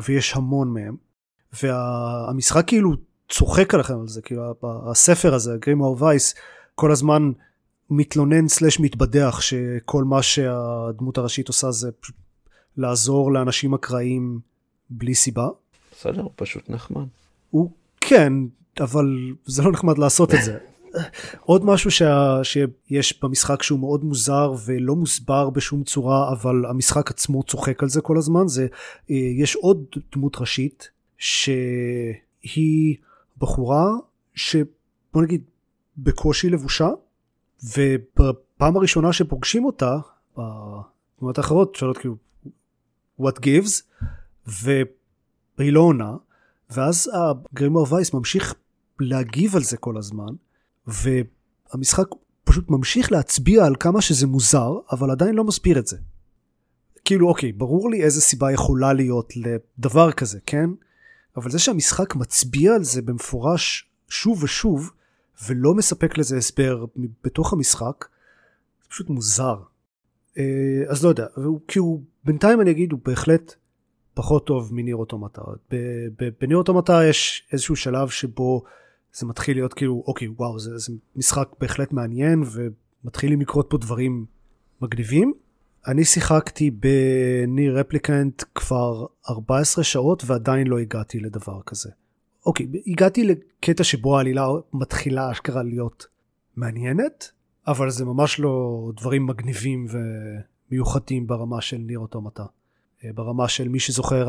ויש 0.05 0.37
המון 0.37 0.69
מהם 0.69 0.97
והמשחק 1.63 2.67
כאילו 2.67 2.93
צוחק 3.29 3.75
עליכם 3.75 4.01
על 4.01 4.09
זה 4.09 4.23
כאילו 4.23 4.43
הספר 4.91 5.35
הזה 5.35 5.57
גרימור 5.61 6.03
וייס 6.03 6.35
כל 6.75 6.93
הזמן 6.93 7.31
מתלונן 7.91 8.49
סלש 8.49 8.81
מתבדח 8.81 9.41
שכל 9.41 10.05
מה 10.05 10.23
שהדמות 10.23 11.19
הראשית 11.19 11.49
עושה 11.49 11.71
זה 11.71 11.91
לעזור 12.77 13.33
לאנשים 13.33 13.75
אקראיים 13.75 14.41
בלי 14.91 15.15
סיבה. 15.15 15.49
בסדר, 16.01 16.23
הוא 16.23 16.31
פשוט 16.37 16.71
נחמד. 16.71 17.05
הוא 17.51 17.71
כן, 18.01 18.33
אבל 18.81 19.07
זה 19.45 19.63
לא 19.63 19.73
נחמד 19.73 19.99
לעשות 19.99 20.35
את 20.35 20.39
זה. 20.45 20.59
עוד 21.41 21.65
משהו 21.65 21.91
שה, 21.91 22.41
שיש 22.43 23.21
במשחק 23.23 23.63
שהוא 23.63 23.81
מאוד 23.81 24.05
מוזר 24.05 24.53
ולא 24.67 24.97
מוסבר 24.97 25.51
בשום 25.51 25.85
צורה 25.85 26.33
אבל 26.33 26.67
המשחק 26.67 27.11
עצמו 27.11 27.43
צוחק 27.43 27.83
על 27.83 27.89
זה 27.89 28.01
כל 28.01 28.19
הזמן 28.19 28.49
זה 28.49 28.67
אה, 29.11 29.17
יש 29.17 29.57
עוד 29.57 29.85
דמות 30.13 30.37
ראשית 30.37 30.91
שהיא 31.19 32.97
בחורה 33.39 33.87
שבוא 34.35 35.23
נגיד 35.23 35.43
בקושי 35.99 36.51
לבושה 36.51 36.89
ובפעם 37.65 38.77
הראשונה 38.77 39.13
שפוגשים 39.13 39.65
אותה 39.65 39.99
בתמונות 40.33 41.39
האחרות 41.39 41.75
שואלות 41.75 41.99
כאילו 41.99 42.17
what 43.21 43.35
gives 43.45 43.83
והיא 45.61 45.73
לא 45.73 45.81
עונה 45.81 46.17
ואז 46.71 47.11
הגרימור 47.15 47.87
וייס 47.95 48.15
ממשיך 48.15 48.55
להגיב 49.01 49.57
על 49.57 49.63
זה 49.63 49.77
כל 49.77 49.97
הזמן, 49.99 50.35
והמשחק 50.87 52.07
פשוט 52.45 52.71
ממשיך 52.71 53.13
להצביע 53.13 53.65
על 53.65 53.77
כמה 53.81 54.01
שזה 54.01 54.27
מוזר, 54.27 54.73
אבל 54.93 55.11
עדיין 55.11 55.35
לא 55.35 55.45
מסביר 55.45 55.79
את 55.79 55.87
זה. 55.87 55.97
כאילו, 57.05 57.29
אוקיי, 57.29 57.53
ברור 57.53 57.91
לי 57.91 58.03
איזה 58.03 58.21
סיבה 58.21 58.53
יכולה 58.53 58.93
להיות 58.93 59.33
לדבר 59.37 60.13
כזה, 60.13 60.39
כן? 60.47 60.71
אבל 61.37 61.51
זה 61.51 61.59
שהמשחק 61.59 62.15
מצביע 62.15 62.75
על 62.75 62.85
זה 62.85 63.03
במפורש 63.03 63.91
שוב 64.09 64.45
ושוב, 64.45 64.91
ולא 65.49 65.75
מספק 65.75 66.19
לזה 66.19 66.37
הסבר 66.37 66.85
בתוך 67.25 67.53
המשחק, 67.53 68.05
זה 68.83 68.89
פשוט 68.89 69.11
מוזר. 69.11 69.57
אה, 70.39 70.45
אז 70.89 71.05
לא 71.05 71.09
יודע, 71.09 71.27
כי 71.69 71.79
הוא, 71.79 72.03
בינתיים 72.25 72.61
אני 72.61 72.71
אגיד, 72.71 72.93
הוא 72.93 73.01
בהחלט 73.05 73.55
פחות 74.21 74.47
טוב 74.47 74.75
מניר 74.75 74.97
אוטומטה. 74.97 75.43
בניר 76.41 76.57
אוטומטה 76.57 77.01
יש 77.09 77.49
איזשהו 77.53 77.77
שלב 77.77 78.09
שבו 78.09 78.62
זה 79.12 79.27
מתחיל 79.27 79.57
להיות 79.57 79.75
כאילו, 79.75 80.05
אוקיי, 80.07 80.29
וואו, 80.29 80.59
זה, 80.59 80.79
זה 80.79 80.93
משחק 81.16 81.49
בהחלט 81.61 81.93
מעניין, 81.93 82.43
ומתחילים 83.05 83.41
לקרות 83.41 83.66
פה 83.71 83.79
דברים 83.79 84.27
מגניבים. 84.81 85.33
אני 85.87 86.05
שיחקתי 86.05 86.71
בניר 86.71 87.79
רפליקנט 87.79 88.43
כבר 88.55 89.07
14 89.31 89.85
שעות 89.85 90.23
ועדיין 90.27 90.66
לא 90.66 90.79
הגעתי 90.79 91.21
לדבר 91.21 91.61
כזה. 91.66 91.91
אוקיי, 92.47 92.66
הגעתי 92.87 93.25
לקטע 93.25 93.85
שבו 93.85 94.18
העלילה 94.18 94.47
מתחילה 94.73 95.31
אשכרה 95.31 95.62
להיות 95.62 96.07
מעניינת, 96.57 97.31
אבל 97.66 97.91
זה 97.91 98.05
ממש 98.05 98.41
לא 98.41 98.85
דברים 98.97 99.27
מגניבים 99.27 99.87
ומיוחדים 100.71 101.27
ברמה 101.27 101.61
של 101.61 101.79
ניר 101.79 101.99
אוטומטה. 101.99 102.45
אה, 103.05 103.11
ברמה 103.15 103.49
של 103.49 103.69
מי 103.69 103.81
שזוכר, 103.81 104.29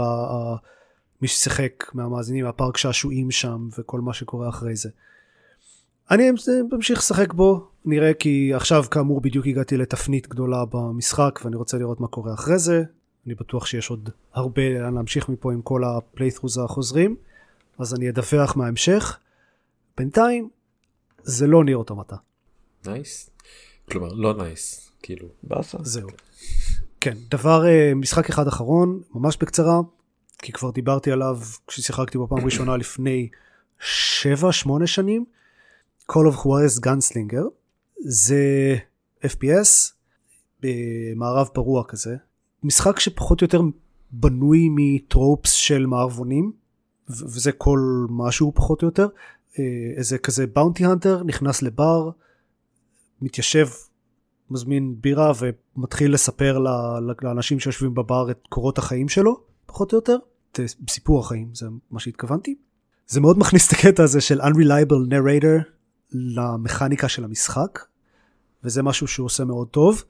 מי 1.22 1.28
ששיחק 1.28 1.92
מהמאזינים, 1.94 2.46
הפארק 2.46 2.78
שעשועים 2.78 3.32
שם 3.32 3.70
וכל 3.78 4.02
מה 4.02 4.14
שקורה 4.14 4.50
אחרי 4.50 4.76
זה. 4.76 4.90
אני 6.12 6.32
ממשיך 6.72 7.00
לשחק 7.00 7.34
בו, 7.34 7.68
נראה 7.86 8.14
כי 8.14 8.52
עכשיו 8.54 8.84
כאמור 8.92 9.22
בדיוק 9.22 9.48
הגעתי 9.48 9.78
לתפנית 9.78 10.28
גדולה 10.28 10.66
במשחק 10.66 11.40
ואני 11.44 11.56
רוצה 11.56 11.78
לראות 11.78 12.00
מה 12.00 12.08
קורה 12.08 12.34
אחרי 12.34 12.60
זה. 12.60 12.84
אני 13.26 13.36
בטוח 13.36 13.66
שיש 13.66 13.90
עוד 13.90 14.10
הרבה 14.34 14.70
לאן 14.70 14.94
להמשיך 14.94 15.30
מפה 15.30 15.54
עם 15.54 15.62
כל 15.62 15.84
ה-playthroughs 15.84 16.58
החוזרים, 16.58 17.16
אז 17.80 17.94
אני 17.94 18.10
אדווח 18.10 18.56
מההמשך. 18.56 19.18
בינתיים, 19.98 20.50
זה 21.24 21.48
לא 21.48 21.64
ניר 21.64 21.78
אוטומטה. 21.78 22.16
nice? 22.86 23.30
כלומר, 23.92 24.14
לא 24.14 24.34
nice, 24.34 24.92
כאילו. 25.02 25.28
באסה. 25.44 25.78
זהו. 25.82 26.10
כן, 27.02 27.18
דבר, 27.32 27.66
אה, 27.66 27.96
משחק 27.96 28.30
אחד 28.30 28.48
אחרון, 28.48 29.02
ממש 29.16 29.38
בקצרה, 29.42 29.80
כי 30.38 30.52
כבר 30.52 30.72
דיברתי 30.72 31.12
עליו 31.12 31.40
כששיחקתי 31.68 32.18
בפעם 32.18 32.46
ראשונה 32.46 32.78
לפני 32.78 33.30
7-8 33.80 33.84
שנים. 34.86 35.26
Call 36.12 36.34
of 36.34 36.36
Juarez 36.36 36.86
Gunslinger 36.86 37.44
זה 38.00 38.76
FPS 39.24 39.94
במערב 40.60 41.48
פרוע 41.54 41.84
כזה. 41.88 42.16
משחק 42.64 43.00
שפחות 43.00 43.42
או 43.42 43.46
יותר 43.46 43.62
בנוי 44.12 44.68
מטרופס 44.72 45.52
של 45.52 45.86
מערבונים, 45.86 46.52
וזה 47.10 47.52
כל 47.52 47.80
משהו 48.10 48.52
פחות 48.56 48.82
או 48.82 48.88
יותר. 48.88 49.08
אה, 49.60 49.64
איזה 49.98 50.18
כזה 50.18 50.48
באונטי 50.48 50.86
הנטר 50.86 51.24
נכנס 51.24 51.62
לבר, 51.62 52.10
מתיישב, 53.22 53.68
מזמין 54.52 54.96
בירה 55.02 55.32
ומתחיל 55.40 56.14
לספר 56.14 56.58
לאנשים 57.22 57.60
שיושבים 57.60 57.94
בבר 57.94 58.32
את 58.32 58.40
קורות 58.50 58.78
החיים 58.78 59.10
שלו, 59.10 59.42
פחות 59.66 59.94
או 59.94 59.98
יותר. 59.98 60.18
סיפור 60.90 61.20
החיים, 61.20 61.50
זה 61.54 61.68
מה 61.92 62.00
שהתכוונתי. 62.00 62.56
זה 63.08 63.22
מאוד 63.22 63.40
מכניס 63.40 63.68
את 63.68 63.74
הקטע 63.74 64.04
הזה 64.04 64.22
של 64.22 64.42
Unreliable 64.42 65.10
Narrator 65.10 65.64
למכניקה 66.12 67.10
של 67.10 67.24
המשחק, 67.24 67.80
וזה 68.64 68.84
משהו 68.84 69.08
שהוא 69.08 69.26
עושה 69.26 69.46
מאוד 69.46 69.68
טוב. 69.68 70.04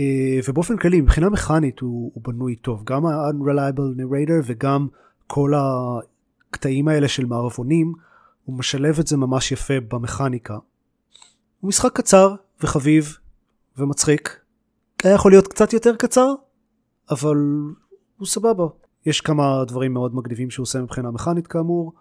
אה, 0.00 0.40
ובאופן 0.48 0.76
כללי, 0.76 1.00
מבחינה 1.00 1.30
מכנית 1.30 1.80
הוא, 1.80 2.12
הוא 2.14 2.22
בנוי 2.24 2.56
טוב, 2.56 2.84
גם 2.84 3.06
ה-Unreliable 3.06 4.00
Narrator 4.00 4.42
וגם 4.44 4.88
כל 5.26 5.52
הקטעים 5.56 6.88
האלה 6.88 7.08
של 7.08 7.26
מערבונים, 7.26 7.92
הוא 8.44 8.58
משלב 8.58 8.98
את 8.98 9.06
זה 9.06 9.16
ממש 9.16 9.52
יפה 9.52 9.74
במכניקה. 9.88 10.58
הוא 11.60 11.68
משחק 11.68 11.92
קצר 11.96 12.34
וחביב 12.60 13.16
ומצחיק. 13.76 14.40
היה 15.04 15.14
יכול 15.14 15.32
להיות 15.32 15.48
קצת 15.48 15.72
יותר 15.72 15.96
קצר, 15.96 16.34
אבל 17.10 17.36
הוא 18.16 18.26
סבבה. 18.26 18.64
יש 19.06 19.20
כמה 19.20 19.64
דברים 19.64 19.92
מאוד 19.92 20.14
מגניבים 20.14 20.50
שהוא 20.50 20.62
עושה 20.62 20.82
מבחינה 20.82 21.10
מכנית 21.10 21.46
כאמור, 21.46 21.92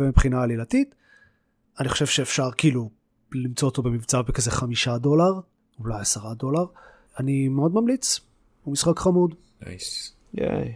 ומבחינה 0.00 0.42
עלילתית. 0.42 0.94
אני 1.80 1.88
חושב 1.88 2.06
שאפשר 2.06 2.50
כאילו 2.50 2.90
למצוא 3.32 3.68
אותו 3.68 3.82
במבצע 3.82 4.22
בכזה 4.22 4.50
חמישה 4.50 4.98
דולר, 4.98 5.32
אולי 5.78 6.00
עשרה 6.00 6.34
דולר. 6.34 6.64
אני 7.18 7.48
מאוד 7.48 7.74
ממליץ, 7.74 8.20
הוא 8.62 8.72
משחק 8.72 8.98
חמוד. 8.98 9.34
nice. 9.66 10.16
ייי. 10.34 10.74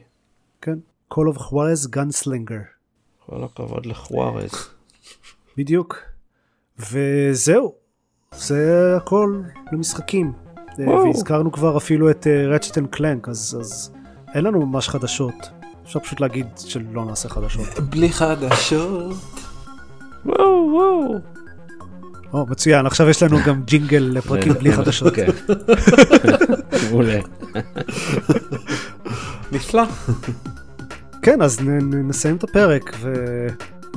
כן, 0.60 0.78
Call 1.14 1.34
of 1.34 1.38
Juarez 1.38 1.88
Gunslinger. 1.96 2.64
כל 3.26 3.44
הכבוד 3.44 3.86
לחוארז. 3.86 4.50
בדיוק. 5.56 5.96
וזהו, 6.78 7.74
זה 8.34 8.94
הכל 8.96 9.40
למשחקים. 9.72 10.32
וואו. 10.78 11.04
והזכרנו 11.06 11.52
כבר 11.52 11.76
אפילו 11.76 12.10
את 12.10 12.26
רצ'ט 12.48 12.78
אנד 12.78 12.86
קלנק, 12.90 13.28
אז, 13.28 13.90
אין 14.34 14.44
לנו 14.44 14.66
ממש 14.66 14.88
חדשות. 14.88 15.48
אפשר 15.84 16.00
פשוט 16.00 16.20
להגיד 16.20 16.46
שלא 16.56 17.04
נעשה 17.04 17.28
חדשות. 17.28 17.78
בלי 17.90 18.12
חדשות. 18.12 19.16
וואו 20.26 20.68
וואו. 20.72 21.14
או, 22.32 22.46
מצוין, 22.46 22.86
עכשיו 22.86 23.08
יש 23.08 23.22
לנו 23.22 23.38
גם 23.46 23.62
ג'ינגל 23.64 24.10
לפרקים 24.12 24.52
בלי 24.52 24.72
חדשות. 24.72 25.14
כן. 25.14 25.26
מעולה. 26.90 27.20
נפלא. 29.52 29.82
כן, 31.22 31.42
אז 31.42 31.60
נסיים 31.82 32.36
את 32.36 32.44
הפרק 32.44 32.96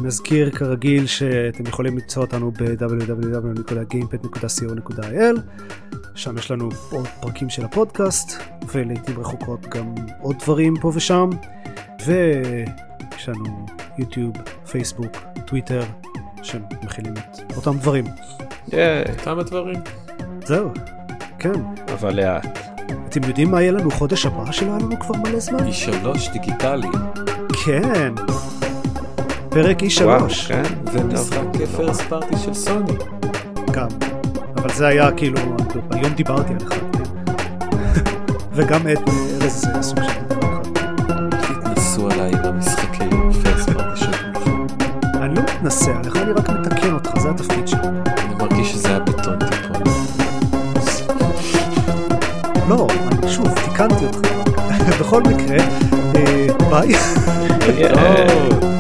ונזכיר 0.02 0.52
כרגיל 0.52 1.08
שאתם 1.08 1.64
יכולים 1.68 1.94
למצוא 1.94 2.24
אותנו 2.24 2.52
ב-www.gamepad.co.il 2.52 5.40
שם 6.16 6.38
יש 6.38 6.52
לנו 6.52 6.70
עוד 6.92 7.08
פרקים 7.22 7.50
של 7.50 7.66
הפודקאסט 7.66 8.42
ולעיתים 8.74 9.20
רחוקות 9.20 9.68
גם 9.68 9.96
עוד 10.22 10.36
דברים 10.40 10.74
פה 10.82 10.92
ושם 10.96 11.30
ויש 12.06 13.30
לנו 13.30 13.66
יוטיוב, 13.98 14.34
פייסבוק, 14.72 15.18
טוויטר 15.46 15.84
שמכילים 16.44 17.14
את 17.14 17.56
אותם 17.56 17.78
דברים. 17.78 18.06
ייי. 18.74 19.04
כמה 19.24 19.44
דברים. 19.44 19.80
זהו, 20.46 20.70
כן. 21.40 21.62
אבל 21.94 22.16
לאט. 22.16 22.60
אתם 23.10 23.24
יודעים 23.24 23.52
מה 23.52 23.62
יהיה 23.62 23.72
לנו 23.72 23.92
חודש 23.92 24.26
הבא 24.26 24.52
שלא 24.52 24.68
היה 24.68 24.78
לנו 24.78 25.00
כבר 25.00 25.16
מלא 25.18 25.40
זמן? 25.40 25.66
פי 25.66 25.74
שלוש 25.74 26.30
דיגיטלי. 26.30 26.88
כן. 27.66 28.14
פרק 29.50 29.80
E3. 29.84 30.04
וואו, 30.04 30.26
כן. 30.48 30.64
ומשחק 30.94 31.40
פרסט 31.78 32.02
פארטי 32.02 32.38
של 32.38 32.54
סוני. 32.54 32.92
גם. 33.72 33.88
אבל 34.58 34.70
זה 34.74 34.88
היה 34.88 35.12
כאילו, 35.12 35.40
היום 35.92 36.14
דיברתי 36.14 36.54
על 36.54 36.68
אחד. 36.68 36.76
כן. 36.94 37.04
וגם 38.56 38.82
את 38.94 39.00
ארז 39.42 39.52
זה 39.62 39.82
סוג 39.82 40.00
של 40.04 40.22
דבר 40.30 40.62
אחד. 40.62 41.30
תתנסו 41.64 42.10
עליי 42.12 42.32
עם 42.34 42.46
המשחקי 42.46 43.10
פרסט 43.44 43.70
פארטי 43.70 44.00
של 44.00 44.12
אני 45.22 45.36
לא 45.36 45.42
מתנשא 45.42 45.92
עליך, 45.92 46.16
אני 46.18 46.32
רק 46.32 46.50
מתקן 46.50 46.94
אותך, 46.94 47.20
זה 47.20 47.30
התפקיד 47.30 47.68
שלי. 47.68 47.80
אני 48.18 48.36
מרגיש 48.40 48.72
שזה 48.72 48.88
היה 48.90 49.00
בטון 49.00 49.38
טיפון. 49.40 49.84
לא, 52.70 52.88
אני- 53.12 53.30
שוב, 53.32 53.48
תיקנתי 53.54 54.06
אותך. 54.06 54.20
בכל 55.00 55.22
מקרה, 55.24 55.58
אה, 56.16 56.48
ביי. 56.70 56.94